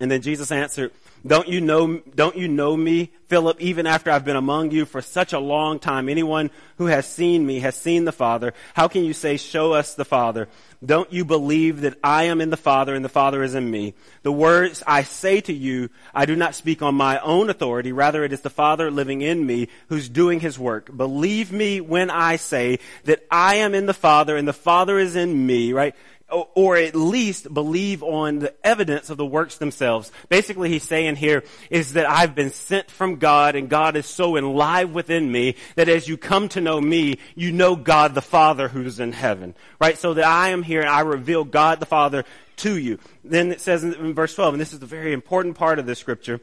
And 0.00 0.10
then 0.10 0.20
Jesus 0.20 0.50
answered, 0.50 0.90
don't 1.26 1.48
you 1.48 1.60
know, 1.60 1.98
don't 2.14 2.36
you 2.36 2.48
know 2.48 2.76
me, 2.76 3.10
Philip, 3.28 3.60
even 3.60 3.86
after 3.86 4.10
I've 4.10 4.24
been 4.24 4.36
among 4.36 4.70
you 4.70 4.84
for 4.84 5.02
such 5.02 5.32
a 5.32 5.38
long 5.38 5.78
time? 5.78 6.08
Anyone 6.08 6.50
who 6.78 6.86
has 6.86 7.06
seen 7.06 7.44
me 7.44 7.60
has 7.60 7.74
seen 7.74 8.04
the 8.04 8.12
Father. 8.12 8.54
How 8.74 8.88
can 8.88 9.04
you 9.04 9.12
say, 9.12 9.36
show 9.36 9.72
us 9.72 9.94
the 9.94 10.04
Father? 10.04 10.48
Don't 10.84 11.12
you 11.12 11.24
believe 11.24 11.80
that 11.80 11.98
I 12.04 12.24
am 12.24 12.40
in 12.40 12.50
the 12.50 12.56
Father 12.56 12.94
and 12.94 13.04
the 13.04 13.08
Father 13.08 13.42
is 13.42 13.54
in 13.54 13.70
me? 13.70 13.94
The 14.22 14.32
words 14.32 14.82
I 14.86 15.02
say 15.02 15.40
to 15.40 15.52
you, 15.52 15.88
I 16.14 16.26
do 16.26 16.36
not 16.36 16.54
speak 16.54 16.82
on 16.82 16.94
my 16.94 17.18
own 17.20 17.50
authority. 17.50 17.92
Rather, 17.92 18.22
it 18.22 18.32
is 18.32 18.42
the 18.42 18.50
Father 18.50 18.90
living 18.90 19.22
in 19.22 19.44
me 19.44 19.68
who's 19.88 20.08
doing 20.08 20.40
his 20.40 20.58
work. 20.58 20.94
Believe 20.94 21.50
me 21.50 21.80
when 21.80 22.10
I 22.10 22.36
say 22.36 22.78
that 23.04 23.24
I 23.30 23.56
am 23.56 23.74
in 23.74 23.86
the 23.86 23.94
Father 23.94 24.36
and 24.36 24.46
the 24.46 24.52
Father 24.52 24.98
is 24.98 25.16
in 25.16 25.46
me, 25.46 25.72
right? 25.72 25.94
Or 26.28 26.76
at 26.76 26.96
least 26.96 27.52
believe 27.52 28.02
on 28.02 28.40
the 28.40 28.54
evidence 28.66 29.10
of 29.10 29.16
the 29.16 29.26
works 29.26 29.58
themselves. 29.58 30.10
Basically, 30.28 30.68
he's 30.68 30.82
saying 30.82 31.16
here 31.16 31.44
is 31.70 31.92
that 31.92 32.08
I've 32.08 32.34
been 32.34 32.50
sent 32.50 32.90
from 32.90 33.16
God 33.16 33.54
and 33.54 33.68
God 33.68 33.96
is 33.96 34.06
so 34.06 34.36
alive 34.36 34.90
within 34.90 35.30
me 35.30 35.54
that 35.76 35.88
as 35.88 36.08
you 36.08 36.16
come 36.16 36.48
to 36.50 36.60
know 36.60 36.80
me, 36.80 37.18
you 37.36 37.52
know 37.52 37.76
God 37.76 38.14
the 38.14 38.22
Father 38.22 38.68
who's 38.68 38.98
in 38.98 39.12
heaven. 39.12 39.54
Right? 39.80 39.96
So 39.96 40.14
that 40.14 40.24
I 40.24 40.48
am 40.48 40.64
here 40.64 40.80
and 40.80 40.90
I 40.90 41.00
reveal 41.00 41.44
God 41.44 41.78
the 41.78 41.86
Father 41.86 42.24
to 42.56 42.76
you. 42.76 42.98
Then 43.22 43.52
it 43.52 43.60
says 43.60 43.84
in 43.84 44.14
verse 44.14 44.34
12, 44.34 44.54
and 44.54 44.60
this 44.60 44.72
is 44.72 44.80
the 44.80 44.86
very 44.86 45.12
important 45.12 45.56
part 45.56 45.78
of 45.78 45.86
this 45.86 45.98
scripture, 45.98 46.40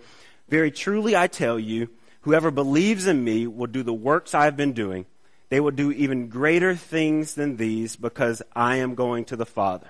very 0.47 0.71
truly 0.71 1.15
I 1.15 1.27
tell 1.27 1.59
you, 1.59 1.89
whoever 2.21 2.51
believes 2.51 3.07
in 3.07 3.21
me 3.23 3.47
will 3.47 3.67
do 3.67 3.83
the 3.83 3.93
works 3.93 4.33
I've 4.33 4.55
been 4.55 4.73
doing 4.73 5.05
they 5.53 5.59
will 5.59 5.69
do 5.69 5.91
even 5.91 6.29
greater 6.29 6.75
things 6.75 7.35
than 7.35 7.57
these 7.57 7.95
because 7.95 8.41
I 8.55 8.77
am 8.77 8.95
going 8.95 9.25
to 9.25 9.35
the 9.35 9.45
Father. 9.45 9.85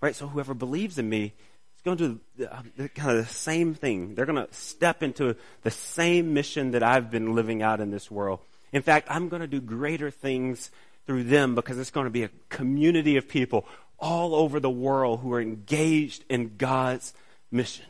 Right? 0.00 0.16
So 0.16 0.26
whoever 0.26 0.54
believes 0.54 0.98
in 0.98 1.08
me 1.08 1.34
is 1.76 1.82
going 1.84 1.98
to 1.98 2.08
do 2.08 2.20
the, 2.36 2.52
uh, 2.52 2.62
kind 2.96 3.16
of 3.16 3.24
the 3.24 3.32
same 3.32 3.74
thing. 3.74 4.16
They're 4.16 4.26
going 4.26 4.44
to 4.44 4.52
step 4.52 5.04
into 5.04 5.36
the 5.62 5.70
same 5.70 6.34
mission 6.34 6.72
that 6.72 6.82
I've 6.82 7.12
been 7.12 7.36
living 7.36 7.62
out 7.62 7.78
in 7.78 7.92
this 7.92 8.10
world. 8.10 8.40
In 8.72 8.82
fact, 8.82 9.06
I'm 9.08 9.28
going 9.28 9.40
to 9.40 9.46
do 9.46 9.60
greater 9.60 10.10
things 10.10 10.72
through 11.06 11.22
them 11.22 11.54
because 11.54 11.78
it's 11.78 11.92
going 11.92 12.06
to 12.06 12.10
be 12.10 12.24
a 12.24 12.30
community 12.48 13.16
of 13.16 13.28
people 13.28 13.68
all 14.00 14.34
over 14.34 14.58
the 14.58 14.68
world 14.68 15.20
who 15.20 15.32
are 15.32 15.40
engaged 15.40 16.24
in 16.28 16.56
God's 16.56 17.14
mission. 17.52 17.86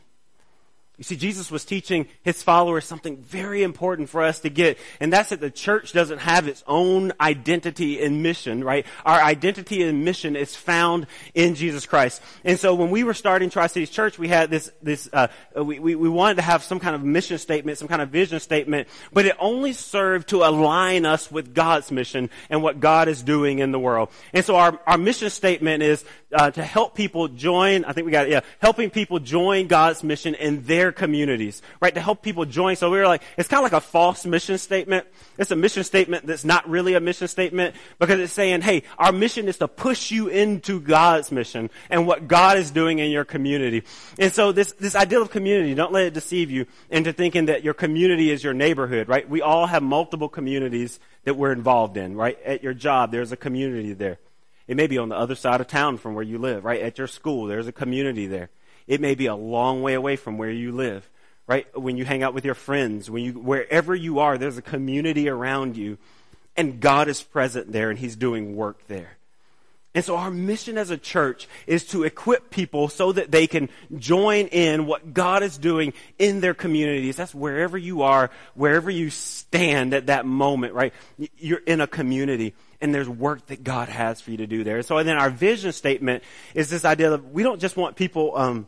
You 0.99 1.05
see, 1.05 1.15
Jesus 1.15 1.49
was 1.49 1.63
teaching 1.63 2.07
his 2.23 2.43
followers 2.43 2.83
something 2.83 3.15
very 3.15 3.63
important 3.63 4.09
for 4.09 4.21
us 4.21 4.41
to 4.41 4.49
get, 4.49 4.77
and 4.99 5.13
that's 5.13 5.29
that 5.29 5.39
the 5.39 5.49
church 5.49 5.93
doesn't 5.93 6.19
have 6.19 6.45
its 6.49 6.61
own 6.67 7.13
identity 7.21 8.03
and 8.03 8.21
mission, 8.21 8.65
right? 8.65 8.85
Our 9.05 9.21
identity 9.21 9.81
and 9.81 10.03
mission 10.03 10.35
is 10.35 10.57
found 10.57 11.07
in 11.33 11.55
Jesus 11.55 11.85
Christ. 11.85 12.21
And 12.43 12.59
so 12.59 12.75
when 12.75 12.89
we 12.89 13.05
were 13.05 13.13
starting 13.13 13.49
Tri-Cities 13.49 13.91
Church, 13.91 14.19
we 14.19 14.27
had 14.27 14.49
this, 14.49 14.69
this, 14.83 15.07
uh, 15.13 15.29
we, 15.55 15.79
we, 15.79 15.95
we 15.95 16.09
wanted 16.09 16.35
to 16.35 16.41
have 16.41 16.63
some 16.63 16.81
kind 16.81 16.93
of 16.93 17.01
mission 17.01 17.37
statement, 17.37 17.77
some 17.77 17.87
kind 17.87 18.01
of 18.01 18.09
vision 18.09 18.41
statement, 18.41 18.89
but 19.13 19.25
it 19.25 19.37
only 19.39 19.71
served 19.71 20.27
to 20.29 20.43
align 20.43 21.05
us 21.05 21.31
with 21.31 21.53
God's 21.53 21.91
mission 21.91 22.29
and 22.49 22.61
what 22.61 22.81
God 22.81 23.07
is 23.07 23.23
doing 23.23 23.59
in 23.59 23.71
the 23.71 23.79
world. 23.79 24.09
And 24.33 24.43
so 24.43 24.57
our, 24.57 24.77
our 24.85 24.97
mission 24.97 25.29
statement 25.29 25.81
is 25.81 26.03
uh, 26.33 26.51
to 26.51 26.63
help 26.63 26.95
people 26.95 27.27
join, 27.27 27.83
I 27.85 27.93
think 27.93 28.05
we 28.05 28.11
got 28.11 28.27
it, 28.27 28.31
yeah, 28.31 28.41
helping 28.59 28.89
people 28.89 29.19
join 29.19 29.67
God's 29.67 30.03
mission 30.03 30.35
in 30.35 30.63
their 30.63 30.91
communities, 30.91 31.61
right? 31.81 31.93
To 31.93 32.01
help 32.01 32.21
people 32.21 32.45
join. 32.45 32.75
So 32.75 32.91
we 32.91 32.97
were 32.97 33.07
like, 33.07 33.23
it's 33.37 33.47
kind 33.47 33.65
of 33.65 33.71
like 33.71 33.81
a 33.81 33.83
false 33.83 34.25
mission 34.25 34.57
statement. 34.57 35.07
It's 35.37 35.51
a 35.51 35.55
mission 35.55 35.83
statement 35.83 36.27
that's 36.27 36.45
not 36.45 36.69
really 36.69 36.93
a 36.93 36.99
mission 36.99 37.27
statement 37.27 37.75
because 37.97 38.19
it's 38.19 38.33
saying, 38.33 38.61
hey, 38.61 38.83
our 38.97 39.11
mission 39.11 39.47
is 39.47 39.57
to 39.57 39.67
push 39.67 40.11
you 40.11 40.27
into 40.27 40.79
God's 40.79 41.31
mission 41.31 41.69
and 41.89 42.05
what 42.05 42.27
God 42.27 42.57
is 42.57 42.69
doing 42.69 42.99
in 42.99 43.09
your 43.09 43.25
community. 43.25 43.83
And 44.19 44.31
so 44.31 44.51
this, 44.51 44.73
this 44.73 44.95
idea 44.95 45.19
of 45.19 45.31
community, 45.31 45.73
don't 45.73 45.91
let 45.91 46.05
it 46.05 46.13
deceive 46.13 46.51
you 46.51 46.67
into 46.91 47.11
thinking 47.11 47.45
that 47.47 47.63
your 47.63 47.73
community 47.73 48.29
is 48.29 48.43
your 48.43 48.53
neighborhood, 48.53 49.07
right? 49.09 49.27
We 49.27 49.41
all 49.41 49.65
have 49.65 49.81
multiple 49.81 50.29
communities 50.29 50.99
that 51.23 51.35
we're 51.35 51.51
involved 51.51 51.97
in, 51.97 52.15
right? 52.15 52.37
At 52.43 52.61
your 52.61 52.73
job, 52.73 53.11
there's 53.11 53.31
a 53.31 53.37
community 53.37 53.93
there. 53.93 54.19
It 54.69 54.77
may 54.77 54.85
be 54.85 54.99
on 54.99 55.09
the 55.09 55.17
other 55.17 55.33
side 55.33 55.61
of 55.61 55.67
town 55.67 55.97
from 55.97 56.13
where 56.13 56.23
you 56.23 56.37
live, 56.37 56.63
right? 56.63 56.79
At 56.79 56.99
your 56.99 57.07
school, 57.07 57.47
there's 57.47 57.65
a 57.65 57.71
community 57.71 58.27
there. 58.27 58.51
It 58.85 59.01
may 59.01 59.15
be 59.15 59.25
a 59.25 59.35
long 59.35 59.81
way 59.81 59.95
away 59.95 60.15
from 60.15 60.37
where 60.37 60.51
you 60.51 60.71
live, 60.71 61.09
right? 61.47 61.65
When 61.75 61.97
you 61.97 62.05
hang 62.05 62.21
out 62.21 62.35
with 62.35 62.45
your 62.45 62.53
friends, 62.53 63.09
when 63.09 63.23
you, 63.23 63.33
wherever 63.33 63.95
you 63.95 64.19
are, 64.19 64.37
there's 64.37 64.59
a 64.59 64.61
community 64.61 65.27
around 65.27 65.75
you 65.75 65.97
and 66.55 66.79
God 66.79 67.07
is 67.07 67.23
present 67.23 67.71
there 67.71 67.89
and 67.89 67.97
He's 67.97 68.15
doing 68.15 68.55
work 68.55 68.85
there. 68.85 69.17
And 69.95 70.05
so 70.05 70.15
our 70.15 70.29
mission 70.29 70.77
as 70.77 70.91
a 70.91 70.97
church 70.97 71.47
is 71.65 71.83
to 71.87 72.03
equip 72.03 72.51
people 72.51 72.89
so 72.89 73.11
that 73.11 73.31
they 73.31 73.47
can 73.47 73.69
join 73.97 74.45
in 74.47 74.85
what 74.85 75.15
God 75.15 75.41
is 75.41 75.57
doing 75.57 75.93
in 76.19 76.41
their 76.41 76.53
communities. 76.53 77.15
That's 77.15 77.33
wherever 77.33 77.75
you 77.75 78.03
are, 78.03 78.29
wherever 78.53 78.91
you 78.91 79.09
stand 79.09 79.95
at 79.95 80.05
that 80.05 80.27
moment, 80.27 80.75
right? 80.75 80.93
You're 81.39 81.57
in 81.57 81.81
a 81.81 81.87
community 81.87 82.53
and 82.81 82.93
there's 82.93 83.09
work 83.09 83.47
that 83.47 83.63
God 83.63 83.89
has 83.89 84.21
for 84.21 84.31
you 84.31 84.37
to 84.37 84.47
do 84.47 84.63
there. 84.63 84.77
And 84.77 84.85
so 84.85 85.01
then 85.03 85.17
our 85.17 85.29
vision 85.29 85.71
statement 85.71 86.23
is 86.53 86.69
this 86.69 86.85
idea 86.85 87.11
of 87.11 87.31
we 87.31 87.43
don't 87.43 87.59
just 87.59 87.75
want 87.75 87.95
people, 87.95 88.37
um, 88.37 88.67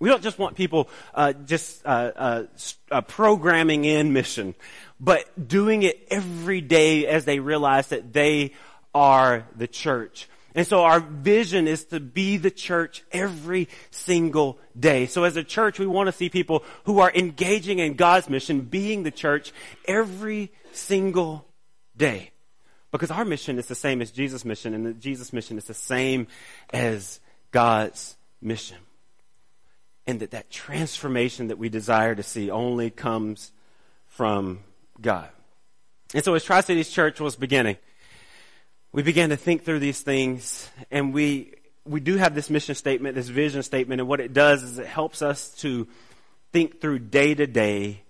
we 0.00 0.08
don't 0.08 0.22
just 0.22 0.38
want 0.38 0.56
people 0.56 0.88
uh, 1.14 1.32
just 1.32 1.84
uh, 1.86 2.10
uh, 2.16 2.42
uh 2.90 3.00
programming 3.02 3.84
in 3.84 4.12
mission, 4.12 4.54
but 4.98 5.48
doing 5.48 5.82
it 5.82 6.06
every 6.10 6.60
day 6.60 7.06
as 7.06 7.24
they 7.24 7.38
realize 7.38 7.88
that 7.88 8.12
they 8.12 8.52
are 8.94 9.46
the 9.56 9.68
church. 9.68 10.28
And 10.56 10.66
so 10.66 10.84
our 10.84 11.00
vision 11.00 11.66
is 11.66 11.84
to 11.86 11.98
be 11.98 12.36
the 12.36 12.50
church 12.50 13.02
every 13.10 13.68
single 13.90 14.58
day. 14.78 15.06
So 15.06 15.24
as 15.24 15.36
a 15.36 15.42
church, 15.42 15.80
we 15.80 15.86
want 15.86 16.06
to 16.06 16.12
see 16.12 16.28
people 16.28 16.62
who 16.84 17.00
are 17.00 17.10
engaging 17.12 17.80
in 17.80 17.94
God's 17.94 18.28
mission, 18.28 18.60
being 18.60 19.02
the 19.02 19.10
church 19.10 19.52
every 19.86 20.52
single 20.72 21.44
day. 21.96 22.30
Because 22.94 23.10
our 23.10 23.24
mission 23.24 23.58
is 23.58 23.66
the 23.66 23.74
same 23.74 24.00
as 24.00 24.12
Jesus' 24.12 24.44
mission, 24.44 24.72
and 24.72 24.86
the 24.86 24.94
Jesus' 24.94 25.32
mission 25.32 25.58
is 25.58 25.64
the 25.64 25.74
same 25.74 26.28
as 26.72 27.18
God's 27.50 28.16
mission. 28.40 28.76
And 30.06 30.20
that 30.20 30.30
that 30.30 30.48
transformation 30.48 31.48
that 31.48 31.58
we 31.58 31.68
desire 31.68 32.14
to 32.14 32.22
see 32.22 32.52
only 32.52 32.90
comes 32.90 33.50
from 34.06 34.60
God. 35.00 35.28
And 36.14 36.22
so 36.22 36.34
as 36.34 36.44
Tri-Cities 36.44 36.88
Church 36.88 37.18
was 37.18 37.34
beginning, 37.34 37.78
we 38.92 39.02
began 39.02 39.30
to 39.30 39.36
think 39.36 39.64
through 39.64 39.80
these 39.80 40.00
things 40.00 40.70
and 40.92 41.12
we 41.12 41.52
we 41.84 41.98
do 41.98 42.16
have 42.16 42.32
this 42.36 42.48
mission 42.48 42.76
statement, 42.76 43.16
this 43.16 43.28
vision 43.28 43.64
statement, 43.64 44.02
and 44.02 44.08
what 44.08 44.20
it 44.20 44.32
does 44.32 44.62
is 44.62 44.78
it 44.78 44.86
helps 44.86 45.20
us 45.20 45.50
to 45.56 45.88
think 46.52 46.80
through 46.80 47.00
day 47.00 47.34
to 47.34 47.48
day 47.48 48.03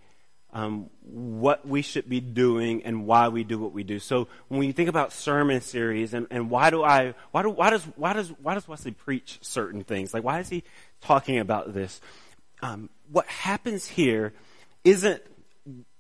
um, 0.55 0.89
what 1.03 1.67
we 1.67 1.83
should 1.83 2.09
be 2.09 2.21
doing 2.21 2.85
and 2.85 3.07
why 3.07 3.29
we 3.29 3.43
do 3.43 3.59
what 3.59 3.73
we 3.73 3.83
do. 3.83 3.99
So 3.99 4.29
when 4.49 4.63
you 4.63 4.73
think 4.73 4.89
about 4.89 5.13
sermon 5.13 5.61
series 5.61 6.15
and, 6.15 6.29
and 6.31 6.49
why 6.49 6.71
do 6.71 6.83
I 6.85 7.15
why 7.33 7.43
do 7.43 7.51
why 7.51 7.71
does 7.71 7.83
why 7.97 8.13
does 8.13 8.29
why 8.41 8.55
does 8.55 8.67
Wesley 8.69 8.93
preach 8.93 9.39
certain 9.43 9.83
things? 9.83 10.15
Like 10.15 10.23
why 10.23 10.39
is 10.39 10.49
he 10.49 10.63
talking 11.01 11.39
about 11.41 11.75
this? 11.75 12.01
Um, 12.63 12.89
what 13.11 13.27
happens 13.27 13.87
here 13.87 14.33
isn't 14.85 15.23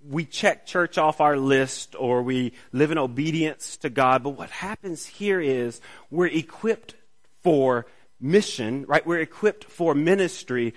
we 0.08 0.24
check 0.24 0.66
church 0.66 0.98
off 0.98 1.20
our 1.20 1.36
list 1.36 1.96
or 1.98 2.22
we 2.22 2.52
live 2.72 2.90
in 2.90 2.98
obedience 2.98 3.76
to 3.78 3.90
God. 3.90 4.22
But 4.22 4.30
what 4.30 4.50
happens 4.50 5.06
here 5.06 5.40
is 5.40 5.80
we're 6.10 6.26
equipped 6.26 6.94
for 7.42 7.86
mission, 8.20 8.84
right? 8.86 9.04
We're 9.04 9.20
equipped 9.20 9.64
for 9.64 9.94
ministry 9.94 10.74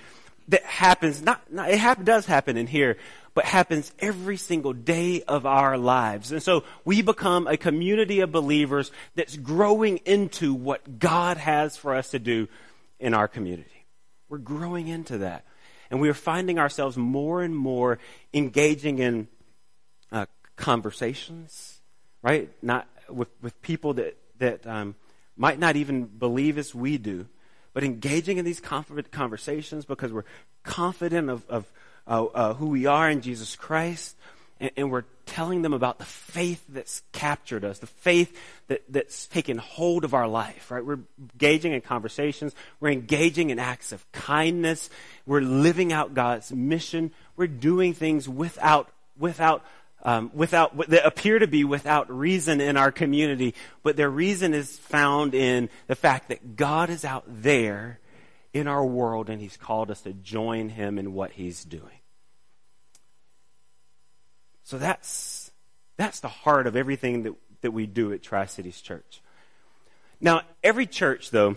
that 0.50 0.64
happens, 0.64 1.22
not, 1.22 1.52
not 1.52 1.70
it 1.70 2.06
does 2.06 2.26
happen 2.26 2.58
in 2.58 2.68
here, 2.68 2.98
but 3.34 3.46
happens 3.46 3.92
every 4.00 4.38
single 4.38 4.74
day 4.74 5.22
of 5.24 5.46
our 5.46 5.78
lives. 5.78 6.32
And 6.32 6.42
so 6.42 6.64
we 6.86 7.02
become 7.02 7.48
a 7.48 7.58
community 7.58 8.22
of 8.22 8.32
believers 8.32 8.92
that's 9.16 9.36
growing 9.36 9.98
into 10.06 10.54
what 10.54 11.00
God 11.00 11.38
has 11.38 11.78
for 11.78 11.94
us 11.94 12.12
to 12.12 12.20
do 12.20 12.48
in 13.00 13.14
our 13.14 13.28
community. 13.28 13.86
We're 14.30 14.40
growing 14.40 14.88
into 14.88 15.20
that 15.20 15.46
and 15.90 16.02
we 16.02 16.10
are 16.10 16.14
finding 16.14 16.60
ourselves 16.60 16.98
more 16.98 17.42
and 17.42 17.56
more 17.56 18.00
engaging 18.34 19.00
in 19.00 19.28
uh, 20.12 20.26
conversations, 20.56 21.80
right? 22.22 22.50
Not 22.62 22.88
with, 23.10 23.30
with 23.42 23.62
people 23.62 23.94
that, 23.96 24.18
that 24.40 24.68
um, 24.68 24.96
might 25.36 25.60
not 25.60 25.76
even 25.76 26.06
believe 26.06 26.58
as 26.58 26.74
we 26.76 26.98
do, 26.98 27.28
but 27.78 27.84
engaging 27.84 28.40
in 28.40 28.44
these 28.44 28.60
confident 28.60 29.12
conversations 29.12 29.86
because 29.86 30.12
we're 30.12 30.26
confident 30.64 31.30
of, 31.30 31.48
of 31.48 31.72
uh, 32.08 32.24
uh, 32.24 32.54
who 32.56 32.70
we 32.70 32.88
are 32.88 33.08
in 33.08 33.22
Jesus 33.22 33.56
Christ, 33.56 34.16
and, 34.60 34.72
and, 34.76 34.92
we're 34.92 35.04
telling 35.28 35.62
them 35.62 35.74
about 35.74 36.00
the 36.00 36.06
faith 36.06 36.66
that's 36.70 37.04
captured 37.12 37.64
us, 37.64 37.78
the 37.78 37.86
faith 37.86 38.36
that, 38.68 38.82
that's 38.90 39.28
taken 39.28 39.60
hold 39.60 40.06
of 40.06 40.16
our 40.16 40.28
life, 40.28 40.72
right? 40.72 40.84
We're 40.84 41.02
engaging 41.20 41.74
in 41.74 41.82
conversations. 41.82 42.56
We're 42.80 42.90
engaging 42.90 43.52
in 43.52 43.60
acts 43.60 43.92
of 43.92 44.12
kindness. 44.12 44.90
We're 45.28 45.42
living 45.42 45.94
out 45.94 46.16
God's 46.16 46.52
mission. 46.52 47.12
We're 47.36 47.46
doing 47.46 47.94
things 47.94 48.28
without, 48.28 48.90
without, 49.20 49.64
um, 50.04 50.32
without, 50.34 50.78
that 50.90 51.06
appear 51.06 51.40
to 51.40 51.48
be 51.48 51.64
without 51.64 52.10
reason 52.12 52.62
in 52.62 52.78
our 52.78 52.92
community, 52.92 53.56
but 53.84 53.98
their 53.98 54.10
reason 54.10 54.54
is 54.54 54.78
found 54.78 55.34
in 55.34 55.70
the 55.88 55.96
fact 55.96 56.30
that 56.30 56.56
God 56.56 56.90
is 56.90 57.04
out 57.04 57.26
there 57.28 58.00
in 58.54 58.68
our 58.68 58.86
world 58.86 59.30
and 59.30 59.42
He's 59.42 59.58
called 59.58 59.92
us 59.92 60.02
to 60.02 60.14
join 60.14 60.70
Him 60.70 60.98
in 60.98 61.14
what 61.14 61.32
He's 61.32 61.64
doing. 61.64 62.00
So 64.64 64.78
that's, 64.78 65.52
that's 65.96 66.20
the 66.20 66.28
heart 66.28 66.68
of 66.68 66.76
everything 66.76 67.24
that, 67.24 67.34
that 67.62 67.72
we 67.72 67.86
do 67.86 68.14
at 68.14 68.22
Tri 68.22 68.46
Cities 68.46 68.82
Church. 68.82 69.22
Now, 70.20 70.42
every 70.64 70.86
church, 70.86 71.32
though, 71.32 71.56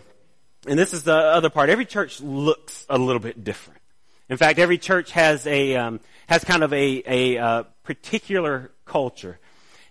and 0.66 0.78
this 0.78 0.92
is 0.92 1.04
the 1.04 1.14
other 1.14 1.50
part, 1.50 1.70
every 1.70 1.86
church 1.86 2.20
looks 2.20 2.86
a 2.88 2.98
little 2.98 3.20
bit 3.20 3.42
different. 3.42 3.80
In 4.28 4.36
fact, 4.36 4.58
every 4.60 4.78
church 4.78 5.10
has 5.10 5.44
a 5.46 5.74
um, 5.74 5.98
has 6.28 6.44
kind 6.44 6.62
of 6.62 6.72
a 6.72 7.02
a 7.04 7.38
uh, 7.38 7.64
particular 7.94 8.70
culture. 8.84 9.40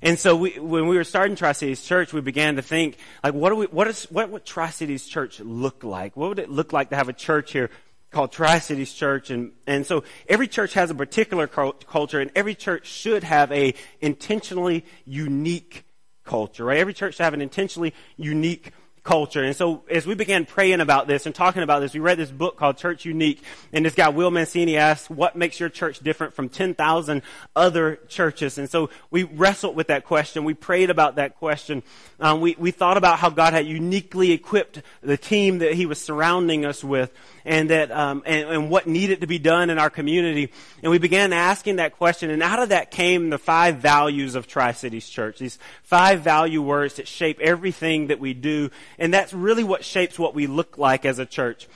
And 0.01 0.17
so 0.17 0.33
we, 0.37 0.57
when 0.57 0.87
we 0.87 0.95
were 0.95 1.03
starting 1.03 1.35
Tri 1.35 1.51
Cities 1.51 1.83
Church, 1.83 2.13
we 2.13 2.21
began 2.21 2.55
to 2.55 2.61
think 2.61 2.97
like, 3.21 3.33
what 3.33 3.49
do 3.49 3.57
we, 3.57 3.65
what 3.65 3.89
is, 3.89 4.05
what 4.05 4.29
would 4.29 4.45
Tri 4.45 4.69
Cities 4.69 5.05
Church 5.05 5.41
look 5.41 5.83
like? 5.83 6.15
What 6.15 6.29
would 6.29 6.39
it 6.39 6.49
look 6.49 6.71
like 6.71 6.91
to 6.91 6.95
have 6.95 7.09
a 7.09 7.13
church 7.13 7.51
here 7.51 7.69
called 8.11 8.31
Tri-Cities 8.31 8.91
Church. 8.93 9.29
And, 9.29 9.51
and 9.67 9.85
so 9.85 10.03
every 10.27 10.47
church 10.47 10.73
has 10.73 10.89
a 10.89 10.95
particular 10.95 11.45
culture 11.45 12.19
and 12.19 12.31
every 12.35 12.55
church 12.55 12.87
should 12.87 13.23
have 13.23 13.51
a 13.51 13.75
intentionally 14.01 14.83
unique 15.05 15.85
culture, 16.23 16.65
right? 16.65 16.79
Every 16.79 16.95
church 16.95 17.15
should 17.15 17.23
have 17.23 17.35
an 17.35 17.41
intentionally 17.41 17.93
unique 18.17 18.71
culture. 19.03 19.43
And 19.43 19.55
so 19.55 19.83
as 19.89 20.05
we 20.05 20.15
began 20.15 20.45
praying 20.45 20.81
about 20.81 21.07
this 21.07 21.25
and 21.25 21.33
talking 21.33 21.63
about 21.63 21.79
this, 21.79 21.93
we 21.93 21.99
read 21.99 22.17
this 22.17 22.31
book 22.31 22.57
called 22.57 22.77
Church 22.77 23.05
Unique. 23.05 23.41
And 23.73 23.85
this 23.85 23.95
guy, 23.95 24.09
Will 24.09 24.31
Mancini, 24.31 24.77
asked, 24.77 25.09
what 25.09 25.35
makes 25.35 25.59
your 25.59 25.69
church 25.69 25.99
different 25.99 26.33
from 26.33 26.49
10,000 26.49 27.21
other 27.55 27.99
churches? 28.07 28.57
And 28.57 28.69
so 28.69 28.89
we 29.11 29.23
wrestled 29.23 29.75
with 29.75 29.87
that 29.87 30.05
question. 30.05 30.43
We 30.43 30.53
prayed 30.53 30.89
about 30.89 31.15
that 31.15 31.37
question. 31.37 31.83
Um, 32.19 32.41
we, 32.41 32.55
we 32.59 32.71
thought 32.71 32.97
about 32.97 33.19
how 33.19 33.29
God 33.29 33.53
had 33.53 33.65
uniquely 33.65 34.31
equipped 34.31 34.81
the 35.01 35.17
team 35.17 35.59
that 35.59 35.73
he 35.73 35.85
was 35.85 35.99
surrounding 35.99 36.65
us 36.65 36.83
with 36.83 37.11
and 37.45 37.69
that 37.69 37.91
um, 37.91 38.23
and, 38.25 38.49
and 38.49 38.69
what 38.69 38.87
needed 38.87 39.21
to 39.21 39.27
be 39.27 39.39
done 39.39 39.69
in 39.69 39.79
our 39.79 39.89
community. 39.89 40.51
And 40.83 40.91
we 40.91 40.99
began 40.99 41.33
asking 41.33 41.77
that 41.77 41.97
question, 41.97 42.29
and 42.29 42.43
out 42.43 42.59
of 42.61 42.69
that 42.69 42.91
came 42.91 43.29
the 43.29 43.37
five 43.37 43.77
values 43.77 44.35
of 44.35 44.47
Tri 44.47 44.71
Cities 44.73 45.09
Church. 45.09 45.39
These 45.39 45.57
five 45.81 46.21
value 46.21 46.61
words 46.61 46.95
that 46.95 47.07
shape 47.07 47.39
everything 47.39 48.07
that 48.07 48.19
we 48.19 48.33
do, 48.33 48.69
and 48.99 49.13
that's 49.13 49.33
really 49.33 49.63
what 49.63 49.83
shapes 49.83 50.19
what 50.19 50.35
we 50.35 50.47
look 50.47 50.77
like 50.77 51.05
as 51.05 51.19
a 51.19 51.25
church. 51.25 51.67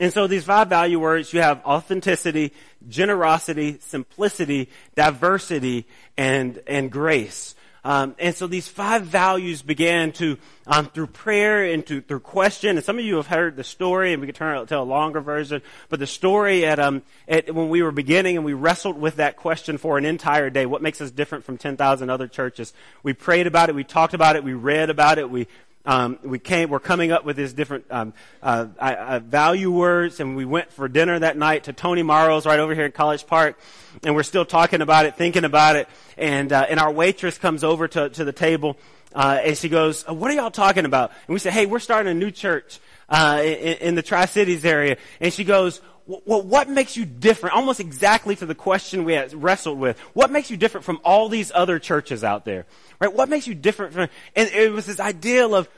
And 0.00 0.12
so 0.12 0.26
these 0.26 0.44
five 0.44 0.68
value 0.68 0.98
words, 0.98 1.32
you 1.32 1.40
have 1.40 1.64
authenticity, 1.64 2.52
generosity, 2.88 3.78
simplicity, 3.80 4.70
diversity, 4.94 5.86
and, 6.16 6.60
and 6.66 6.90
grace. 6.90 7.54
Um, 7.84 8.14
and 8.20 8.34
so 8.34 8.46
these 8.46 8.68
five 8.68 9.02
values 9.02 9.60
began 9.60 10.12
to, 10.12 10.38
um, 10.68 10.86
through 10.86 11.08
prayer 11.08 11.64
and 11.64 11.84
to, 11.86 12.00
through 12.00 12.20
question, 12.20 12.76
and 12.76 12.84
some 12.84 12.96
of 12.96 13.04
you 13.04 13.16
have 13.16 13.26
heard 13.26 13.56
the 13.56 13.64
story, 13.64 14.12
and 14.12 14.20
we 14.20 14.28
could 14.28 14.36
turn 14.36 14.56
it 14.56 14.68
to 14.68 14.78
a 14.78 14.82
longer 14.82 15.20
version, 15.20 15.62
but 15.88 15.98
the 15.98 16.06
story 16.06 16.64
at, 16.64 16.78
um, 16.78 17.02
at, 17.26 17.52
when 17.52 17.68
we 17.70 17.82
were 17.82 17.90
beginning 17.90 18.36
and 18.36 18.44
we 18.44 18.52
wrestled 18.52 19.00
with 19.00 19.16
that 19.16 19.36
question 19.36 19.78
for 19.78 19.98
an 19.98 20.04
entire 20.04 20.48
day, 20.48 20.64
what 20.64 20.80
makes 20.80 21.00
us 21.00 21.10
different 21.10 21.44
from 21.44 21.58
10,000 21.58 22.08
other 22.08 22.28
churches? 22.28 22.72
We 23.02 23.14
prayed 23.14 23.48
about 23.48 23.68
it, 23.68 23.74
we 23.74 23.82
talked 23.82 24.14
about 24.14 24.36
it, 24.36 24.44
we 24.44 24.54
read 24.54 24.88
about 24.88 25.18
it, 25.18 25.28
we, 25.28 25.48
um, 25.84 26.18
we 26.22 26.38
came, 26.38 26.70
we're 26.70 26.78
coming 26.78 27.10
up 27.10 27.24
with 27.24 27.36
these 27.36 27.52
different 27.52 27.86
um, 27.90 28.12
uh, 28.42 28.66
uh, 28.78 29.20
value 29.24 29.70
words, 29.70 30.20
and 30.20 30.36
we 30.36 30.44
went 30.44 30.72
for 30.72 30.88
dinner 30.88 31.18
that 31.18 31.36
night 31.36 31.64
to 31.64 31.72
Tony 31.72 32.02
Morrow's 32.02 32.46
right 32.46 32.60
over 32.60 32.74
here 32.74 32.86
in 32.86 32.92
College 32.92 33.26
Park, 33.26 33.58
and 34.04 34.14
we're 34.14 34.22
still 34.22 34.44
talking 34.44 34.80
about 34.80 35.06
it, 35.06 35.16
thinking 35.16 35.44
about 35.44 35.74
it, 35.76 35.88
and 36.16 36.52
uh, 36.52 36.66
and 36.68 36.78
our 36.78 36.92
waitress 36.92 37.36
comes 37.36 37.64
over 37.64 37.88
to 37.88 38.10
to 38.10 38.24
the 38.24 38.32
table, 38.32 38.76
uh, 39.12 39.40
and 39.42 39.58
she 39.58 39.68
goes, 39.68 40.04
"What 40.06 40.30
are 40.30 40.34
y'all 40.34 40.52
talking 40.52 40.84
about?" 40.84 41.10
And 41.26 41.34
we 41.34 41.40
say, 41.40 41.50
"Hey, 41.50 41.66
we're 41.66 41.80
starting 41.80 42.12
a 42.12 42.14
new 42.14 42.30
church 42.30 42.78
uh, 43.08 43.40
in, 43.42 43.78
in 43.78 43.94
the 43.96 44.02
Tri 44.02 44.26
Cities 44.26 44.64
area," 44.64 44.98
and 45.20 45.32
she 45.32 45.42
goes, 45.42 45.80
well, 46.06 46.42
what 46.42 46.68
makes 46.68 46.96
you 46.96 47.04
different? 47.04 47.56
Almost 47.56 47.80
exactly 47.80 48.36
to 48.36 48.46
the 48.46 48.54
question 48.54 49.04
we 49.04 49.14
had 49.14 49.32
wrestled 49.34 49.78
with. 49.78 49.98
What 50.14 50.30
makes 50.30 50.50
you 50.50 50.56
different 50.56 50.84
from 50.84 51.00
all 51.04 51.28
these 51.28 51.52
other 51.54 51.78
churches 51.78 52.24
out 52.24 52.44
there? 52.44 52.66
Right? 53.00 53.12
What 53.12 53.28
makes 53.28 53.46
you 53.46 53.54
different 53.54 53.92
from, 53.92 54.08
and 54.34 54.48
it 54.48 54.72
was 54.72 54.86
this 54.86 55.00
idea 55.00 55.46
of, 55.46 55.68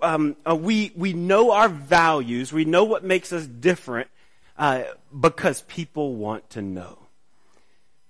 um, 0.00 0.36
uh, 0.48 0.54
we, 0.56 0.92
we 0.96 1.12
know 1.12 1.52
our 1.52 1.68
values, 1.68 2.52
we 2.52 2.64
know 2.64 2.84
what 2.84 3.04
makes 3.04 3.32
us 3.32 3.46
different, 3.46 4.08
uh, 4.58 4.84
because 5.18 5.62
people 5.62 6.14
want 6.16 6.48
to 6.50 6.62
know. 6.62 6.98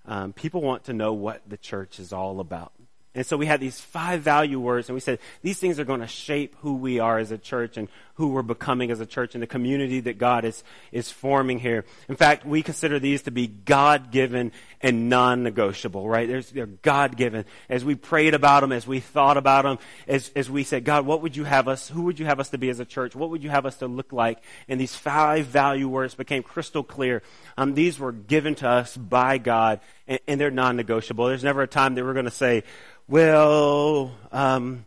Um, 0.05 0.33
people 0.33 0.63
want 0.63 0.85
to 0.85 0.93
know 0.93 1.13
what 1.13 1.43
the 1.49 1.57
church 1.57 2.01
is 2.01 2.13
all 2.13 2.41
about. 2.41 2.73
And 3.15 3.27
so 3.27 3.37
we 3.37 3.47
had 3.47 3.61
these 3.61 3.79
five 3.79 4.23
value 4.23 4.59
words, 4.59 4.89
and 4.89 4.95
we 4.95 5.01
said 5.01 5.19
these 5.43 5.59
things 5.59 5.79
are 5.79 5.85
going 5.85 6.01
to 6.01 6.07
shape 6.07 6.57
who 6.61 6.75
we 6.75 6.99
are 6.99 7.19
as 7.19 7.31
a 7.31 7.39
church 7.39 7.77
and 7.77 7.89
who 8.15 8.29
we're 8.29 8.43
becoming 8.43 8.91
as 8.91 9.01
a 9.01 9.07
church 9.07 9.35
and 9.35 9.43
the 9.43 9.47
community 9.47 10.01
that 10.01 10.19
God 10.19 10.45
is, 10.45 10.63
is 10.91 11.11
forming 11.11 11.59
here. 11.59 11.85
In 12.09 12.17
fact, 12.17 12.45
we 12.45 12.63
consider 12.63 12.99
these 12.99 13.23
to 13.23 13.31
be 13.31 13.47
God 13.47 14.11
given 14.11 14.53
and 14.83 15.09
non 15.09 15.43
negotiable, 15.43 16.07
right? 16.09 16.29
There's, 16.29 16.51
they're 16.51 16.67
God 16.67 17.17
given. 17.17 17.47
As 17.69 17.85
we 17.85 17.95
prayed 17.95 18.35
about 18.35 18.61
them, 18.61 18.73
as 18.73 18.87
we 18.87 19.01
thought 19.01 19.37
about 19.37 19.65
them, 19.65 19.79
as, 20.07 20.31
as 20.37 20.51
we 20.51 20.63
said, 20.63 20.85
God, 20.85 21.07
what 21.07 21.23
would 21.23 21.37
you 21.37 21.45
have 21.45 21.69
us, 21.69 21.89
who 21.89 22.03
would 22.03 22.19
you 22.19 22.27
have 22.27 22.39
us 22.39 22.51
to 22.51 22.59
be 22.59 22.69
as 22.69 22.81
a 22.81 22.85
church? 22.85 23.15
What 23.15 23.31
would 23.31 23.43
you 23.43 23.51
have 23.51 23.65
us 23.65 23.79
to 23.79 23.87
look 23.87 24.13
like? 24.13 24.43
And 24.69 24.79
these 24.79 24.95
five 24.95 25.47
value 25.47 25.89
words 25.89 26.15
became 26.15 26.43
crystal 26.43 26.83
clear. 26.83 27.23
Um, 27.57 27.75
these 27.75 27.99
were 27.99 28.13
given 28.13 28.55
to 28.57 28.69
us 28.69 28.97
by 28.97 29.39
God, 29.39 29.81
and, 30.07 30.21
and 30.29 30.41
they're 30.41 30.51
non 30.51 30.77
negotiable. 30.77 31.27
There's 31.27 31.45
never 31.45 31.63
a 31.63 31.69
time 31.69 31.95
that 31.95 32.05
we're 32.05 32.13
going 32.13 32.27
to 32.27 32.31
say, 32.31 32.65
well, 33.09 34.13
um, 34.31 34.87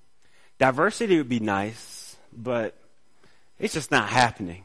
diversity 0.60 1.18
would 1.18 1.30
be 1.30 1.40
nice, 1.40 2.16
but 2.32 2.76
it's 3.60 3.74
just 3.74 3.92
not 3.92 4.10
happening. 4.10 4.64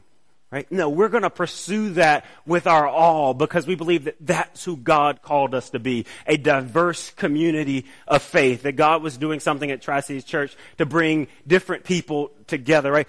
Right? 0.51 0.71
No, 0.73 0.89
we're 0.89 1.11
going 1.11 1.23
to 1.23 1.31
pursue 1.31 1.91
that 1.91 2.25
with 2.45 2.67
our 2.67 2.85
all 2.85 3.35
because 3.35 3.69
we 3.69 3.77
believe 3.77 4.05
that 4.05 4.17
that's 4.19 4.65
who 4.65 4.77
God 4.77 5.23
called 5.23 5.55
us 5.55 5.71
to 5.71 5.79
be. 5.79 6.07
A 6.27 6.37
diverse 6.37 7.13
community 7.13 7.87
of 8.09 8.21
faith. 8.21 8.63
That 8.63 8.73
God 8.73 9.01
was 9.01 9.17
doing 9.17 9.39
something 9.39 9.71
at 9.71 9.81
Tri-Cities 9.81 10.25
Church 10.25 10.57
to 10.79 10.87
bring 10.87 11.29
different 11.47 11.85
people 11.85 12.33
together, 12.49 12.91
right? 12.91 13.07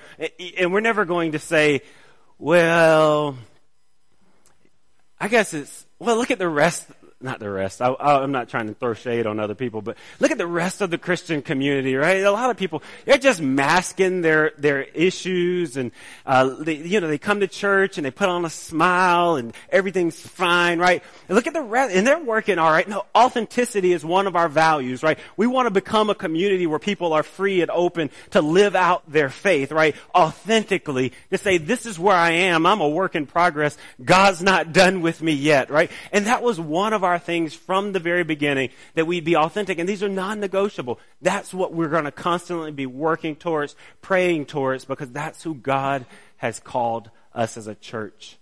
And 0.60 0.72
we're 0.72 0.82
never 0.82 1.04
going 1.04 1.32
to 1.32 1.40
say, 1.40 1.82
well, 2.38 3.36
I 5.20 5.28
guess 5.28 5.56
it's, 5.56 5.88
well, 5.98 6.18
look 6.18 6.30
at 6.30 6.38
the 6.38 6.48
rest 6.48 6.88
not 7.24 7.40
the 7.40 7.50
rest. 7.50 7.82
I, 7.82 7.94
am 8.24 8.32
not 8.32 8.50
trying 8.50 8.68
to 8.68 8.74
throw 8.74 8.94
shade 8.94 9.26
on 9.26 9.40
other 9.40 9.56
people, 9.56 9.82
but 9.82 9.98
look 10.20 10.32
at 10.32 10.38
the 10.38 10.48
rest 10.48 10.82
of 10.82 10.90
the 10.90 10.98
Christian 10.98 11.42
community, 11.42 11.96
right? 11.96 12.24
A 12.24 12.32
lot 12.32 12.50
of 12.50 12.58
people, 12.58 12.84
they're 13.06 13.18
just 13.18 13.42
masking 13.42 14.22
their, 14.22 14.52
their 14.58 14.82
issues 14.82 15.78
and, 15.78 15.92
uh, 16.26 16.56
they, 16.60 16.76
you 16.76 17.00
know, 17.00 17.08
they 17.08 17.18
come 17.18 17.40
to 17.42 17.48
church 17.48 17.98
and 17.98 18.06
they 18.06 18.12
put 18.12 18.30
on 18.30 18.46
a 18.46 18.50
smile 18.50 19.36
and 19.36 19.54
everything's 19.70 20.20
fine, 20.20 20.80
right? 20.80 21.04
And 21.28 21.36
look 21.36 21.48
at 21.48 21.54
the 21.54 21.62
rest, 21.62 21.96
and 21.96 22.06
they're 22.06 22.20
working 22.20 22.60
all 22.60 22.72
right. 22.72 22.88
No, 22.88 23.06
authenticity 23.16 23.94
is 23.94 24.04
one 24.04 24.28
of 24.28 24.36
our 24.36 24.50
values, 24.50 25.04
right? 25.04 25.20
We 25.38 25.48
want 25.48 25.68
to 25.68 25.72
become 25.72 26.10
a 26.10 26.16
community 26.16 26.68
where 26.68 26.80
people 26.80 27.14
are 27.14 27.24
free 27.24 27.62
and 27.62 27.72
open 27.72 28.10
to 28.32 28.42
live 28.42 28.76
out 28.76 29.10
their 29.12 29.30
faith, 29.30 29.72
right? 29.72 29.96
Authentically, 30.16 31.14
to 31.30 31.38
say, 31.38 31.58
this 31.58 31.86
is 31.86 32.00
where 32.00 32.16
I 32.16 32.32
am. 32.32 32.66
I'm 32.66 32.82
a 32.82 32.90
work 32.90 33.16
in 33.16 33.26
progress. 33.26 33.78
God's 34.04 34.42
not 34.42 34.74
done 34.74 35.02
with 35.02 35.22
me 35.22 35.34
yet, 35.34 35.70
right? 35.70 35.92
And 36.12 36.28
that 36.28 36.44
was 36.44 36.60
one 36.60 36.94
of 36.94 37.04
our 37.04 37.11
our 37.12 37.20
things 37.20 37.54
from 37.54 37.92
the 37.92 38.00
very 38.00 38.24
beginning, 38.24 38.70
that 38.96 39.06
we'd 39.06 39.24
be 39.24 39.36
authentic. 39.36 39.78
And 39.78 39.88
these 39.88 40.02
are 40.02 40.10
non-negotiable. 40.10 41.00
That's 41.22 41.54
what 41.54 41.74
we're 41.74 41.90
going 41.90 42.06
to 42.06 42.12
constantly 42.12 42.72
be 42.72 42.86
working 42.88 43.36
towards, 43.36 43.76
praying 44.02 44.48
towards, 44.48 44.86
because 44.86 45.12
that's 45.12 45.44
who 45.44 45.54
God 45.54 46.06
has 46.38 46.60
called 46.60 47.12
us 47.36 47.58
as 47.58 47.68
a 47.68 47.76
church 47.76 48.38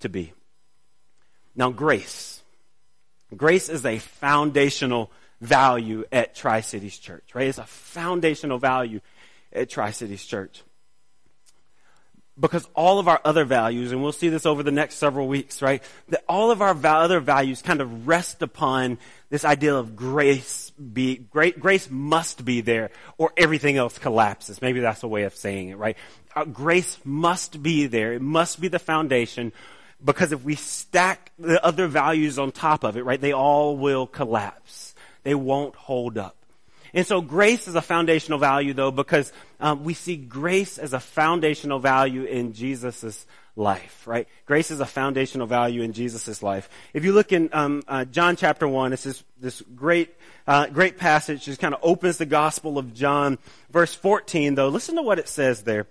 to 0.00 0.08
be. 0.08 0.32
Now, 1.54 1.70
grace. 1.70 2.42
Grace 3.36 3.68
is 3.68 3.84
a 3.84 3.98
foundational 3.98 5.10
value 5.40 6.04
at 6.10 6.34
Tri 6.34 6.60
Cities 6.60 6.98
Church, 6.98 7.34
right? 7.34 7.48
It's 7.48 7.58
a 7.58 7.64
foundational 7.64 8.58
value 8.58 9.00
at 9.52 9.68
Tri 9.68 9.90
Cities 9.90 10.24
Church 10.24 10.62
because 12.38 12.66
all 12.74 12.98
of 12.98 13.08
our 13.08 13.20
other 13.24 13.44
values, 13.44 13.92
and 13.92 14.02
we'll 14.02 14.12
see 14.12 14.28
this 14.28 14.46
over 14.46 14.62
the 14.62 14.70
next 14.70 14.96
several 14.96 15.28
weeks, 15.28 15.60
right? 15.60 15.82
That 16.08 16.24
all 16.28 16.50
of 16.50 16.62
our 16.62 16.76
other 16.84 17.20
values 17.20 17.60
kind 17.60 17.80
of 17.80 18.08
rest 18.08 18.40
upon 18.40 18.98
this 19.28 19.44
idea 19.44 19.74
of 19.74 19.96
grace 19.96 20.70
be, 20.70 21.16
great, 21.16 21.60
grace 21.60 21.90
must 21.90 22.44
be 22.44 22.62
there 22.62 22.90
or 23.18 23.32
everything 23.36 23.76
else 23.76 23.98
collapses. 23.98 24.62
Maybe 24.62 24.80
that's 24.80 25.02
a 25.02 25.08
way 25.08 25.24
of 25.24 25.34
saying 25.34 25.68
it, 25.68 25.76
right? 25.76 25.96
Uh, 26.34 26.44
grace 26.44 26.98
must 27.04 27.62
be 27.62 27.86
there. 27.86 28.14
It 28.14 28.22
must 28.22 28.60
be 28.60 28.68
the 28.68 28.78
foundation 28.78 29.52
because 30.02 30.32
if 30.32 30.42
we 30.42 30.54
stack 30.54 31.32
the 31.38 31.64
other 31.64 31.86
values 31.86 32.38
on 32.38 32.50
top 32.50 32.82
of 32.82 32.96
it, 32.96 33.04
right, 33.04 33.20
they 33.20 33.32
all 33.32 33.76
will 33.76 34.06
collapse. 34.06 34.94
They 35.22 35.34
won't 35.34 35.74
hold 35.76 36.18
up. 36.18 36.36
And 36.94 37.06
so 37.06 37.20
grace 37.20 37.68
is 37.68 37.74
a 37.74 37.82
foundational 37.82 38.38
value 38.38 38.74
though 38.74 38.90
because 38.90 39.32
um, 39.60 39.84
we 39.84 39.94
see 39.94 40.16
grace 40.16 40.78
as 40.78 40.92
a 40.92 41.00
foundational 41.00 41.78
value 41.78 42.24
in 42.24 42.52
Jesus' 42.52 43.26
life, 43.56 44.06
right? 44.06 44.28
Grace 44.46 44.70
is 44.70 44.80
a 44.80 44.86
foundational 44.86 45.46
value 45.46 45.82
in 45.82 45.92
Jesus' 45.92 46.42
life. 46.42 46.68
If 46.92 47.04
you 47.04 47.12
look 47.12 47.32
in 47.32 47.48
um, 47.52 47.82
uh, 47.88 48.04
John 48.04 48.36
chapter 48.36 48.68
1, 48.68 48.92
it's 48.92 49.04
this, 49.04 49.24
this 49.40 49.62
great, 49.74 50.14
uh, 50.46 50.66
great 50.66 50.98
passage 50.98 51.44
just 51.44 51.60
kind 51.60 51.74
of 51.74 51.80
opens 51.82 52.18
the 52.18 52.26
Gospel 52.26 52.78
of 52.78 52.94
John. 52.94 53.38
Verse 53.70 53.94
14 53.94 54.54
though, 54.54 54.68
listen 54.68 54.96
to 54.96 55.02
what 55.02 55.18
it 55.18 55.28
says 55.28 55.62
there. 55.62 55.86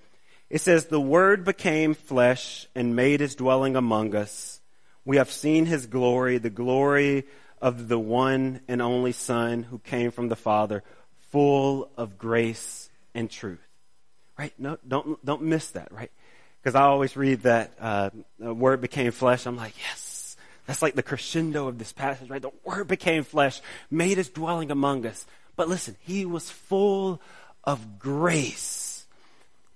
It 0.49 0.59
says, 0.59 0.87
the 0.87 0.99
Word 0.99 1.45
became 1.45 1.93
flesh 1.93 2.67
and 2.75 2.93
made 2.93 3.21
his 3.21 3.35
dwelling 3.35 3.77
among 3.77 4.15
us. 4.15 4.59
We 5.05 5.15
have 5.15 5.31
seen 5.31 5.65
his 5.65 5.87
glory, 5.87 6.39
the 6.39 6.49
glory 6.49 7.23
of 7.61 7.87
the 7.87 7.99
one 7.99 8.61
and 8.67 8.81
only 8.81 9.11
Son 9.11 9.63
who 9.63 9.79
came 9.79 10.11
from 10.11 10.29
the 10.29 10.35
Father, 10.35 10.83
full 11.31 11.89
of 11.95 12.17
grace 12.17 12.89
and 13.13 13.29
truth. 13.29 13.59
Right? 14.37 14.53
No, 14.57 14.77
don't, 14.87 15.23
don't 15.23 15.43
miss 15.43 15.69
that, 15.71 15.91
right? 15.91 16.11
Because 16.61 16.75
I 16.75 16.83
always 16.83 17.15
read 17.15 17.43
that 17.43 17.73
uh, 17.79 18.09
the 18.39 18.53
Word 18.53 18.81
became 18.81 19.11
flesh. 19.11 19.45
I'm 19.45 19.57
like, 19.57 19.73
yes, 19.79 20.35
that's 20.65 20.81
like 20.81 20.95
the 20.95 21.03
crescendo 21.03 21.67
of 21.67 21.77
this 21.77 21.93
passage, 21.93 22.29
right? 22.29 22.41
The 22.41 22.51
Word 22.63 22.87
became 22.87 23.23
flesh, 23.23 23.61
made 23.89 24.17
his 24.17 24.29
dwelling 24.29 24.71
among 24.71 25.05
us. 25.05 25.25
But 25.55 25.69
listen, 25.69 25.95
he 26.01 26.25
was 26.25 26.49
full 26.49 27.21
of 27.63 27.99
grace 27.99 29.05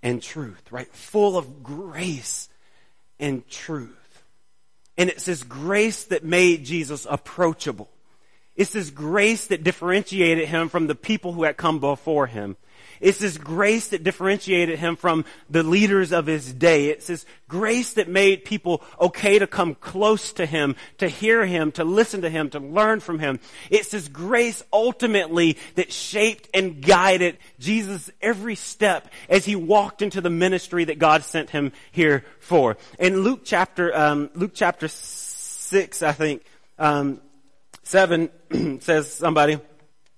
and 0.01 0.21
truth, 0.21 0.71
right? 0.71 0.87
Full 0.87 1.37
of 1.37 1.63
grace 1.63 2.49
and 3.19 3.47
truth. 3.49 4.04
And 4.97 5.09
it's 5.09 5.25
this 5.25 5.43
grace 5.43 6.05
that 6.05 6.23
made 6.23 6.65
Jesus 6.65 7.05
approachable. 7.09 7.89
It's 8.55 8.71
this 8.71 8.89
grace 8.89 9.47
that 9.47 9.63
differentiated 9.63 10.47
him 10.47 10.69
from 10.69 10.87
the 10.87 10.95
people 10.95 11.33
who 11.33 11.43
had 11.43 11.57
come 11.57 11.79
before 11.79 12.27
him. 12.27 12.55
It's 12.99 13.19
this 13.19 13.37
grace 13.37 13.89
that 13.89 14.03
differentiated 14.03 14.79
him 14.79 14.95
from 14.95 15.25
the 15.49 15.63
leaders 15.63 16.11
of 16.11 16.25
his 16.25 16.53
day. 16.53 16.87
It's 16.87 17.07
this 17.07 17.25
grace 17.47 17.93
that 17.93 18.09
made 18.09 18.45
people 18.45 18.83
okay 18.99 19.39
to 19.39 19.47
come 19.47 19.75
close 19.75 20.33
to 20.33 20.45
him, 20.45 20.75
to 20.97 21.07
hear 21.07 21.45
him, 21.45 21.71
to 21.73 21.83
listen 21.83 22.21
to 22.21 22.29
him, 22.29 22.49
to 22.51 22.59
learn 22.59 22.99
from 22.99 23.19
him. 23.19 23.39
It's 23.69 23.89
this 23.89 24.07
grace 24.07 24.63
ultimately 24.71 25.57
that 25.75 25.91
shaped 25.91 26.49
and 26.53 26.81
guided 26.81 27.37
Jesus 27.59 28.09
every 28.21 28.55
step 28.55 29.11
as 29.29 29.45
he 29.45 29.55
walked 29.55 30.01
into 30.01 30.21
the 30.21 30.29
ministry 30.29 30.85
that 30.85 30.99
God 30.99 31.23
sent 31.23 31.49
him 31.49 31.71
here 31.91 32.25
for. 32.39 32.77
In 32.99 33.19
Luke 33.19 33.41
chapter, 33.43 33.95
um, 33.95 34.29
Luke 34.33 34.51
chapter 34.53 34.87
six, 34.87 36.01
I 36.01 36.11
think, 36.11 36.43
um, 36.77 37.21
seven 37.83 38.29
says 38.81 39.11
somebody, 39.11 39.59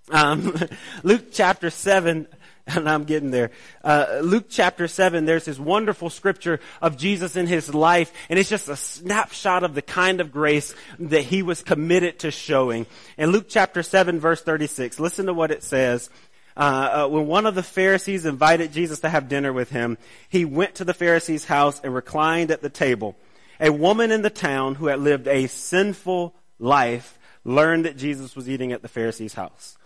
um, 0.09 0.55
Luke 1.03 1.31
chapter 1.31 1.69
7 1.69 2.27
and 2.75 2.89
I'm 2.89 3.05
getting 3.05 3.31
there. 3.31 3.51
Uh, 3.83 4.19
Luke 4.21 4.45
chapter 4.49 4.87
7, 4.87 5.25
there's 5.25 5.45
this 5.45 5.59
wonderful 5.59 6.09
scripture 6.09 6.59
of 6.81 6.97
Jesus 6.97 7.35
in 7.35 7.47
his 7.47 7.73
life, 7.73 8.11
and 8.29 8.37
it's 8.37 8.49
just 8.49 8.67
a 8.67 8.75
snapshot 8.75 9.63
of 9.63 9.73
the 9.73 9.81
kind 9.81 10.19
of 10.19 10.31
grace 10.31 10.75
that 10.99 11.21
he 11.21 11.41
was 11.41 11.63
committed 11.63 12.19
to 12.19 12.31
showing. 12.31 12.85
In 13.17 13.31
Luke 13.31 13.45
chapter 13.47 13.83
7, 13.83 14.19
verse 14.19 14.41
36, 14.41 14.99
listen 14.99 15.27
to 15.27 15.33
what 15.33 15.51
it 15.51 15.63
says. 15.63 16.09
Uh, 16.57 17.05
uh, 17.05 17.07
when 17.07 17.27
one 17.27 17.45
of 17.45 17.55
the 17.55 17.63
Pharisees 17.63 18.25
invited 18.25 18.73
Jesus 18.73 18.99
to 19.01 19.09
have 19.09 19.29
dinner 19.29 19.53
with 19.53 19.69
him, 19.69 19.97
he 20.27 20.43
went 20.43 20.75
to 20.75 20.83
the 20.83 20.93
Pharisee's 20.93 21.45
house 21.45 21.79
and 21.83 21.93
reclined 21.93 22.51
at 22.51 22.61
the 22.61 22.69
table. 22.69 23.15
A 23.59 23.71
woman 23.71 24.11
in 24.11 24.23
the 24.23 24.29
town 24.29 24.75
who 24.75 24.87
had 24.87 24.99
lived 24.99 25.27
a 25.27 25.47
sinful 25.47 26.35
life 26.59 27.17
learned 27.45 27.85
that 27.85 27.97
Jesus 27.97 28.35
was 28.35 28.49
eating 28.49 28.71
at 28.71 28.81
the 28.81 28.87
Pharisee's 28.87 29.35
house. 29.35 29.77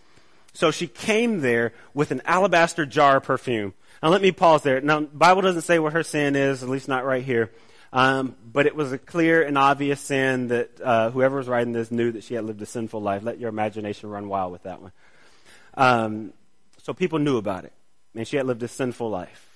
So 0.54 0.72
she 0.72 0.88
came 0.88 1.42
there 1.42 1.74
with 1.94 2.12
an 2.12 2.22
alabaster 2.26 2.86
jar 2.86 3.18
of 3.18 3.24
perfume. 3.24 3.74
Now 4.04 4.10
let 4.10 4.22
me 4.22 4.32
pause 4.32 4.64
there. 4.64 4.82
Now, 4.82 5.02
Bible 5.02 5.42
doesn't 5.42 5.62
say 5.62 5.80
what 5.80 5.94
her 5.94 6.04
sin 6.04 6.36
is, 6.36 6.64
at 6.64 6.70
least 6.70 6.88
not 6.88 7.06
right 7.06 7.24
here. 7.24 7.52
Um, 7.94 8.36
but 8.44 8.66
it 8.66 8.76
was 8.76 8.92
a 8.92 8.98
clear 8.98 9.44
and 9.44 9.58
obvious 9.58 10.00
sin 10.00 10.48
that 10.48 10.80
uh, 10.82 11.12
whoever 11.12 11.38
was 11.38 11.48
writing 11.48 11.74
this 11.74 11.92
knew 11.92 12.12
that 12.14 12.24
she 12.24 12.36
had 12.36 12.46
lived 12.46 12.62
a 12.62 12.66
sinful 12.66 13.02
life. 13.02 13.22
Let 13.24 13.40
your 13.40 13.50
imagination 13.50 14.10
run 14.10 14.30
wild 14.30 14.52
with 14.52 14.64
that 14.64 14.82
one. 14.82 14.92
Um, 15.76 16.34
so 16.84 16.94
people 16.94 17.20
knew 17.20 17.38
about 17.38 17.66
it. 17.66 17.74
And 18.16 18.28
she 18.28 18.38
had 18.38 18.46
lived 18.46 18.64
a 18.64 18.68
sinful 18.68 19.10
life. 19.10 19.51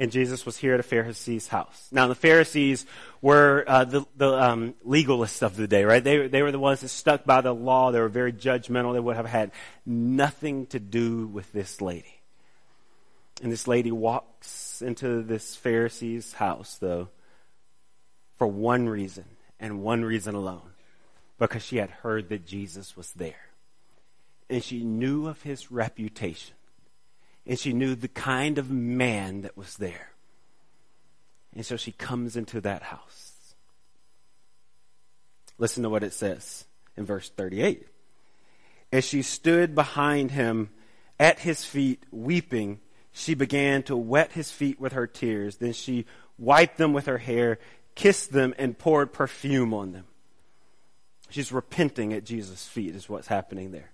And 0.00 0.12
Jesus 0.12 0.46
was 0.46 0.56
here 0.56 0.74
at 0.74 0.80
a 0.80 0.84
Pharisee's 0.84 1.48
house. 1.48 1.88
Now, 1.90 2.06
the 2.06 2.14
Pharisees 2.14 2.86
were 3.20 3.64
uh, 3.66 3.84
the, 3.84 4.06
the 4.16 4.32
um, 4.32 4.74
legalists 4.86 5.42
of 5.42 5.56
the 5.56 5.66
day, 5.66 5.84
right? 5.84 6.02
They, 6.02 6.28
they 6.28 6.42
were 6.42 6.52
the 6.52 6.58
ones 6.60 6.82
that 6.82 6.88
stuck 6.88 7.24
by 7.24 7.40
the 7.40 7.52
law. 7.52 7.90
They 7.90 7.98
were 7.98 8.08
very 8.08 8.32
judgmental. 8.32 8.92
They 8.92 9.00
would 9.00 9.16
have 9.16 9.26
had 9.26 9.50
nothing 9.84 10.66
to 10.66 10.78
do 10.78 11.26
with 11.26 11.52
this 11.52 11.80
lady. 11.80 12.20
And 13.42 13.50
this 13.50 13.66
lady 13.66 13.90
walks 13.90 14.82
into 14.82 15.22
this 15.22 15.56
Pharisee's 15.56 16.34
house, 16.34 16.76
though, 16.76 17.08
for 18.36 18.46
one 18.46 18.88
reason, 18.88 19.24
and 19.58 19.82
one 19.82 20.04
reason 20.04 20.36
alone 20.36 20.70
because 21.38 21.64
she 21.64 21.76
had 21.76 21.90
heard 21.90 22.28
that 22.28 22.46
Jesus 22.46 22.96
was 22.96 23.12
there. 23.12 23.48
And 24.48 24.62
she 24.62 24.84
knew 24.84 25.26
of 25.26 25.42
his 25.42 25.70
reputation 25.70 26.54
and 27.48 27.58
she 27.58 27.72
knew 27.72 27.94
the 27.94 28.08
kind 28.08 28.58
of 28.58 28.70
man 28.70 29.40
that 29.40 29.56
was 29.56 29.78
there. 29.78 30.10
And 31.56 31.64
so 31.64 31.76
she 31.76 31.92
comes 31.92 32.36
into 32.36 32.60
that 32.60 32.82
house. 32.82 33.32
Listen 35.56 35.82
to 35.82 35.88
what 35.88 36.04
it 36.04 36.12
says 36.12 36.66
in 36.96 37.06
verse 37.06 37.30
38. 37.30 37.88
As 38.92 39.04
she 39.04 39.22
stood 39.22 39.74
behind 39.74 40.30
him 40.30 40.68
at 41.18 41.40
his 41.40 41.64
feet, 41.64 42.04
weeping, 42.12 42.80
she 43.12 43.34
began 43.34 43.82
to 43.84 43.96
wet 43.96 44.32
his 44.32 44.50
feet 44.52 44.78
with 44.78 44.92
her 44.92 45.06
tears. 45.06 45.56
Then 45.56 45.72
she 45.72 46.04
wiped 46.38 46.76
them 46.76 46.92
with 46.92 47.06
her 47.06 47.18
hair, 47.18 47.58
kissed 47.94 48.30
them, 48.30 48.54
and 48.58 48.78
poured 48.78 49.12
perfume 49.12 49.72
on 49.72 49.92
them. 49.92 50.04
She's 51.30 51.50
repenting 51.50 52.12
at 52.12 52.24
Jesus' 52.24 52.66
feet, 52.66 52.94
is 52.94 53.08
what's 53.08 53.26
happening 53.26 53.72
there. 53.72 53.90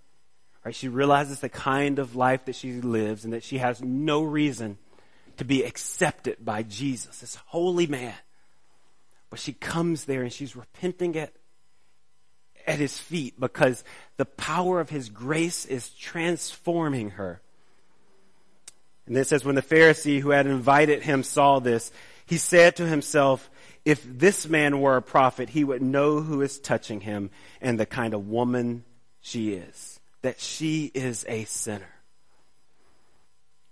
Right? 0.65 0.75
She 0.75 0.89
realizes 0.89 1.41
the 1.41 1.49
kind 1.49 1.99
of 1.99 2.17
life 2.17 2.47
that 2.47 2.55
she 2.55 2.81
lives 2.81 3.25
and 3.25 3.35
that 3.35 3.45
she 3.45 3.59
has 3.59 3.83
no 3.83 4.23
reason 4.23 4.79
to 5.37 5.45
be 5.45 5.63
accepted 5.63 6.39
by 6.43 6.63
Jesus, 6.63 7.19
this 7.19 7.37
holy 7.47 7.87
man. 7.87 8.15
But 9.29 9.41
she 9.41 9.53
comes 9.53 10.05
there 10.05 10.23
and 10.23 10.33
she's 10.33 10.57
repenting 10.57 11.17
at, 11.17 11.33
at 12.67 12.79
his 12.79 12.99
feet 12.99 13.39
because 13.39 13.85
the 14.17 14.25
power 14.25 14.81
of 14.81 14.89
his 14.89 15.11
grace 15.11 15.67
is 15.67 15.91
transforming 15.91 17.11
her. 17.11 17.43
And 19.07 19.17
it 19.19 19.27
says, 19.27 19.45
when 19.45 19.57
the 19.57 19.63
Pharisee 19.63 20.21
who 20.21 20.31
had 20.31 20.47
invited 20.47 21.03
him 21.03 21.25
saw 21.25 21.59
this, 21.59 21.93
he 22.25 22.39
said 22.39 22.77
to 22.77 22.87
himself, 22.87 23.51
if 23.85 24.03
this 24.03 24.49
man 24.49 24.81
were 24.81 24.97
a 24.97 25.03
prophet, 25.03 25.51
he 25.51 25.63
would 25.63 25.83
know 25.83 26.23
who 26.23 26.41
is 26.41 26.59
touching 26.59 27.03
him 27.03 27.29
and 27.61 27.79
the 27.79 27.85
kind 27.85 28.15
of 28.15 28.29
woman 28.29 28.85
she 29.21 29.53
is 29.53 29.94
that 30.25 30.41
she 30.41 30.91
is 30.95 31.25
a 31.29 31.45
sinner. 31.45 31.95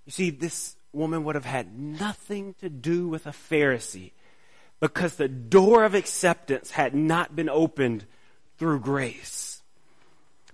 You 0.04 0.12
see, 0.12 0.28
this 0.28 0.76
woman 0.92 1.24
would 1.24 1.34
have 1.34 1.46
had 1.46 1.78
nothing 1.78 2.54
to 2.60 2.68
do 2.68 3.08
with 3.08 3.26
a 3.26 3.30
Pharisee 3.30 4.12
because 4.78 5.16
the 5.16 5.28
door 5.28 5.82
of 5.82 5.94
acceptance 5.94 6.72
had 6.72 6.94
not 6.94 7.34
been 7.34 7.48
opened 7.48 8.04
through 8.58 8.80
grace. 8.80 9.51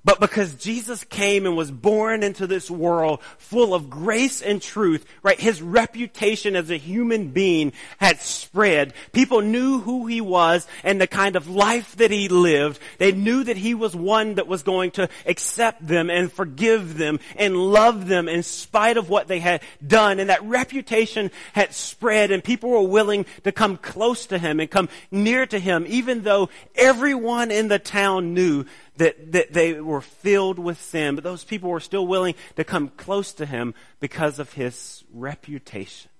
But 0.09 0.21
because 0.21 0.55
Jesus 0.55 1.05
came 1.05 1.45
and 1.45 1.55
was 1.55 1.71
born 1.71 2.23
into 2.23 2.47
this 2.47 2.71
world 2.71 3.21
full 3.37 3.75
of 3.75 3.91
grace 3.91 4.41
and 4.41 4.63
truth, 4.63 5.05
right, 5.23 5.39
his 5.39 5.61
reputation 5.61 6.57
as 6.57 6.71
a 6.71 6.79
human 6.79 7.29
being 7.29 7.75
had 7.99 8.19
spread. 8.19 8.95
People 9.13 9.43
knew 9.43 9.81
who 9.81 10.07
he 10.07 10.23
was 10.23 10.67
and 10.83 10.99
the 10.99 11.07
kind 11.07 11.37
of 11.37 11.51
life 11.51 11.95
that 11.97 12.11
he 12.11 12.31
lived. 12.31 12.81
They 12.97 13.13
knew 13.13 13.45
that 13.45 13.59
he 13.59 13.75
was 13.75 13.95
one 13.95 14.37
that 14.37 14.47
was 14.47 14.63
going 14.63 14.93
to 14.93 15.11
accept 15.27 15.87
them 15.87 16.09
and 16.09 16.33
forgive 16.33 16.97
them 16.97 17.21
and 17.37 17.55
love 17.55 18.09
them 18.09 18.31
in 18.31 18.43
spite 18.43 18.97
of 18.97 19.11
what 19.11 19.29
they 19.29 19.41
had 19.41 19.61
done. 19.87 20.21
And 20.21 20.31
that 20.31 20.43
reputation 20.43 21.31
had 21.53 21.75
spread 21.75 22.31
and 22.31 22.43
people 22.43 22.71
were 22.71 22.81
willing 22.81 23.27
to 23.45 23.53
come 23.53 23.77
close 23.77 24.25
to 24.29 24.39
him 24.39 24.59
and 24.59 24.71
come 24.71 24.89
near 25.11 25.45
to 25.45 25.59
him, 25.59 25.85
even 25.87 26.23
though 26.23 26.49
everyone 26.77 27.51
in 27.51 27.69
the 27.69 27.79
town 27.79 28.33
knew 28.33 28.65
that, 28.99 29.33
that 29.33 29.53
they 29.53 29.81
were 29.81 30.01
filled 30.01 30.59
with 30.59 30.81
sin, 30.81 31.15
but 31.15 31.25
those 31.25 31.45
people 31.45 31.71
were 31.71 31.81
still 31.81 32.07
willing 32.07 32.35
to 32.57 32.65
come 32.65 32.89
close 32.91 33.33
to 33.35 33.47
him 33.47 33.75
because 34.01 34.39
of 34.39 34.53
his 34.53 35.05
reputation 35.13 36.11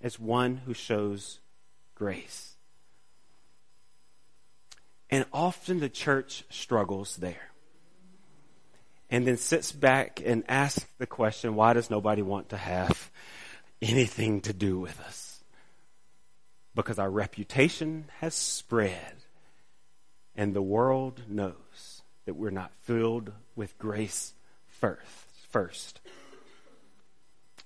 as 0.00 0.18
one 0.18 0.58
who 0.58 0.74
shows 0.74 1.40
grace. 1.94 2.56
And 5.10 5.24
often 5.32 5.80
the 5.80 5.88
church 5.88 6.44
struggles 6.48 7.16
there. 7.16 7.50
And 9.10 9.26
then 9.26 9.36
sits 9.36 9.72
back 9.72 10.22
and 10.24 10.42
asks 10.48 10.86
the 10.98 11.06
question 11.06 11.54
why 11.54 11.74
does 11.74 11.90
nobody 11.90 12.22
want 12.22 12.50
to 12.50 12.56
have 12.56 13.10
anything 13.82 14.40
to 14.42 14.54
do 14.54 14.78
with 14.78 14.98
us? 15.00 15.44
Because 16.74 16.98
our 16.98 17.10
reputation 17.10 18.06
has 18.20 18.34
spread 18.34 19.16
and 20.34 20.54
the 20.54 20.62
world 20.62 21.22
knows 21.28 21.91
that 22.26 22.34
we're 22.34 22.50
not 22.50 22.72
filled 22.82 23.32
with 23.56 23.78
grace 23.78 24.32
first. 24.66 25.00
First. 25.50 26.00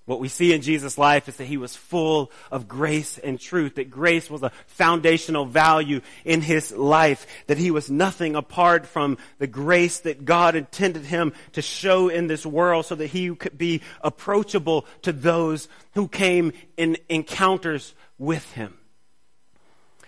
What 0.06 0.20
we 0.20 0.28
see 0.28 0.52
in 0.52 0.62
Jesus' 0.62 0.98
life 0.98 1.28
is 1.28 1.36
that 1.36 1.46
he 1.46 1.56
was 1.56 1.74
full 1.74 2.30
of 2.52 2.68
grace 2.68 3.18
and 3.18 3.40
truth, 3.40 3.74
that 3.74 3.90
grace 3.90 4.30
was 4.30 4.44
a 4.44 4.52
foundational 4.68 5.44
value 5.44 6.00
in 6.24 6.42
his 6.42 6.70
life, 6.70 7.26
that 7.48 7.58
he 7.58 7.72
was 7.72 7.90
nothing 7.90 8.36
apart 8.36 8.86
from 8.86 9.18
the 9.38 9.48
grace 9.48 9.98
that 10.00 10.24
God 10.24 10.54
intended 10.54 11.04
him 11.04 11.32
to 11.52 11.62
show 11.62 12.08
in 12.08 12.28
this 12.28 12.46
world 12.46 12.86
so 12.86 12.94
that 12.94 13.08
he 13.08 13.34
could 13.34 13.58
be 13.58 13.82
approachable 14.00 14.86
to 15.02 15.12
those 15.12 15.68
who 15.94 16.06
came 16.06 16.52
in 16.76 16.96
encounters 17.08 17.92
with 18.16 18.52
him. 18.52 18.78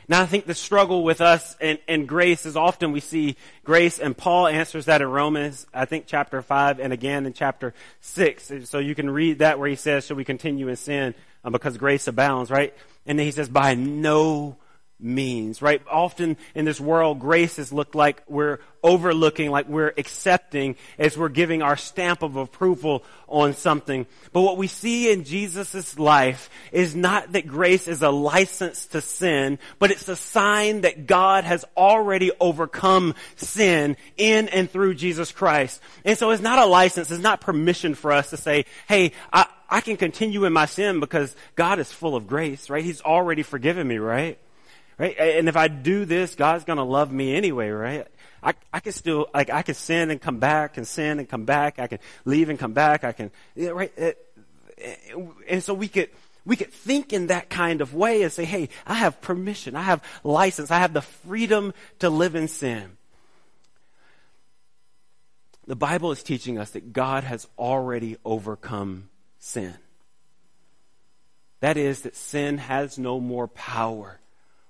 Now 0.08 0.22
I 0.22 0.26
think 0.26 0.46
the 0.46 0.54
struggle 0.54 1.04
with 1.04 1.20
us 1.20 1.54
and, 1.60 1.78
and 1.86 2.08
grace 2.08 2.46
is 2.46 2.56
often 2.56 2.92
we 2.92 3.00
see 3.00 3.36
grace 3.62 3.98
and 3.98 4.16
Paul 4.16 4.46
answers 4.46 4.86
that 4.86 5.02
in 5.02 5.08
Romans, 5.08 5.66
I 5.74 5.84
think 5.84 6.04
chapter 6.06 6.40
5 6.40 6.80
and 6.80 6.92
again 6.94 7.26
in 7.26 7.34
chapter 7.34 7.74
6. 8.00 8.52
So 8.64 8.78
you 8.78 8.94
can 8.94 9.10
read 9.10 9.40
that 9.40 9.58
where 9.58 9.68
he 9.68 9.76
says, 9.76 10.06
shall 10.06 10.16
we 10.16 10.24
continue 10.24 10.68
in 10.68 10.76
sin 10.76 11.14
um, 11.44 11.52
because 11.52 11.76
grace 11.76 12.08
abounds, 12.08 12.50
right? 12.50 12.74
And 13.06 13.18
then 13.18 13.26
he 13.26 13.32
says, 13.32 13.50
by 13.50 13.74
no 13.74 14.56
means, 15.00 15.62
right? 15.62 15.80
Often 15.90 16.36
in 16.54 16.64
this 16.64 16.80
world, 16.80 17.20
grace 17.20 17.56
has 17.56 17.72
looked 17.72 17.94
like 17.94 18.22
we're 18.28 18.58
overlooking, 18.82 19.50
like 19.50 19.68
we're 19.68 19.92
accepting 19.96 20.76
as 20.98 21.16
we're 21.16 21.28
giving 21.28 21.62
our 21.62 21.76
stamp 21.76 22.22
of 22.22 22.36
approval 22.36 23.04
on 23.26 23.54
something. 23.54 24.06
But 24.32 24.42
what 24.42 24.56
we 24.56 24.66
see 24.66 25.12
in 25.12 25.24
Jesus' 25.24 25.98
life 25.98 26.50
is 26.72 26.96
not 26.96 27.32
that 27.32 27.46
grace 27.46 27.86
is 27.86 28.02
a 28.02 28.10
license 28.10 28.86
to 28.86 29.00
sin, 29.00 29.58
but 29.78 29.90
it's 29.90 30.08
a 30.08 30.16
sign 30.16 30.82
that 30.82 31.06
God 31.06 31.44
has 31.44 31.64
already 31.76 32.32
overcome 32.40 33.14
sin 33.36 33.96
in 34.16 34.48
and 34.48 34.70
through 34.70 34.94
Jesus 34.94 35.32
Christ. 35.32 35.80
And 36.04 36.18
so 36.18 36.30
it's 36.30 36.42
not 36.42 36.58
a 36.58 36.66
license, 36.66 37.10
it's 37.10 37.22
not 37.22 37.40
permission 37.40 37.94
for 37.94 38.12
us 38.12 38.30
to 38.30 38.36
say, 38.36 38.64
hey, 38.88 39.12
I, 39.32 39.46
I 39.68 39.80
can 39.80 39.96
continue 39.96 40.44
in 40.44 40.52
my 40.52 40.66
sin 40.66 40.98
because 40.98 41.34
God 41.54 41.78
is 41.78 41.92
full 41.92 42.16
of 42.16 42.26
grace, 42.26 42.70
right? 42.70 42.84
He's 42.84 43.02
already 43.02 43.42
forgiven 43.42 43.86
me, 43.86 43.98
right? 43.98 44.38
Right? 44.98 45.16
And 45.18 45.48
if 45.48 45.56
I 45.56 45.68
do 45.68 46.04
this, 46.04 46.34
God's 46.34 46.64
going 46.64 46.78
to 46.78 46.82
love 46.82 47.12
me 47.12 47.34
anyway, 47.34 47.70
right? 47.70 48.06
I, 48.42 48.54
I 48.72 48.80
can 48.80 48.92
still, 48.92 49.28
like, 49.34 49.50
I 49.50 49.62
can 49.62 49.74
sin 49.74 50.10
and 50.10 50.20
come 50.20 50.38
back 50.38 50.76
and 50.76 50.86
sin 50.86 51.18
and 51.18 51.28
come 51.28 51.44
back. 51.44 51.78
I 51.78 51.86
can 51.86 51.98
leave 52.24 52.50
and 52.50 52.58
come 52.58 52.72
back. 52.72 53.04
I 53.04 53.12
can, 53.12 53.30
right? 53.56 53.92
And 55.48 55.62
so 55.62 55.74
we 55.74 55.88
could, 55.88 56.10
we 56.44 56.56
could 56.56 56.72
think 56.72 57.12
in 57.12 57.28
that 57.28 57.50
kind 57.50 57.80
of 57.80 57.94
way 57.94 58.22
and 58.22 58.32
say, 58.32 58.44
hey, 58.44 58.68
I 58.86 58.94
have 58.94 59.20
permission. 59.20 59.76
I 59.76 59.82
have 59.82 60.02
license. 60.22 60.70
I 60.70 60.78
have 60.78 60.92
the 60.92 61.02
freedom 61.02 61.74
to 61.98 62.10
live 62.10 62.34
in 62.34 62.48
sin. 62.48 62.96
The 65.66 65.76
Bible 65.76 66.12
is 66.12 66.22
teaching 66.22 66.58
us 66.58 66.70
that 66.70 66.92
God 66.92 67.24
has 67.24 67.46
already 67.58 68.16
overcome 68.24 69.10
sin. 69.38 69.74
That 71.60 71.76
is, 71.76 72.02
that 72.02 72.16
sin 72.16 72.58
has 72.58 72.98
no 72.98 73.20
more 73.20 73.48
power 73.48 74.20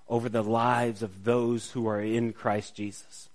over 0.09 0.29
the 0.29 0.43
lives 0.43 1.03
of 1.03 1.25
those 1.25 1.71
who 1.71 1.87
are 1.89 2.01
in 2.01 2.33
Christ 2.33 2.75
Jesus. 2.75 3.29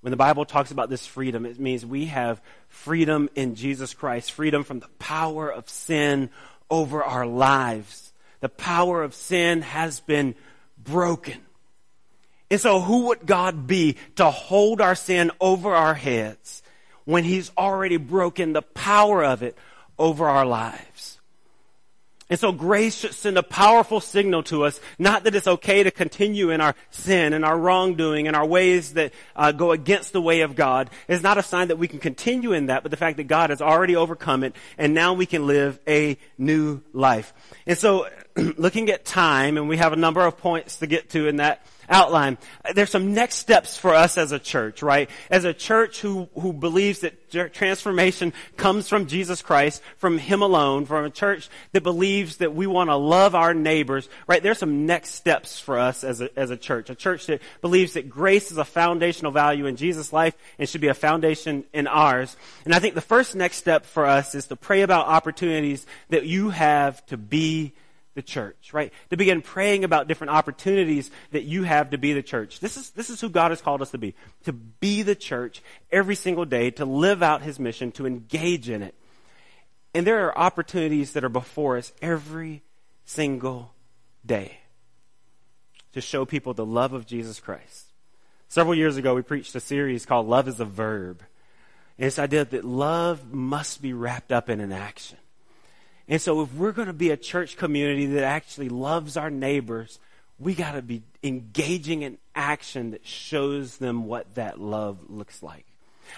When 0.00 0.10
the 0.10 0.16
Bible 0.16 0.44
talks 0.44 0.70
about 0.70 0.90
this 0.90 1.06
freedom, 1.06 1.46
it 1.46 1.58
means 1.58 1.86
we 1.86 2.06
have 2.06 2.42
freedom 2.68 3.30
in 3.34 3.54
Jesus 3.54 3.94
Christ, 3.94 4.32
freedom 4.32 4.64
from 4.64 4.80
the 4.80 4.88
power 4.98 5.50
of 5.50 5.68
sin 5.68 6.30
over 6.70 7.02
our 7.02 7.26
lives. 7.26 8.12
The 8.40 8.48
power 8.50 9.02
of 9.02 9.14
sin 9.14 9.62
has 9.62 10.00
been 10.00 10.34
broken. 10.76 11.40
And 12.50 12.60
so 12.60 12.80
who 12.80 13.06
would 13.06 13.24
God 13.24 13.66
be 13.66 13.96
to 14.16 14.30
hold 14.30 14.82
our 14.82 14.94
sin 14.94 15.30
over 15.40 15.74
our 15.74 15.94
heads? 15.94 16.62
when 17.04 17.24
He's 17.24 17.50
already 17.56 17.96
broken 17.96 18.52
the 18.52 18.62
power 18.62 19.24
of 19.24 19.42
it 19.42 19.56
over 19.98 20.28
our 20.28 20.46
lives. 20.46 21.13
And 22.34 22.40
so 22.40 22.50
grace 22.50 22.96
should 22.96 23.14
send 23.14 23.38
a 23.38 23.44
powerful 23.44 24.00
signal 24.00 24.42
to 24.42 24.64
us, 24.64 24.80
not 24.98 25.22
that 25.22 25.36
it's 25.36 25.46
okay 25.46 25.84
to 25.84 25.92
continue 25.92 26.50
in 26.50 26.60
our 26.60 26.74
sin 26.90 27.32
and 27.32 27.44
our 27.44 27.56
wrongdoing 27.56 28.26
and 28.26 28.34
our 28.34 28.44
ways 28.44 28.94
that 28.94 29.12
uh, 29.36 29.52
go 29.52 29.70
against 29.70 30.12
the 30.12 30.20
way 30.20 30.40
of 30.40 30.56
God. 30.56 30.90
It's 31.06 31.22
not 31.22 31.38
a 31.38 31.44
sign 31.44 31.68
that 31.68 31.76
we 31.76 31.86
can 31.86 32.00
continue 32.00 32.52
in 32.52 32.66
that, 32.66 32.82
but 32.82 32.90
the 32.90 32.96
fact 32.96 33.18
that 33.18 33.28
God 33.28 33.50
has 33.50 33.62
already 33.62 33.94
overcome 33.94 34.42
it 34.42 34.56
and 34.76 34.94
now 34.94 35.12
we 35.14 35.26
can 35.26 35.46
live 35.46 35.78
a 35.86 36.18
new 36.36 36.82
life. 36.92 37.32
And 37.68 37.78
so 37.78 38.08
looking 38.36 38.90
at 38.90 39.04
time, 39.04 39.56
and 39.56 39.68
we 39.68 39.76
have 39.76 39.92
a 39.92 39.96
number 39.96 40.26
of 40.26 40.36
points 40.36 40.78
to 40.78 40.88
get 40.88 41.10
to 41.10 41.28
in 41.28 41.36
that 41.36 41.64
outline. 41.88 42.38
There's 42.74 42.90
some 42.90 43.14
next 43.14 43.36
steps 43.36 43.76
for 43.76 43.94
us 43.94 44.18
as 44.18 44.32
a 44.32 44.38
church, 44.38 44.82
right? 44.82 45.08
As 45.30 45.44
a 45.44 45.54
church 45.54 46.00
who, 46.00 46.28
who 46.34 46.52
believes 46.52 47.00
that 47.00 47.30
transformation 47.52 48.32
comes 48.56 48.88
from 48.88 49.06
Jesus 49.06 49.42
Christ, 49.42 49.82
from 49.96 50.18
Him 50.18 50.42
alone, 50.42 50.86
from 50.86 51.04
a 51.04 51.10
church 51.10 51.48
that 51.72 51.82
believes 51.82 52.38
that 52.38 52.54
we 52.54 52.66
want 52.66 52.90
to 52.90 52.96
love 52.96 53.34
our 53.34 53.54
neighbors, 53.54 54.08
right? 54.26 54.42
There's 54.42 54.58
some 54.58 54.86
next 54.86 55.10
steps 55.10 55.58
for 55.58 55.78
us 55.78 56.04
as 56.04 56.20
a, 56.20 56.38
as 56.38 56.50
a 56.50 56.56
church. 56.56 56.90
A 56.90 56.94
church 56.94 57.26
that 57.26 57.40
believes 57.60 57.94
that 57.94 58.08
grace 58.08 58.50
is 58.50 58.58
a 58.58 58.64
foundational 58.64 59.32
value 59.32 59.66
in 59.66 59.76
Jesus' 59.76 60.12
life 60.12 60.34
and 60.58 60.68
should 60.68 60.80
be 60.80 60.88
a 60.88 60.94
foundation 60.94 61.64
in 61.72 61.86
ours. 61.86 62.36
And 62.64 62.74
I 62.74 62.78
think 62.78 62.94
the 62.94 63.00
first 63.00 63.34
next 63.34 63.56
step 63.56 63.84
for 63.84 64.06
us 64.06 64.34
is 64.34 64.46
to 64.46 64.56
pray 64.56 64.82
about 64.82 65.06
opportunities 65.06 65.86
that 66.10 66.26
you 66.26 66.50
have 66.50 67.04
to 67.06 67.16
be 67.16 67.72
the 68.14 68.22
church, 68.22 68.72
right? 68.72 68.92
To 69.10 69.16
begin 69.16 69.42
praying 69.42 69.84
about 69.84 70.08
different 70.08 70.30
opportunities 70.30 71.10
that 71.32 71.42
you 71.44 71.64
have 71.64 71.90
to 71.90 71.98
be 71.98 72.12
the 72.12 72.22
church. 72.22 72.60
This 72.60 72.76
is, 72.76 72.90
this 72.90 73.10
is 73.10 73.20
who 73.20 73.28
God 73.28 73.50
has 73.50 73.60
called 73.60 73.82
us 73.82 73.90
to 73.90 73.98
be. 73.98 74.14
To 74.44 74.52
be 74.52 75.02
the 75.02 75.14
church 75.14 75.62
every 75.90 76.14
single 76.14 76.44
day, 76.44 76.70
to 76.72 76.84
live 76.84 77.22
out 77.22 77.42
His 77.42 77.58
mission, 77.58 77.92
to 77.92 78.06
engage 78.06 78.68
in 78.68 78.82
it. 78.82 78.94
And 79.92 80.06
there 80.06 80.26
are 80.26 80.38
opportunities 80.38 81.12
that 81.12 81.24
are 81.24 81.28
before 81.28 81.76
us 81.76 81.92
every 82.02 82.62
single 83.04 83.72
day 84.24 84.58
to 85.92 86.00
show 86.00 86.24
people 86.24 86.54
the 86.54 86.66
love 86.66 86.92
of 86.92 87.06
Jesus 87.06 87.40
Christ. 87.40 87.92
Several 88.48 88.74
years 88.74 88.96
ago, 88.96 89.14
we 89.14 89.22
preached 89.22 89.54
a 89.54 89.60
series 89.60 90.06
called 90.06 90.28
Love 90.28 90.48
is 90.48 90.60
a 90.60 90.64
Verb. 90.64 91.22
And 91.98 92.06
this 92.06 92.18
idea 92.18 92.44
that 92.44 92.64
love 92.64 93.32
must 93.32 93.80
be 93.80 93.92
wrapped 93.92 94.32
up 94.32 94.50
in 94.50 94.60
an 94.60 94.72
action. 94.72 95.18
And 96.08 96.20
so 96.20 96.42
if 96.42 96.52
we're 96.54 96.72
going 96.72 96.88
to 96.88 96.92
be 96.92 97.10
a 97.10 97.16
church 97.16 97.56
community 97.56 98.06
that 98.06 98.24
actually 98.24 98.68
loves 98.68 99.16
our 99.16 99.30
neighbors, 99.30 99.98
we 100.38 100.54
got 100.54 100.72
to 100.72 100.82
be 100.82 101.02
engaging 101.22 102.02
in 102.02 102.18
action 102.34 102.90
that 102.90 103.06
shows 103.06 103.78
them 103.78 104.06
what 104.06 104.34
that 104.34 104.60
love 104.60 104.98
looks 105.08 105.42
like. 105.42 105.64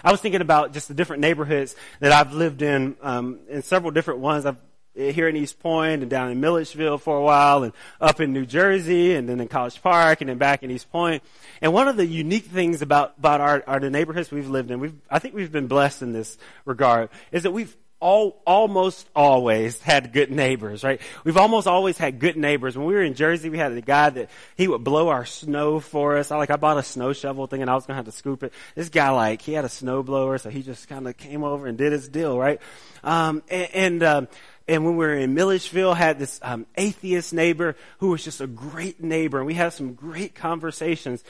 I 0.03 0.11
was 0.11 0.19
thinking 0.19 0.41
about 0.41 0.73
just 0.73 0.87
the 0.87 0.93
different 0.93 1.21
neighborhoods 1.21 1.75
that 2.01 2.11
I've 2.11 2.33
lived 2.33 2.61
in, 2.61 2.97
um, 3.01 3.39
in 3.49 3.61
several 3.61 3.91
different 3.91 4.19
ones. 4.19 4.45
I've 4.45 4.57
here 4.97 5.27
in 5.27 5.35
East 5.35 5.59
Point 5.59 6.01
and 6.01 6.09
down 6.09 6.31
in 6.31 6.39
Milledgeville 6.39 6.97
for 6.97 7.17
a 7.17 7.21
while 7.21 7.63
and 7.63 7.73
up 8.01 8.19
in 8.19 8.33
New 8.33 8.45
Jersey 8.45 9.13
and 9.13 9.29
then 9.29 9.39
in 9.39 9.47
College 9.47 9.81
Park 9.81 10.21
and 10.21 10.29
then 10.29 10.37
back 10.37 10.63
in 10.63 10.71
East 10.71 10.91
Point. 10.91 11.23
And 11.61 11.71
one 11.71 11.87
of 11.87 11.97
the 11.97 12.05
unique 12.05 12.45
things 12.45 12.81
about, 12.81 13.13
about 13.19 13.39
our, 13.39 13.63
our 13.67 13.79
the 13.79 13.89
neighborhoods 13.89 14.31
we've 14.31 14.49
lived 14.49 14.71
in, 14.71 14.79
we've, 14.79 14.95
I 15.09 15.19
think 15.19 15.35
we've 15.35 15.51
been 15.51 15.67
blessed 15.67 16.01
in 16.01 16.13
this 16.13 16.37
regard, 16.65 17.09
is 17.31 17.43
that 17.43 17.51
we've 17.51 17.75
all, 17.99 18.41
almost 18.45 19.07
always 19.15 19.79
had 19.81 20.13
good 20.13 20.31
neighbors, 20.31 20.83
right? 20.83 21.01
We've 21.23 21.37
almost 21.37 21.67
always 21.67 21.97
had 21.97 22.19
good 22.19 22.37
neighbors. 22.37 22.77
When 22.77 22.85
we 22.85 22.93
were 22.93 23.03
in 23.03 23.15
Jersey, 23.15 23.49
we 23.49 23.57
had 23.57 23.71
a 23.71 23.81
guy 23.81 24.09
that 24.09 24.29
he 24.55 24.67
would 24.67 24.83
blow 24.83 25.09
our 25.09 25.25
snow 25.25 25.79
for 25.79 26.17
us. 26.17 26.31
I 26.31 26.37
like, 26.37 26.51
I 26.51 26.57
bought 26.57 26.77
a 26.77 26.83
snow 26.83 27.13
shovel 27.13 27.47
thinking 27.47 27.69
I 27.69 27.75
was 27.75 27.85
to 27.87 27.93
have 27.93 28.05
to 28.05 28.11
scoop 28.11 28.43
it. 28.43 28.53
This 28.75 28.89
guy, 28.89 29.09
like, 29.09 29.41
he 29.41 29.53
had 29.53 29.65
a 29.65 29.69
snow 29.69 30.03
blower, 30.03 30.37
so 30.37 30.49
he 30.49 30.61
just 30.61 30.87
kind 30.87 31.07
of 31.07 31.17
came 31.17 31.43
over 31.43 31.67
and 31.67 31.77
did 31.77 31.91
his 31.91 32.07
deal, 32.07 32.37
right? 32.37 32.61
Um, 33.03 33.41
and, 33.49 33.69
and 33.73 34.03
um, 34.03 34.27
and 34.67 34.83
when 34.83 34.97
we 34.97 35.05
were 35.05 35.15
in 35.15 35.33
Milledgeville, 35.33 35.93
had 35.93 36.19
this 36.19 36.39
um, 36.43 36.65
atheist 36.75 37.33
neighbor 37.33 37.75
who 37.99 38.09
was 38.09 38.23
just 38.23 38.41
a 38.41 38.47
great 38.47 39.01
neighbor, 39.01 39.37
and 39.37 39.47
we 39.47 39.53
had 39.53 39.71
some 39.71 39.93
great 39.93 40.35
conversations. 40.35 41.23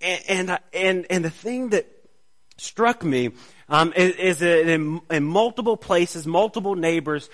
And 0.00 0.20
and 0.28 0.58
and, 0.72 1.06
and 1.10 1.24
the 1.24 1.30
thing 1.30 1.70
that 1.70 1.95
struck 2.56 3.04
me 3.04 3.30
um, 3.68 3.92
is, 3.96 4.40
is 4.40 4.42
in, 4.42 5.00
in 5.10 5.24
multiple 5.24 5.76
places, 5.76 6.26
multiple 6.26 6.74
neighbors, 6.74 7.28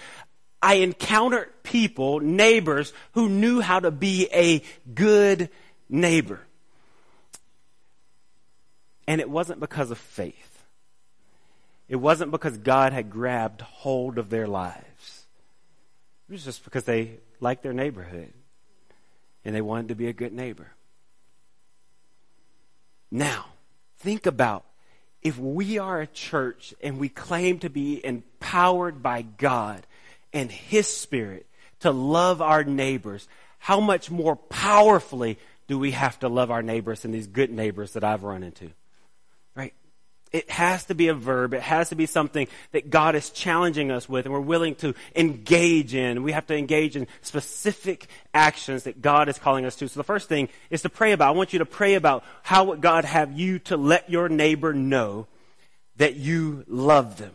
I 0.63 0.75
encountered 0.75 1.51
people, 1.63 2.21
neighbors, 2.21 2.93
who 3.13 3.29
knew 3.29 3.61
how 3.61 3.81
to 3.81 3.91
be 3.91 4.29
a 4.33 4.63
good 4.95 5.51
neighbor. 5.89 6.41
And 9.07 9.21
it 9.21 9.29
wasn't 9.29 9.61
because 9.61 9.91
of 9.91 9.99
faith. 9.99 10.65
It 11.89 11.97
wasn't 11.97 12.31
because 12.31 12.57
God 12.57 12.93
had 12.93 13.11
grabbed 13.11 13.61
hold 13.61 14.17
of 14.17 14.31
their 14.31 14.47
lives. 14.47 15.27
It 16.29 16.33
was 16.33 16.45
just 16.45 16.65
because 16.65 16.85
they 16.85 17.19
liked 17.41 17.63
their 17.63 17.75
neighborhood 17.75 18.33
and 19.45 19.55
they 19.55 19.61
wanted 19.61 19.89
to 19.89 19.95
be 19.95 20.07
a 20.07 20.13
good 20.13 20.33
neighbor. 20.33 20.69
Now, 23.11 23.47
think 23.99 24.25
about 24.25 24.65
if 25.23 25.39
we 25.39 25.79
are 25.79 26.01
a 26.01 26.07
church 26.07 26.75
and 26.83 26.99
we 26.99 27.09
claim 27.09 27.59
to 27.61 27.71
be 27.71 28.05
empowered 28.05 29.03
by 29.03 29.23
God 29.23 29.87
and 30.33 30.51
His 30.51 30.87
Spirit 30.89 31.47
to 31.81 31.91
love 31.91 32.43
our 32.43 32.65
neighbors, 32.65 33.29
how 33.59 33.81
much 33.81 34.11
more 34.11 34.37
powerfully 34.37 35.39
do 35.69 35.79
we 35.79 35.93
have 35.93 36.19
to 36.21 36.29
love 36.29 36.51
our 36.51 36.63
neighbors 36.63 37.05
and 37.05 37.15
these 37.15 37.29
good 37.29 37.51
neighbors 37.51 37.93
that 37.93 38.05
I've 38.05 38.25
run 38.25 38.43
into? 38.43 38.71
It 40.33 40.51
has 40.51 40.85
to 40.87 40.95
be 40.95 41.09
a 41.09 41.15
verb. 41.15 41.53
It 41.53 41.61
has 41.61 41.91
to 41.91 41.95
be 41.95 42.07
something 42.07 42.49
that 42.73 42.89
God 42.89 43.15
is 43.15 43.29
challenging 43.31 43.91
us 43.91 44.09
with 44.09 44.25
and 44.25 44.33
we're 44.33 44.41
willing 44.41 44.75
to 44.77 44.95
engage 45.15 45.95
in. 45.95 46.23
We 46.23 46.33
have 46.33 46.47
to 46.47 46.57
engage 46.57 46.97
in 46.97 47.07
specific 47.21 48.07
actions 48.33 48.85
that 48.85 49.03
God 49.03 49.29
is 49.29 49.39
calling 49.39 49.67
us 49.67 49.77
to. 49.77 49.89
So 49.89 50.01
the 50.01 50.05
first 50.05 50.29
thing 50.29 50.49
is 50.71 50.83
to 50.83 50.89
pray 50.89 51.13
about. 51.13 51.29
I 51.29 51.33
want 51.33 51.53
you 51.53 51.59
to 51.59 51.67
pray 51.67 51.95
about 51.95 52.25
how 52.43 52.65
would 52.65 52.81
God 52.81 53.05
have 53.05 53.39
you 53.39 53.59
to 53.61 53.77
let 53.77 54.09
your 54.09 54.31
neighbor 54.31 54.73
know 54.73 55.27
that 55.97 56.17
you 56.17 56.65
love 56.67 57.19
them. 57.19 57.35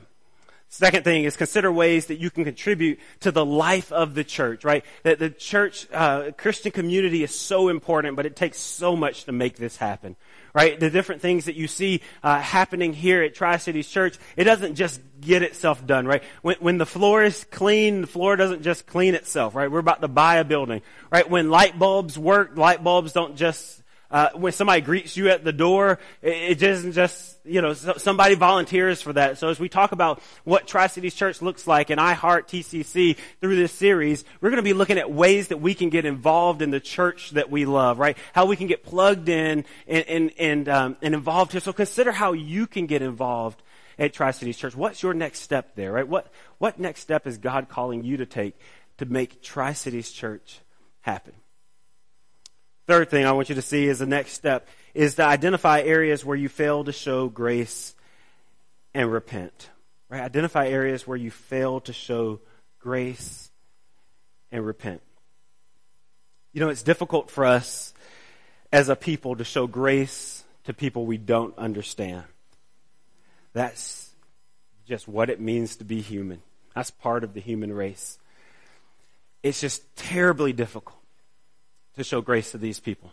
Second 0.69 1.03
thing 1.03 1.23
is 1.23 1.37
consider 1.37 1.71
ways 1.71 2.07
that 2.07 2.19
you 2.19 2.29
can 2.29 2.43
contribute 2.43 2.99
to 3.21 3.31
the 3.31 3.45
life 3.45 3.91
of 3.91 4.15
the 4.15 4.23
church, 4.23 4.65
right? 4.65 4.83
That 5.03 5.17
the 5.17 5.29
church, 5.29 5.87
uh, 5.93 6.31
Christian 6.37 6.71
community 6.71 7.23
is 7.23 7.33
so 7.33 7.69
important, 7.69 8.15
but 8.15 8.25
it 8.25 8.35
takes 8.35 8.59
so 8.59 8.95
much 8.95 9.25
to 9.25 9.31
make 9.31 9.55
this 9.55 9.77
happen 9.77 10.15
right? 10.57 10.79
The 10.79 10.89
different 10.89 11.21
things 11.21 11.45
that 11.45 11.55
you 11.55 11.67
see 11.67 12.01
uh, 12.23 12.39
happening 12.39 12.91
here 12.91 13.21
at 13.21 13.35
Tri 13.35 13.57
Cities 13.57 13.87
Church, 13.87 14.17
it 14.35 14.45
doesn't 14.45 14.73
just 14.73 14.99
get 15.21 15.43
itself 15.43 15.85
done, 15.85 16.07
right? 16.07 16.23
When, 16.41 16.55
when 16.59 16.77
the 16.79 16.85
floor 16.87 17.23
is 17.23 17.43
clean, 17.51 18.01
the 18.01 18.07
floor 18.07 18.35
doesn't 18.35 18.63
just 18.63 18.87
clean 18.87 19.13
itself, 19.13 19.53
right? 19.53 19.69
We're 19.69 19.77
about 19.77 20.01
to 20.01 20.07
buy 20.07 20.37
a 20.37 20.43
building, 20.43 20.81
right? 21.11 21.29
When 21.29 21.51
light 21.51 21.77
bulbs 21.77 22.17
work, 22.17 22.57
light 22.57 22.83
bulbs 22.83 23.11
don't 23.11 23.35
just 23.35 23.83
uh, 24.09 24.29
when 24.35 24.53
somebody 24.53 24.81
greets 24.81 25.17
you 25.17 25.29
at 25.29 25.43
the 25.43 25.51
door, 25.51 25.99
it, 26.21 26.61
it 26.61 26.63
isn't 26.63 26.93
just, 26.93 27.37
you 27.43 27.61
know, 27.61 27.73
somebody 27.73 28.35
volunteers 28.35 29.01
for 29.01 29.13
that. 29.13 29.37
So 29.37 29.49
as 29.49 29.59
we 29.59 29.69
talk 29.69 29.91
about 29.91 30.21
what 30.43 30.67
Tri-Cities 30.67 31.13
Church 31.13 31.41
looks 31.41 31.67
like 31.67 31.89
and 31.89 31.99
I 31.99 32.13
Heart 32.13 32.47
TCC 32.47 33.17
through 33.41 33.55
this 33.55 33.71
series, 33.71 34.23
we're 34.39 34.49
going 34.49 34.57
to 34.57 34.63
be 34.63 34.73
looking 34.73 34.97
at 34.97 35.11
ways 35.11 35.49
that 35.49 35.57
we 35.57 35.73
can 35.73 35.89
get 35.89 36.05
involved 36.05 36.61
in 36.61 36.71
the 36.71 36.79
church 36.79 37.31
that 37.31 37.51
we 37.51 37.65
love, 37.65 37.99
right? 37.99 38.17
How 38.33 38.45
we 38.45 38.55
can 38.55 38.67
get 38.67 38.83
plugged 38.83 39.29
in 39.29 39.65
and, 39.87 40.05
and, 40.07 40.31
and, 40.39 40.69
um, 40.69 40.97
and 41.01 41.13
involved 41.13 41.51
here. 41.51 41.61
So 41.61 41.73
consider 41.73 42.11
how 42.11 42.33
you 42.33 42.67
can 42.67 42.85
get 42.85 43.01
involved 43.01 43.61
at 43.99 44.13
Tri-Cities 44.13 44.57
Church. 44.57 44.75
What's 44.75 45.03
your 45.03 45.13
next 45.13 45.39
step 45.39 45.75
there, 45.75 45.91
right? 45.91 46.07
What, 46.07 46.31
what 46.59 46.79
next 46.79 47.01
step 47.01 47.27
is 47.27 47.37
God 47.37 47.67
calling 47.67 48.03
you 48.03 48.17
to 48.17 48.25
take 48.25 48.57
to 48.99 49.05
make 49.05 49.41
Tri-Cities 49.41 50.11
Church 50.11 50.59
happen? 51.01 51.33
Third 52.87 53.09
thing 53.09 53.25
I 53.25 53.33
want 53.33 53.49
you 53.49 53.55
to 53.55 53.61
see 53.61 53.85
is 53.85 53.99
the 53.99 54.05
next 54.05 54.31
step 54.31 54.67
is 54.93 55.15
to 55.15 55.23
identify 55.23 55.81
areas 55.81 56.23
where 56.23 56.37
you 56.37 56.47
fail 56.47 56.85
to 56.85 56.93
show 56.93 57.27
grace 57.27 57.93
and 58.93 59.11
repent. 59.11 59.69
Right? 60.09 60.21
Identify 60.21 60.69
areas 60.69 61.05
where 61.05 61.17
you 61.17 61.29
fail 61.29 61.81
to 61.81 61.91
show 61.91 62.39
grace 62.79 63.51
and 64.53 64.65
repent. 64.65 65.01
You 66.53 66.61
know, 66.61 66.69
it's 66.69 66.81
difficult 66.81 67.29
for 67.29 67.45
us 67.45 67.93
as 68.71 68.87
a 68.87 68.95
people 68.95 69.35
to 69.35 69.43
show 69.43 69.67
grace 69.67 70.45
to 70.63 70.73
people 70.73 71.05
we 71.05 71.17
don't 71.17 71.57
understand. 71.57 72.23
That's 73.51 74.09
just 74.87 75.09
what 75.09 75.29
it 75.29 75.41
means 75.41 75.75
to 75.77 75.83
be 75.83 75.99
human. 75.99 76.41
That's 76.73 76.91
part 76.91 77.25
of 77.25 77.33
the 77.33 77.41
human 77.41 77.73
race. 77.73 78.17
It's 79.43 79.59
just 79.59 79.95
terribly 79.97 80.53
difficult 80.53 80.96
to 81.97 82.03
show 82.03 82.21
grace 82.21 82.51
to 82.51 82.57
these 82.57 82.79
people. 82.79 83.11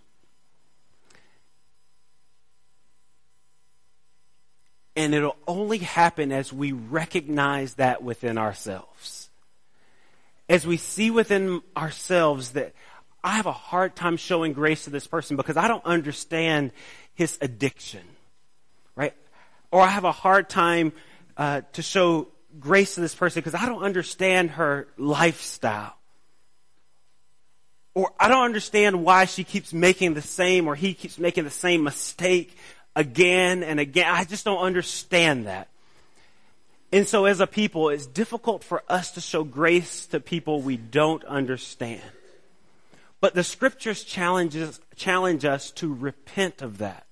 And 4.97 5.15
it'll 5.15 5.37
only 5.49 5.79
happen 5.79 6.31
as 6.31 6.53
we 6.53 6.73
recognize 6.73 7.75
that 7.75 8.03
within 8.03 8.39
ourselves. 8.39 9.29
As 10.49 10.67
we 10.67 10.77
see 10.77 11.11
within 11.11 11.63
ourselves 11.77 12.53
that 12.53 12.75
I 13.25 13.37
have 13.37 13.47
a 13.47 13.53
hard 13.53 13.97
time 13.97 14.17
showing 14.17 14.53
grace 14.53 14.85
to 14.85 14.91
this 14.91 15.07
person 15.07 15.37
because 15.37 15.57
I 15.57 15.67
don't 15.67 15.85
understand 15.85 16.71
his 17.15 17.39
addiction. 17.41 18.03
Right? 18.95 19.15
Or 19.73 19.81
I 19.81 19.89
have 19.89 20.05
a 20.05 20.13
hard 20.13 20.49
time 20.49 20.93
uh, 21.37 21.63
to 21.73 21.83
show 21.83 22.29
grace 22.61 22.95
to 22.95 23.01
this 23.01 23.15
person 23.15 23.41
because 23.41 23.61
I 23.61 23.67
don't 23.67 23.83
understand 23.83 24.53
her 24.53 24.87
lifestyle. 24.97 25.97
Or 27.95 28.13
I 28.19 28.29
don't 28.29 28.45
understand 28.45 29.05
why 29.05 29.25
she 29.25 29.45
keeps 29.45 29.73
making 29.73 30.15
the 30.15 30.23
same 30.23 30.67
or 30.67 30.75
he 30.75 30.95
keeps 30.95 31.19
making 31.19 31.45
the 31.45 31.51
same 31.51 31.85
mistake 31.85 32.57
again 32.97 33.63
and 33.63 33.79
again. 33.79 34.07
I 34.13 34.25
just 34.25 34.45
don't 34.45 34.59
understand 34.59 35.47
that. 35.47 35.69
And 36.93 37.09
so 37.09 37.25
as 37.25 37.41
a 37.41 37.47
people, 37.47 37.89
it's 37.89 38.07
difficult 38.07 38.63
for 38.63 38.83
us 38.89 39.13
to 39.13 39.21
show 39.21 39.43
grace 39.43 40.07
to 40.07 40.21
people 40.21 40.61
we 40.61 40.77
don't 40.77 41.25
understand. 41.25 42.03
But 43.21 43.35
the 43.35 43.43
scriptures 43.43 44.05
challenges, 44.05 44.81
challenge 44.97 45.45
us 45.45 45.71
to 45.73 45.93
repent 45.93 46.63
of 46.63 46.79
that. 46.79 47.07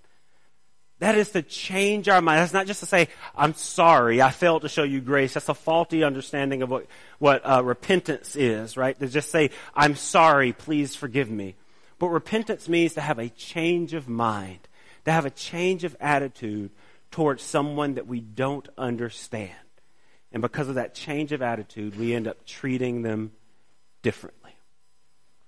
That 1.02 1.18
is 1.18 1.30
to 1.30 1.42
change 1.42 2.08
our 2.08 2.22
mind. 2.22 2.38
That's 2.38 2.52
not 2.52 2.68
just 2.68 2.78
to 2.78 2.86
say, 2.86 3.08
I'm 3.34 3.54
sorry, 3.54 4.22
I 4.22 4.30
failed 4.30 4.62
to 4.62 4.68
show 4.68 4.84
you 4.84 5.00
grace. 5.00 5.34
That's 5.34 5.48
a 5.48 5.54
faulty 5.54 6.04
understanding 6.04 6.62
of 6.62 6.70
what, 6.70 6.86
what 7.18 7.42
uh, 7.44 7.64
repentance 7.64 8.36
is, 8.36 8.76
right? 8.76 8.96
To 9.00 9.08
just 9.08 9.32
say, 9.32 9.50
I'm 9.74 9.96
sorry, 9.96 10.52
please 10.52 10.94
forgive 10.94 11.28
me. 11.28 11.56
But 11.98 12.10
repentance 12.10 12.68
means 12.68 12.94
to 12.94 13.00
have 13.00 13.18
a 13.18 13.28
change 13.30 13.94
of 13.94 14.08
mind, 14.08 14.60
to 15.04 15.10
have 15.10 15.26
a 15.26 15.30
change 15.30 15.82
of 15.82 15.96
attitude 15.98 16.70
towards 17.10 17.42
someone 17.42 17.94
that 17.94 18.06
we 18.06 18.20
don't 18.20 18.68
understand. 18.78 19.50
And 20.30 20.40
because 20.40 20.68
of 20.68 20.76
that 20.76 20.94
change 20.94 21.32
of 21.32 21.42
attitude, 21.42 21.98
we 21.98 22.14
end 22.14 22.28
up 22.28 22.46
treating 22.46 23.02
them 23.02 23.32
differently. 24.02 24.54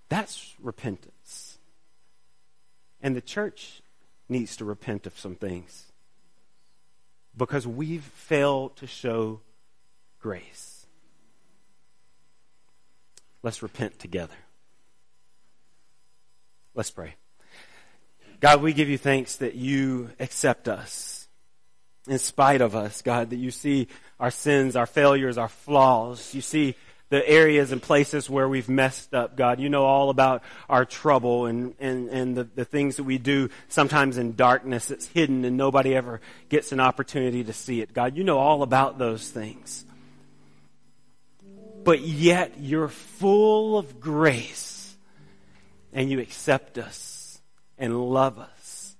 That's 0.08 0.52
repentance. 0.60 1.58
And 3.00 3.14
the 3.14 3.20
church 3.20 3.82
needs 4.28 4.56
to 4.56 4.64
repent 4.64 5.06
of 5.06 5.18
some 5.18 5.34
things 5.34 5.92
because 7.36 7.66
we've 7.66 8.04
failed 8.04 8.76
to 8.76 8.86
show 8.86 9.40
grace. 10.20 10.86
Let's 13.42 13.62
repent 13.62 13.98
together. 13.98 14.34
Let's 16.74 16.90
pray. 16.90 17.14
God, 18.40 18.62
we 18.62 18.72
give 18.72 18.88
you 18.88 18.98
thanks 18.98 19.36
that 19.36 19.54
you 19.54 20.10
accept 20.18 20.68
us 20.68 21.28
in 22.06 22.18
spite 22.18 22.60
of 22.60 22.76
us, 22.76 23.00
God, 23.00 23.30
that 23.30 23.36
you 23.36 23.50
see 23.50 23.88
our 24.20 24.30
sins, 24.30 24.76
our 24.76 24.86
failures, 24.86 25.38
our 25.38 25.48
flaws. 25.48 26.34
You 26.34 26.40
see 26.40 26.76
the 27.10 27.28
areas 27.28 27.70
and 27.70 27.82
places 27.82 28.30
where 28.30 28.48
we've 28.48 28.68
messed 28.68 29.14
up, 29.14 29.36
God. 29.36 29.60
You 29.60 29.68
know 29.68 29.84
all 29.84 30.10
about 30.10 30.42
our 30.68 30.84
trouble 30.84 31.46
and, 31.46 31.74
and, 31.78 32.08
and 32.08 32.36
the, 32.36 32.44
the 32.44 32.64
things 32.64 32.96
that 32.96 33.04
we 33.04 33.18
do 33.18 33.50
sometimes 33.68 34.18
in 34.18 34.34
darkness 34.34 34.88
that's 34.88 35.06
hidden 35.06 35.44
and 35.44 35.56
nobody 35.56 35.94
ever 35.94 36.20
gets 36.48 36.72
an 36.72 36.80
opportunity 36.80 37.44
to 37.44 37.52
see 37.52 37.80
it. 37.80 37.92
God, 37.92 38.16
you 38.16 38.24
know 38.24 38.38
all 38.38 38.62
about 38.62 38.98
those 38.98 39.30
things. 39.30 39.84
But 41.84 42.00
yet 42.00 42.54
you're 42.58 42.88
full 42.88 43.76
of 43.76 44.00
grace 44.00 44.96
and 45.92 46.10
you 46.10 46.20
accept 46.20 46.78
us 46.78 47.40
and 47.76 48.00
love 48.10 48.38
us 48.38 48.96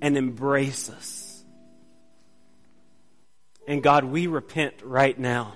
and 0.00 0.16
embrace 0.16 0.90
us. 0.90 1.44
And 3.66 3.82
God, 3.82 4.04
we 4.04 4.26
repent 4.26 4.74
right 4.82 5.18
now 5.18 5.54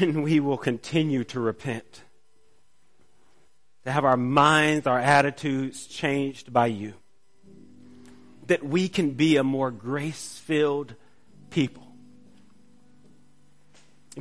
and 0.00 0.22
we 0.22 0.40
will 0.40 0.58
continue 0.58 1.24
to 1.24 1.40
repent. 1.40 2.02
To 3.84 3.92
have 3.92 4.04
our 4.04 4.16
minds, 4.16 4.86
our 4.86 4.98
attitudes 4.98 5.86
changed 5.86 6.52
by 6.52 6.66
you. 6.66 6.94
That 8.48 8.64
we 8.64 8.88
can 8.88 9.12
be 9.12 9.36
a 9.36 9.44
more 9.44 9.70
grace 9.70 10.38
filled 10.38 10.94
people. 11.50 11.86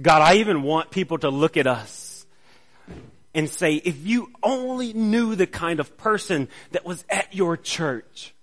God, 0.02 0.22
I 0.22 0.36
even 0.36 0.62
want 0.62 0.92
people 0.92 1.18
to 1.20 1.30
look 1.30 1.58
at 1.58 1.68
us 1.68 2.26
and 3.34 3.50
say, 3.50 3.76
if 3.76 4.06
you 4.06 4.32
only 4.44 4.94
knew 4.94 5.36
the 5.36 5.48
kind 5.48 5.80
of 5.80 5.98
person 5.98 6.48
that 6.72 6.86
was 6.86 7.04
at 7.10 7.34
your 7.34 7.58
church, 7.58 8.34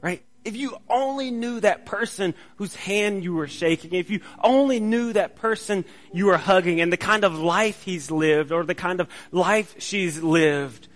right? 0.00 0.22
If 0.44 0.56
you 0.56 0.76
only 0.88 1.30
knew 1.30 1.60
that 1.60 1.86
person 1.86 2.34
whose 2.56 2.74
hand 2.74 3.22
you 3.22 3.34
were 3.34 3.46
shaking, 3.46 3.94
if 3.94 4.10
you 4.10 4.20
only 4.42 4.80
knew 4.80 5.12
that 5.12 5.36
person 5.36 5.84
you 6.12 6.26
were 6.26 6.36
hugging 6.36 6.80
and 6.80 6.92
the 6.92 6.96
kind 6.96 7.24
of 7.24 7.38
life 7.38 7.82
he's 7.82 8.10
lived 8.10 8.50
or 8.50 8.64
the 8.64 8.74
kind 8.74 9.00
of 9.00 9.08
life 9.30 9.76
she's 9.78 10.22
lived, 10.22 10.88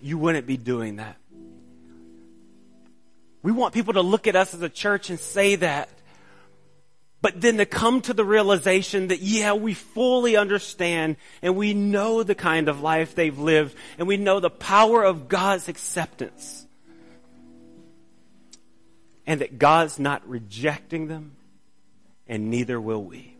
you 0.00 0.16
wouldn't 0.16 0.46
be 0.46 0.56
doing 0.56 0.96
that. 0.96 1.16
We 3.42 3.52
want 3.52 3.74
people 3.74 3.94
to 3.94 4.02
look 4.02 4.26
at 4.26 4.36
us 4.36 4.54
as 4.54 4.62
a 4.62 4.68
church 4.68 5.10
and 5.10 5.18
say 5.18 5.56
that. 5.56 5.88
But 7.22 7.40
then 7.40 7.58
to 7.58 7.66
come 7.66 8.00
to 8.02 8.14
the 8.14 8.24
realization 8.24 9.08
that, 9.08 9.20
yeah, 9.20 9.52
we 9.52 9.74
fully 9.74 10.36
understand 10.36 11.16
and 11.42 11.54
we 11.54 11.74
know 11.74 12.22
the 12.22 12.34
kind 12.34 12.68
of 12.68 12.80
life 12.80 13.14
they've 13.14 13.38
lived 13.38 13.76
and 13.98 14.08
we 14.08 14.16
know 14.16 14.40
the 14.40 14.50
power 14.50 15.02
of 15.02 15.28
God's 15.28 15.68
acceptance 15.68 16.66
and 19.26 19.40
that 19.40 19.58
God's 19.58 19.98
not 19.98 20.28
rejecting 20.28 21.08
them, 21.08 21.36
and 22.26 22.50
neither 22.50 22.80
will 22.80 23.02
we. 23.02 23.36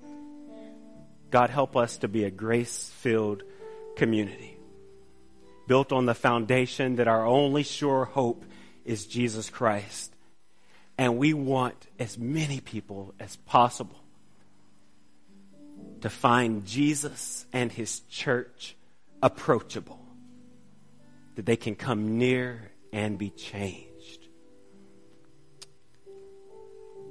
God, 1.30 1.50
help 1.50 1.76
us 1.76 1.98
to 1.98 2.08
be 2.08 2.24
a 2.24 2.30
grace 2.30 2.90
filled 2.96 3.42
community 3.96 4.56
built 5.70 5.92
on 5.92 6.04
the 6.04 6.14
foundation 6.14 6.96
that 6.96 7.06
our 7.06 7.24
only 7.24 7.62
sure 7.62 8.04
hope 8.04 8.44
is 8.84 9.06
Jesus 9.06 9.48
Christ. 9.48 10.12
And 10.98 11.16
we 11.16 11.32
want 11.32 11.86
as 11.96 12.18
many 12.18 12.58
people 12.58 13.14
as 13.20 13.36
possible 13.36 14.02
to 16.00 16.10
find 16.10 16.66
Jesus 16.66 17.46
and 17.52 17.70
his 17.70 18.00
church 18.10 18.74
approachable, 19.22 20.04
that 21.36 21.46
they 21.46 21.54
can 21.54 21.76
come 21.76 22.18
near 22.18 22.72
and 22.92 23.16
be 23.16 23.30
changed. 23.30 23.89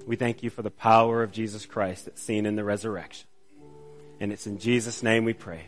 We 0.09 0.15
thank 0.15 0.41
you 0.41 0.49
for 0.49 0.63
the 0.63 0.71
power 0.71 1.21
of 1.21 1.31
Jesus 1.31 1.67
Christ 1.67 2.05
that's 2.05 2.19
seen 2.19 2.47
in 2.47 2.55
the 2.55 2.63
resurrection. 2.63 3.27
And 4.19 4.33
it's 4.33 4.47
in 4.47 4.57
Jesus' 4.57 5.03
name 5.03 5.23
we 5.23 5.33
pray. 5.33 5.67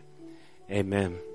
Amen. 0.68 1.22